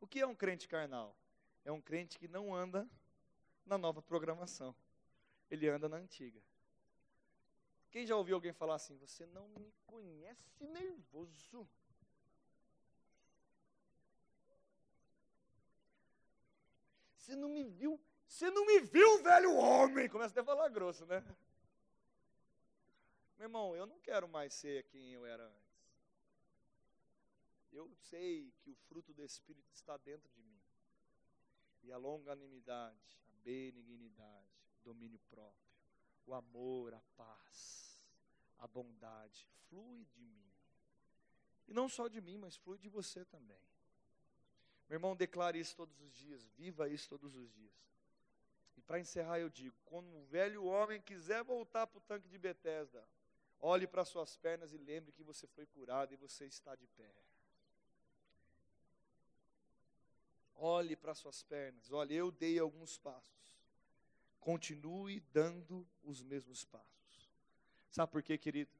O 0.00 0.06
que 0.06 0.20
é 0.20 0.26
um 0.26 0.34
crente 0.34 0.66
carnal? 0.66 1.14
É 1.64 1.72
um 1.72 1.80
crente 1.80 2.18
que 2.18 2.28
não 2.28 2.54
anda 2.54 2.88
na 3.66 3.76
nova 3.76 4.00
programação. 4.00 4.74
Ele 5.50 5.68
anda 5.68 5.88
na 5.88 5.96
antiga. 5.96 6.40
Quem 7.98 8.06
já 8.06 8.14
ouviu 8.14 8.36
alguém 8.36 8.52
falar 8.52 8.76
assim? 8.76 8.96
Você 8.98 9.26
não 9.26 9.48
me 9.48 9.74
conhece 9.84 10.64
nervoso. 10.64 11.68
Você 17.16 17.34
não 17.34 17.48
me 17.48 17.64
viu, 17.64 18.00
você 18.24 18.52
não 18.52 18.64
me 18.64 18.78
viu, 18.78 19.20
velho 19.20 19.52
homem. 19.56 20.08
Começa 20.08 20.30
até 20.30 20.42
a 20.42 20.44
falar 20.44 20.68
grosso, 20.68 21.04
né? 21.06 21.20
Meu 23.36 23.46
irmão, 23.46 23.74
eu 23.74 23.84
não 23.84 23.98
quero 23.98 24.28
mais 24.28 24.54
ser 24.54 24.84
quem 24.84 25.10
eu 25.10 25.26
era 25.26 25.44
antes. 25.44 25.98
Eu 27.72 27.92
sei 27.96 28.54
que 28.60 28.70
o 28.70 28.76
fruto 28.76 29.12
do 29.12 29.24
Espírito 29.24 29.72
está 29.72 29.96
dentro 29.96 30.30
de 30.36 30.42
mim. 30.44 30.62
E 31.82 31.90
a 31.90 31.96
longanimidade, 31.96 33.20
a 33.26 33.42
benignidade, 33.42 34.62
o 34.82 34.84
domínio 34.84 35.18
próprio, 35.28 35.68
o 36.24 36.32
amor, 36.32 36.94
a 36.94 37.00
paz, 37.16 37.87
a 38.58 38.66
bondade 38.66 39.46
flui 39.68 40.04
de 40.06 40.20
mim. 40.22 40.52
E 41.66 41.72
não 41.72 41.88
só 41.88 42.08
de 42.08 42.20
mim, 42.20 42.38
mas 42.38 42.56
flui 42.56 42.78
de 42.78 42.88
você 42.88 43.24
também. 43.24 43.60
Meu 44.88 44.96
irmão, 44.96 45.14
declare 45.14 45.60
isso 45.60 45.76
todos 45.76 46.00
os 46.00 46.12
dias, 46.14 46.46
viva 46.56 46.88
isso 46.88 47.08
todos 47.08 47.34
os 47.36 47.52
dias. 47.52 47.74
E 48.76 48.80
para 48.80 48.98
encerrar, 48.98 49.38
eu 49.38 49.50
digo: 49.50 49.76
quando 49.84 50.08
o 50.16 50.24
velho 50.24 50.64
homem 50.64 51.00
quiser 51.00 51.44
voltar 51.44 51.86
para 51.86 51.98
o 51.98 52.02
tanque 52.02 52.28
de 52.28 52.38
Betesda, 52.38 53.06
olhe 53.60 53.86
para 53.86 54.04
suas 54.04 54.36
pernas 54.36 54.72
e 54.72 54.78
lembre 54.78 55.12
que 55.12 55.22
você 55.22 55.46
foi 55.46 55.66
curado 55.66 56.14
e 56.14 56.16
você 56.16 56.46
está 56.46 56.74
de 56.74 56.86
pé. 56.86 57.12
Olhe 60.54 60.96
para 60.96 61.14
suas 61.14 61.42
pernas. 61.42 61.92
Olha, 61.92 62.14
eu 62.14 62.32
dei 62.32 62.58
alguns 62.58 62.98
passos. 62.98 63.56
Continue 64.40 65.20
dando 65.32 65.86
os 66.02 66.22
mesmos 66.22 66.64
passos. 66.64 66.97
Sabe 67.98 68.12
por 68.12 68.22
quê, 68.22 68.38
querido? 68.38 68.70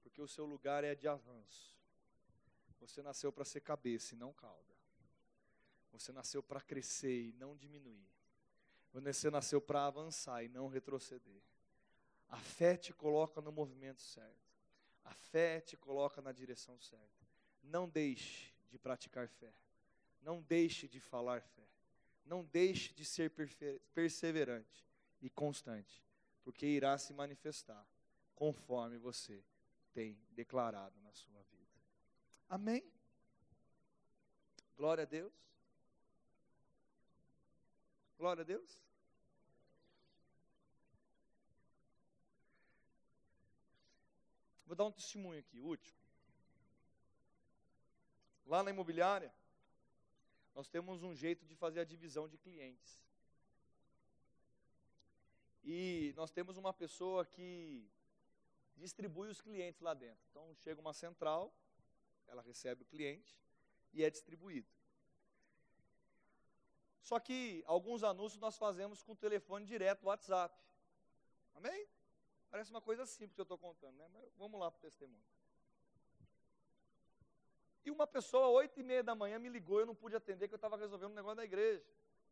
Porque 0.00 0.22
o 0.22 0.28
seu 0.28 0.46
lugar 0.46 0.84
é 0.84 0.94
de 0.94 1.08
avanço. 1.08 1.74
Você 2.78 3.02
nasceu 3.02 3.32
para 3.32 3.44
ser 3.44 3.60
cabeça 3.62 4.14
e 4.14 4.16
não 4.16 4.32
cauda. 4.32 4.76
Você 5.90 6.12
nasceu 6.12 6.40
para 6.40 6.60
crescer 6.60 7.30
e 7.30 7.32
não 7.32 7.56
diminuir. 7.56 8.06
Você 8.92 9.28
nasceu 9.28 9.60
para 9.60 9.84
avançar 9.84 10.44
e 10.44 10.48
não 10.48 10.68
retroceder. 10.68 11.42
A 12.28 12.36
fé 12.36 12.76
te 12.76 12.92
coloca 12.92 13.40
no 13.40 13.50
movimento 13.50 14.02
certo. 14.02 14.54
A 15.04 15.12
fé 15.12 15.60
te 15.60 15.76
coloca 15.76 16.22
na 16.22 16.30
direção 16.30 16.78
certa. 16.78 17.26
Não 17.60 17.88
deixe 17.88 18.54
de 18.70 18.78
praticar 18.78 19.26
fé. 19.26 19.52
Não 20.22 20.40
deixe 20.40 20.86
de 20.86 21.00
falar 21.00 21.42
fé. 21.42 21.66
Não 22.24 22.44
deixe 22.44 22.92
de 22.92 23.04
ser 23.04 23.32
perseverante 23.92 24.86
e 25.20 25.28
constante, 25.28 26.04
porque 26.44 26.66
irá 26.66 26.96
se 26.96 27.12
manifestar 27.12 27.84
conforme 28.34 28.98
você 28.98 29.44
tem 29.92 30.18
declarado 30.32 31.00
na 31.00 31.12
sua 31.12 31.42
vida. 31.42 31.80
Amém? 32.48 32.84
Glória 34.76 35.02
a 35.02 35.06
Deus. 35.06 35.32
Glória 38.18 38.42
a 38.42 38.44
Deus. 38.44 38.78
Vou 44.66 44.76
dar 44.76 44.84
um 44.84 44.92
testemunho 44.92 45.38
aqui, 45.38 45.60
último. 45.60 45.96
Lá 48.46 48.62
na 48.62 48.70
imobiliária, 48.70 49.32
nós 50.54 50.68
temos 50.68 51.02
um 51.02 51.14
jeito 51.14 51.44
de 51.46 51.54
fazer 51.54 51.80
a 51.80 51.84
divisão 51.84 52.28
de 52.28 52.36
clientes. 52.38 53.00
E 55.62 56.12
nós 56.16 56.30
temos 56.30 56.56
uma 56.56 56.72
pessoa 56.72 57.24
que 57.24 57.88
distribui 58.76 59.28
os 59.28 59.40
clientes 59.40 59.80
lá 59.80 59.94
dentro. 59.94 60.24
Então 60.30 60.54
chega 60.56 60.80
uma 60.80 60.92
central, 60.92 61.54
ela 62.26 62.42
recebe 62.42 62.82
o 62.82 62.86
cliente 62.86 63.38
e 63.92 64.02
é 64.04 64.10
distribuído. 64.10 64.68
Só 67.00 67.20
que 67.20 67.62
alguns 67.66 68.02
anúncios 68.02 68.40
nós 68.40 68.56
fazemos 68.56 69.02
com 69.02 69.12
o 69.12 69.16
telefone 69.16 69.66
direto, 69.66 70.04
WhatsApp. 70.04 70.58
Amém? 71.54 71.86
Parece 72.50 72.70
uma 72.70 72.80
coisa 72.80 73.04
simples 73.04 73.34
que 73.34 73.40
eu 73.40 73.44
estou 73.44 73.58
contando, 73.58 73.96
né? 73.96 74.08
Mas 74.12 74.32
vamos 74.36 74.58
lá 74.58 74.70
para 74.70 74.78
o 74.78 74.80
testemunho. 74.80 75.24
E 77.84 77.90
uma 77.90 78.06
pessoa, 78.06 78.48
oito 78.48 78.80
e 78.80 78.82
meia 78.82 79.02
da 79.02 79.14
manhã, 79.14 79.38
me 79.38 79.50
ligou, 79.50 79.80
eu 79.80 79.86
não 79.86 79.94
pude 79.94 80.16
atender, 80.16 80.48
que 80.48 80.54
eu 80.54 80.56
estava 80.56 80.76
resolvendo 80.76 81.12
um 81.12 81.14
negócio 81.14 81.36
da 81.36 81.44
igreja. 81.44 81.84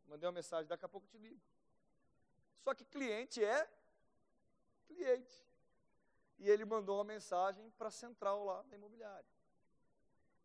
Mandei 0.07 0.25
uma 0.27 0.33
mensagem, 0.33 0.67
daqui 0.67 0.83
a 0.83 0.89
pouco 0.89 1.05
eu 1.05 1.11
te 1.11 1.17
ligo. 1.19 1.39
Só 2.63 2.73
que 2.73 2.83
cliente 2.83 3.43
é 3.43 3.69
cliente. 4.87 5.45
E 6.43 6.49
ele 6.49 6.65
mandou 6.65 6.97
uma 6.97 7.05
mensagem 7.05 7.69
para 7.77 7.87
a 7.87 7.91
central 7.91 8.43
lá 8.43 8.61
da 8.63 8.75
imobiliária. 8.75 9.25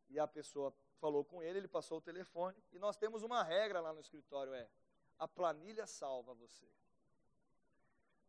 E 0.09 0.21
a 0.21 0.29
pessoa 0.29 0.73
falou 1.01 1.25
com 1.25 1.43
ele, 1.43 1.59
ele 1.59 1.67
passou 1.67 1.99
o 1.99 2.01
telefone. 2.01 2.57
E 2.71 2.79
nós 2.79 2.97
temos 2.97 3.25
uma 3.25 3.43
regra 3.43 3.81
lá 3.81 3.93
no 3.93 3.99
escritório, 3.99 4.55
é 4.55 4.69
a 5.19 5.27
planilha 5.27 5.89
salva 5.89 6.33
você. 6.35 6.65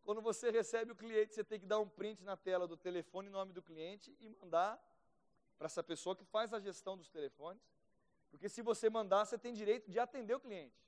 Quando 0.01 0.19
você 0.19 0.49
recebe 0.49 0.93
o 0.93 0.95
cliente, 0.95 1.35
você 1.35 1.43
tem 1.43 1.59
que 1.59 1.67
dar 1.67 1.77
um 1.77 1.87
print 1.87 2.23
na 2.23 2.35
tela 2.35 2.67
do 2.67 2.75
telefone, 2.75 3.29
nome 3.29 3.53
do 3.53 3.61
cliente 3.61 4.17
e 4.19 4.29
mandar 4.29 4.83
para 5.55 5.67
essa 5.67 5.83
pessoa 5.83 6.15
que 6.15 6.25
faz 6.25 6.51
a 6.51 6.59
gestão 6.59 6.97
dos 6.97 7.11
telefones. 7.11 7.61
Porque 8.31 8.49
se 8.49 8.63
você 8.63 8.89
mandar, 8.89 9.25
você 9.25 9.37
tem 9.37 9.53
direito 9.53 9.91
de 9.91 9.99
atender 9.99 10.33
o 10.33 10.39
cliente. 10.39 10.83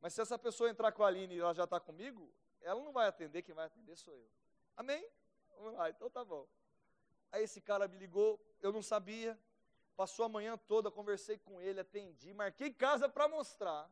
Mas 0.00 0.14
se 0.14 0.20
essa 0.20 0.36
pessoa 0.36 0.68
entrar 0.68 0.90
com 0.90 1.04
a 1.04 1.06
Aline 1.06 1.36
e 1.36 1.38
ela 1.38 1.54
já 1.54 1.62
está 1.62 1.78
comigo, 1.78 2.28
ela 2.60 2.82
não 2.82 2.90
vai 2.90 3.06
atender, 3.06 3.42
quem 3.42 3.54
vai 3.54 3.66
atender 3.66 3.94
sou 3.94 4.16
eu. 4.16 4.28
Amém? 4.76 5.08
Vamos 5.58 5.74
lá, 5.74 5.90
então 5.90 6.08
tá 6.08 6.24
bom. 6.24 6.46
Aí 7.30 7.42
esse 7.42 7.60
cara 7.60 7.86
me 7.86 7.98
ligou, 7.98 8.40
eu 8.60 8.72
não 8.72 8.82
sabia. 8.82 9.38
Passou 9.96 10.24
a 10.24 10.28
manhã 10.28 10.56
toda, 10.56 10.90
conversei 10.90 11.38
com 11.38 11.60
ele, 11.60 11.80
atendi, 11.80 12.32
marquei 12.32 12.72
casa 12.72 13.08
para 13.08 13.28
mostrar. 13.28 13.90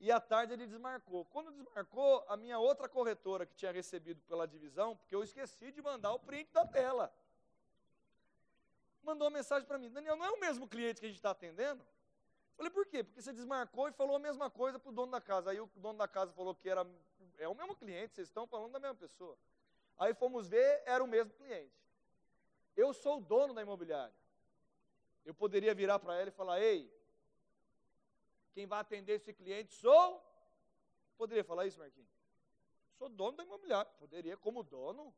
E 0.00 0.12
à 0.12 0.20
tarde 0.20 0.52
ele 0.52 0.66
desmarcou. 0.66 1.24
Quando 1.26 1.50
desmarcou, 1.52 2.24
a 2.28 2.36
minha 2.36 2.58
outra 2.58 2.88
corretora 2.88 3.46
que 3.46 3.54
tinha 3.54 3.72
recebido 3.72 4.20
pela 4.22 4.46
divisão, 4.46 4.96
porque 4.96 5.14
eu 5.14 5.22
esqueci 5.22 5.72
de 5.72 5.80
mandar 5.80 6.12
o 6.12 6.18
print 6.18 6.52
da 6.52 6.66
tela 6.66 7.12
mandou 9.08 9.26
uma 9.26 9.38
mensagem 9.38 9.66
para 9.66 9.78
mim: 9.78 9.90
Daniel, 9.90 10.16
não 10.16 10.26
é 10.26 10.30
o 10.30 10.40
mesmo 10.40 10.68
cliente 10.68 11.00
que 11.00 11.06
a 11.06 11.08
gente 11.08 11.18
está 11.18 11.30
atendendo? 11.30 11.82
Falei, 12.56 12.70
por 12.70 12.86
quê? 12.86 13.04
Porque 13.04 13.22
você 13.22 13.32
desmarcou 13.32 13.88
e 13.88 13.92
falou 13.92 14.16
a 14.16 14.18
mesma 14.18 14.50
coisa 14.50 14.78
para 14.78 14.90
o 14.90 14.92
dono 14.92 15.12
da 15.12 15.20
casa. 15.20 15.50
Aí 15.50 15.60
o 15.60 15.70
dono 15.76 15.98
da 15.98 16.08
casa 16.08 16.32
falou 16.32 16.54
que 16.54 16.68
era, 16.68 16.84
é 17.38 17.48
o 17.48 17.54
mesmo 17.54 17.74
cliente, 17.76 18.14
vocês 18.14 18.28
estão 18.28 18.46
falando 18.46 18.72
da 18.72 18.80
mesma 18.80 18.96
pessoa. 18.96 19.38
Aí 19.96 20.14
fomos 20.14 20.48
ver, 20.48 20.82
era 20.84 21.02
o 21.02 21.06
mesmo 21.06 21.32
cliente. 21.32 21.74
Eu 22.76 22.92
sou 22.92 23.18
o 23.18 23.20
dono 23.20 23.54
da 23.54 23.62
imobiliária. 23.62 24.14
Eu 25.24 25.34
poderia 25.34 25.74
virar 25.74 25.98
para 25.98 26.16
ela 26.16 26.28
e 26.28 26.32
falar: 26.32 26.60
Ei, 26.60 26.92
quem 28.52 28.66
vai 28.66 28.80
atender 28.80 29.14
esse 29.14 29.32
cliente 29.32 29.72
sou. 29.74 30.24
Poderia 31.16 31.42
falar 31.42 31.66
isso, 31.66 31.78
Marquinhos? 31.78 32.08
Sou 32.96 33.08
dono 33.08 33.36
da 33.36 33.44
imobiliária. 33.44 33.90
Poderia, 33.98 34.36
como 34.36 34.62
dono. 34.62 35.14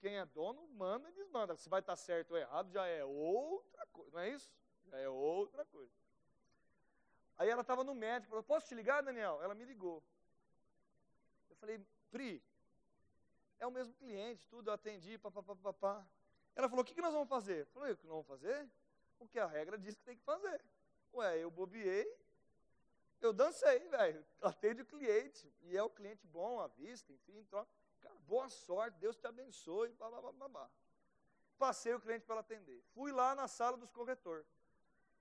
Quem 0.00 0.18
é 0.18 0.26
dono, 0.26 0.66
manda 0.68 1.08
e 1.08 1.12
desmanda. 1.12 1.54
Se 1.56 1.68
vai 1.68 1.78
estar 1.78 1.94
certo 1.94 2.32
ou 2.32 2.36
errado, 2.36 2.72
já 2.72 2.84
é 2.86 3.04
outra 3.04 3.86
coisa. 3.92 4.10
Não 4.10 4.20
é 4.20 4.30
isso? 4.30 4.52
Já 4.86 4.98
é 4.98 5.08
outra 5.08 5.64
coisa. 5.66 5.92
Aí 7.38 7.48
ela 7.48 7.62
estava 7.62 7.84
no 7.84 7.94
médico, 7.94 8.30
falou, 8.30 8.42
posso 8.42 8.66
te 8.66 8.74
ligar, 8.74 9.02
Daniel? 9.02 9.40
Ela 9.42 9.54
me 9.54 9.64
ligou. 9.64 10.02
Falei, 11.62 11.80
Pri, 12.10 12.42
é 13.60 13.66
o 13.68 13.70
mesmo 13.70 13.94
cliente, 13.94 14.44
tudo, 14.48 14.68
eu 14.68 14.74
atendi, 14.74 15.16
papapá, 15.16 15.54
papá. 15.54 16.04
Ela 16.56 16.68
falou, 16.68 16.82
o 16.82 16.84
que, 16.84 16.92
que 16.92 17.00
nós 17.00 17.12
vamos 17.12 17.28
fazer? 17.28 17.60
Eu 17.60 17.66
falei, 17.66 17.92
o 17.92 17.96
que 17.96 18.04
nós 18.04 18.14
vamos 18.14 18.26
fazer? 18.26 18.68
O 19.20 19.28
que 19.28 19.38
a 19.38 19.46
regra 19.46 19.78
diz 19.78 19.94
que 19.94 20.02
tem 20.02 20.16
que 20.16 20.24
fazer. 20.24 20.60
Ué, 21.14 21.38
eu 21.38 21.52
bobiei, 21.52 22.04
eu 23.20 23.32
dancei, 23.32 23.78
velho. 23.88 24.26
Atende 24.40 24.82
o 24.82 24.84
cliente. 24.86 25.54
E 25.60 25.76
é 25.76 25.82
o 25.84 25.88
cliente 25.88 26.26
bom, 26.26 26.58
à 26.58 26.66
vista, 26.66 27.12
enfim, 27.12 27.44
troca. 27.44 27.70
Cara, 28.00 28.18
boa 28.26 28.48
sorte, 28.48 28.98
Deus 28.98 29.16
te 29.16 29.28
abençoe, 29.28 29.92
blá. 29.92 30.68
Passei 31.56 31.94
o 31.94 32.00
cliente 32.00 32.26
para 32.26 32.40
atender. 32.40 32.82
Fui 32.92 33.12
lá 33.12 33.36
na 33.36 33.46
sala 33.46 33.76
dos 33.76 33.92
corretores. 33.92 34.48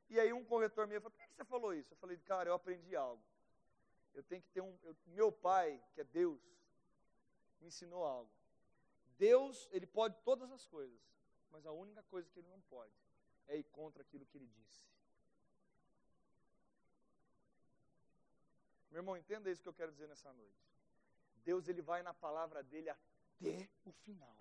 E 0.09 0.19
aí 0.19 0.33
um 0.33 0.43
corretor 0.43 0.87
meu 0.87 0.99
falou, 0.99 1.15
por 1.15 1.23
que 1.23 1.35
você 1.35 1.45
falou 1.45 1.71
isso? 1.71 1.93
Eu 1.93 1.97
falei, 1.97 2.17
cara, 2.17 2.49
eu 2.49 2.55
aprendi 2.55 2.95
algo. 2.95 3.23
Eu 4.13 4.23
tenho 4.23 4.41
que 4.41 4.49
ter 4.49 4.61
um. 4.61 4.77
Eu, 4.83 4.95
meu 5.07 5.31
pai, 5.31 5.81
que 5.93 6.01
é 6.01 6.03
Deus, 6.03 6.41
me 7.59 7.67
ensinou 7.67 8.03
algo. 8.03 8.31
Deus, 9.17 9.67
ele 9.71 9.85
pode 9.85 10.15
todas 10.23 10.51
as 10.51 10.65
coisas, 10.65 10.99
mas 11.49 11.65
a 11.65 11.71
única 11.71 12.03
coisa 12.03 12.29
que 12.29 12.39
ele 12.39 12.47
não 12.49 12.61
pode 12.61 12.93
é 13.47 13.57
ir 13.57 13.63
contra 13.65 14.01
aquilo 14.01 14.25
que 14.25 14.37
ele 14.37 14.47
disse. 14.47 14.83
Meu 18.89 18.99
irmão, 18.99 19.15
entenda 19.15 19.49
isso 19.49 19.61
que 19.61 19.69
eu 19.69 19.73
quero 19.73 19.91
dizer 19.91 20.07
nessa 20.07 20.33
noite. 20.33 20.69
Deus 21.45 21.67
ele 21.67 21.81
vai 21.81 22.03
na 22.03 22.13
palavra 22.13 22.61
dele 22.61 22.89
até 22.89 23.69
o 23.85 23.91
final. 23.91 24.35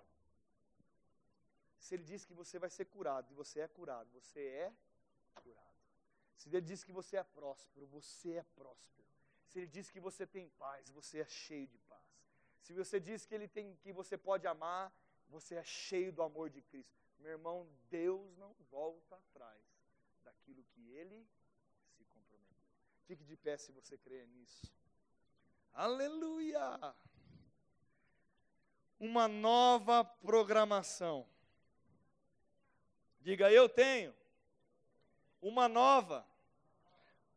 Se 1.79 1.95
ele 1.95 2.03
diz 2.03 2.25
que 2.25 2.33
você 2.33 2.59
vai 2.59 2.69
ser 2.69 2.85
curado, 2.85 3.31
e 3.31 3.35
você 3.35 3.61
é 3.61 3.67
curado, 3.67 4.09
você 4.11 4.41
é 4.41 4.73
curado. 5.35 5.71
Se 6.35 6.49
ele 6.49 6.61
diz 6.61 6.83
que 6.83 6.91
você 6.91 7.17
é 7.17 7.23
próspero, 7.23 7.85
você 7.87 8.33
é 8.33 8.43
próspero. 8.43 9.07
Se 9.51 9.59
ele 9.59 9.67
diz 9.67 9.91
que 9.91 9.99
você 9.99 10.25
tem 10.25 10.47
paz, 10.51 10.89
você 10.89 11.19
é 11.19 11.25
cheio 11.25 11.67
de 11.67 11.77
paz. 11.79 12.01
Se 12.61 12.73
você 12.73 13.01
diz 13.01 13.25
que 13.25 13.35
ele 13.35 13.49
tem 13.49 13.75
que 13.75 13.91
você 13.91 14.17
pode 14.17 14.47
amar, 14.47 14.93
você 15.27 15.55
é 15.55 15.63
cheio 15.63 16.13
do 16.13 16.23
amor 16.23 16.49
de 16.49 16.61
Cristo. 16.61 16.97
Meu 17.19 17.31
irmão, 17.31 17.67
Deus 17.89 18.37
não 18.37 18.55
volta 18.69 19.17
atrás 19.17 19.61
daquilo 20.23 20.63
que 20.63 20.89
ele 20.93 21.27
se 21.97 22.05
comprometeu. 22.05 22.63
Fique 23.05 23.25
de 23.25 23.35
pé 23.35 23.57
se 23.57 23.73
você 23.73 23.97
crê 23.97 24.25
nisso. 24.25 24.73
Aleluia! 25.73 26.95
Uma 28.97 29.27
nova 29.27 30.05
programação. 30.05 31.27
Diga, 33.19 33.51
eu 33.51 33.67
tenho 33.67 34.15
uma 35.41 35.67
nova 35.67 36.25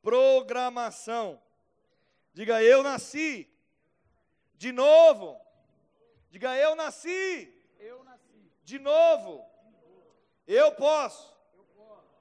programação. 0.01 1.43
Diga, 2.35 2.63
eu 2.63 2.83
nasci 2.83 3.49
de 4.55 4.73
novo. 4.73 5.41
Diga, 6.31 6.57
eu 6.57 6.75
nasci. 6.75 7.53
Eu 7.79 8.03
nasci. 8.05 8.51
De 8.65 8.79
novo. 8.79 9.45
Eu 10.47 10.73
posso. 10.73 11.33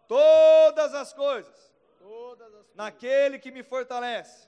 Todas 0.08 0.94
as 0.94 1.14
coisas. 1.14 1.74
Todas 1.98 2.48
as 2.48 2.54
coisas. 2.54 2.76
Naquele 2.76 3.40
que 3.40 3.52
me 3.52 3.64
fortalece. 3.64 4.48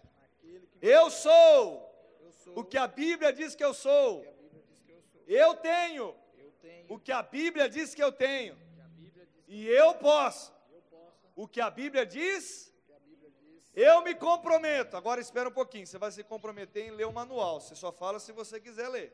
Eu 0.82 1.10
sou 1.10 1.92
eu 2.22 2.32
sou. 2.32 2.60
o 2.60 2.64
que 2.64 2.78
a 2.78 2.88
Bíblia 2.88 3.34
diz 3.34 3.56
que 3.56 3.64
eu 3.64 3.74
sou. 3.74 4.22
que 4.22 4.92
eu 4.92 5.02
sou. 5.02 5.24
Eu 5.28 5.56
tenho 5.56 6.16
Eu 6.38 6.52
tenho. 6.62 6.94
o 6.94 7.00
que 7.00 7.12
a 7.12 7.24
Bíblia 7.24 7.68
diz 7.68 7.96
que 7.96 8.04
eu 8.04 8.12
tenho. 8.12 8.56
que 8.56 9.10
diz 9.10 9.14
E 9.48 9.68
eu 9.68 9.96
posso 9.96 10.54
eu 10.72 10.82
posso. 10.92 11.26
o 11.36 11.48
que 11.48 11.60
a 11.60 11.70
Bíblia 11.72 12.06
diz. 12.06 12.72
que 12.86 12.94
a 12.94 13.00
Bíblia 13.00 13.32
diz. 13.32 13.65
Eu 13.76 14.02
me 14.02 14.16
comprometo. 14.16 14.96
Agora 14.96 15.20
espera 15.20 15.50
um 15.50 15.52
pouquinho. 15.52 15.86
Você 15.86 15.98
vai 15.98 16.12
se 16.12 16.24
comprometer 16.24 16.86
em 16.86 16.92
ler 16.92 17.06
o 17.06 17.12
manual. 17.12 17.60
Você 17.60 17.76
só 17.76 17.92
fala 17.92 18.20
se 18.20 18.32
você 18.32 18.60
quiser 18.60 18.88
ler. 18.88 19.14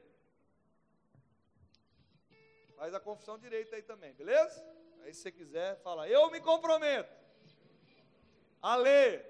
Faz 2.78 2.94
a 2.94 3.00
confissão 3.00 3.40
direita 3.40 3.76
aí 3.76 3.82
também, 3.82 4.14
beleza? 4.14 4.64
Aí 5.04 5.14
se 5.14 5.22
você 5.22 5.32
quiser, 5.32 5.82
fala: 5.82 6.08
Eu 6.08 6.30
me 6.30 6.40
comprometo 6.40 7.12
a 8.62 8.76
ler 8.76 9.26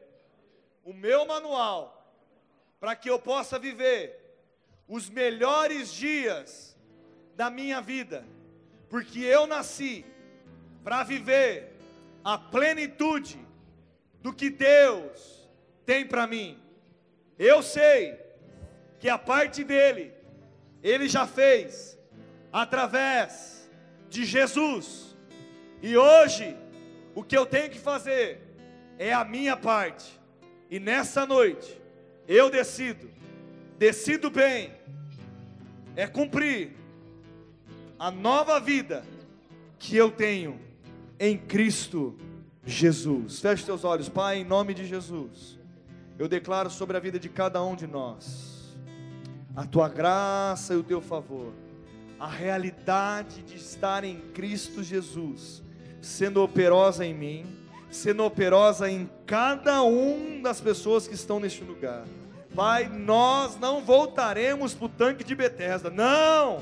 o 0.84 0.94
meu 0.94 1.26
manual 1.26 1.98
para 2.80 2.96
que 2.96 3.10
eu 3.10 3.20
possa 3.20 3.58
viver 3.58 4.20
os 4.88 5.10
melhores 5.10 5.94
dias 5.94 6.78
da 7.36 7.50
minha 7.50 7.80
vida, 7.80 8.26
porque 8.90 9.20
eu 9.20 9.48
nasci 9.48 10.06
para 10.84 11.04
viver 11.04 11.78
a 12.24 12.38
plenitude 12.38 13.40
do 14.22 14.34
que 14.34 14.50
Deus 14.50 15.50
tem 15.86 16.06
para 16.06 16.28
mim. 16.28 16.60
Eu 17.38 17.62
sei 17.64 18.20
que 19.00 19.10
a 19.10 19.18
parte 19.18 19.64
dele, 19.64 20.14
ele 20.84 21.10
já 21.10 21.26
fez 21.26 21.98
através 22.52 23.70
de 24.10 24.24
Jesus. 24.26 25.16
E 25.82 25.98
hoje, 25.98 26.56
o 27.16 27.24
que 27.24 27.36
eu 27.36 27.46
tenho 27.46 27.70
que 27.70 27.80
fazer 27.80 28.42
é 29.00 29.12
a 29.12 29.26
minha 29.26 29.58
parte. 29.58 30.20
E 30.70 30.80
nessa 30.80 31.26
noite, 31.26 31.82
eu 32.28 32.50
decido, 32.50 33.10
decido 33.78 34.30
bem, 34.30 34.72
é 35.96 36.06
cumprir 36.06 36.74
a 37.98 38.12
nova 38.12 38.60
vida 38.60 39.04
que 39.78 39.98
eu 39.98 40.12
tenho 40.12 40.60
em 41.20 41.38
Cristo 41.38 42.18
Jesus. 42.66 43.40
Feche 43.40 43.64
seus 43.64 43.84
olhos, 43.84 44.10
Pai, 44.10 44.38
em 44.38 44.44
nome 44.44 44.74
de 44.74 44.86
Jesus. 44.86 45.60
Eu 46.20 46.28
declaro 46.28 46.70
sobre 46.70 46.98
a 46.98 47.00
vida 47.00 47.20
de 47.20 47.30
cada 47.30 47.64
um 47.64 47.76
de 47.76 47.88
nós 47.88 48.52
a 49.56 49.66
tua 49.66 49.90
graça 49.90 50.74
e 50.74 50.78
o 50.78 50.84
teu 50.84 51.02
favor, 51.02 51.54
a 52.20 52.28
realidade 52.28 53.42
de 53.42 53.58
estar 53.58 54.04
em 54.04 54.20
Cristo 54.34 54.84
Jesus, 54.84 55.62
sendo 56.02 56.42
operosa 56.42 57.06
em 57.06 57.14
mim, 57.14 57.46
sendo 57.90 58.24
operosa 58.24 58.90
em 58.90 59.10
cada 59.26 59.84
um 59.84 60.42
das 60.42 60.62
pessoas 60.62 61.08
que 61.08 61.16
estão 61.16 61.40
neste 61.40 61.64
lugar. 61.64 62.06
Pai, 62.56 62.88
nós 62.88 63.58
não 63.60 63.82
voltaremos 63.82 64.74
para 64.74 64.86
o 64.86 64.90
tanque 64.90 65.24
de 65.24 65.36
Betesda, 65.36 65.90
não. 65.90 66.62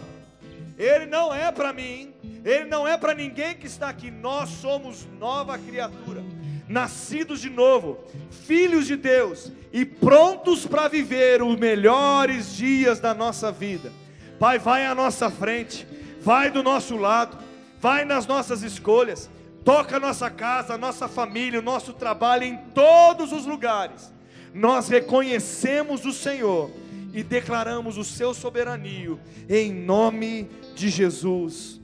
Ele 0.80 1.05
não 1.05 1.34
é 1.34 1.51
para 1.51 1.73
mim, 1.73 2.13
ele 2.45 2.63
não 2.63 2.88
é 2.88 2.97
para 2.97 3.13
ninguém 3.13 3.53
que 3.53 3.67
está 3.67 3.89
aqui. 3.89 4.09
Nós 4.09 4.47
somos 4.47 5.05
nova 5.19 5.57
criatura, 5.57 6.23
nascidos 6.69 7.41
de 7.41 7.49
novo, 7.49 7.99
filhos 8.32 8.88
de 8.88 8.95
Deus 8.95 9.51
e 9.73 9.84
prontos 9.84 10.65
para 10.65 10.88
viver 10.88 11.43
os 11.43 11.59
melhores 11.59 12.55
dias 12.55 12.97
da 12.97 13.13
nossa 13.13 13.51
vida. 13.51 13.91
Pai, 14.39 14.57
vai 14.57 14.86
à 14.86 14.95
nossa 14.95 15.30
frente, 15.30 15.86
vai 16.21 16.49
do 16.49 16.63
nosso 16.63 16.95
lado, 16.95 17.38
vai 17.82 18.05
nas 18.05 18.25
nossas 18.25 18.63
escolhas, 18.63 19.30
toca 19.65 19.97
a 19.97 19.99
nossa 19.99 20.30
casa, 20.30 20.75
a 20.75 20.77
nossa 20.77 21.09
família, 21.09 21.59
o 21.59 21.63
nosso 21.63 21.91
trabalho 21.91 22.45
em 22.45 22.55
todos 22.73 23.34
os 23.34 23.45
lugares. 23.45 24.13
Nós 24.53 24.88
reconhecemos 24.88 26.05
o 26.05 26.13
Senhor 26.13 26.71
e 27.14 27.24
declaramos 27.24 27.97
o 27.97 28.03
seu 28.03 28.34
soberania 28.34 29.18
em 29.47 29.74
nome 29.74 30.49
de 30.76 30.89
Jesus. 30.89 31.82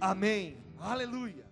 Amém. 0.00 0.56
Aleluia. 0.80 1.47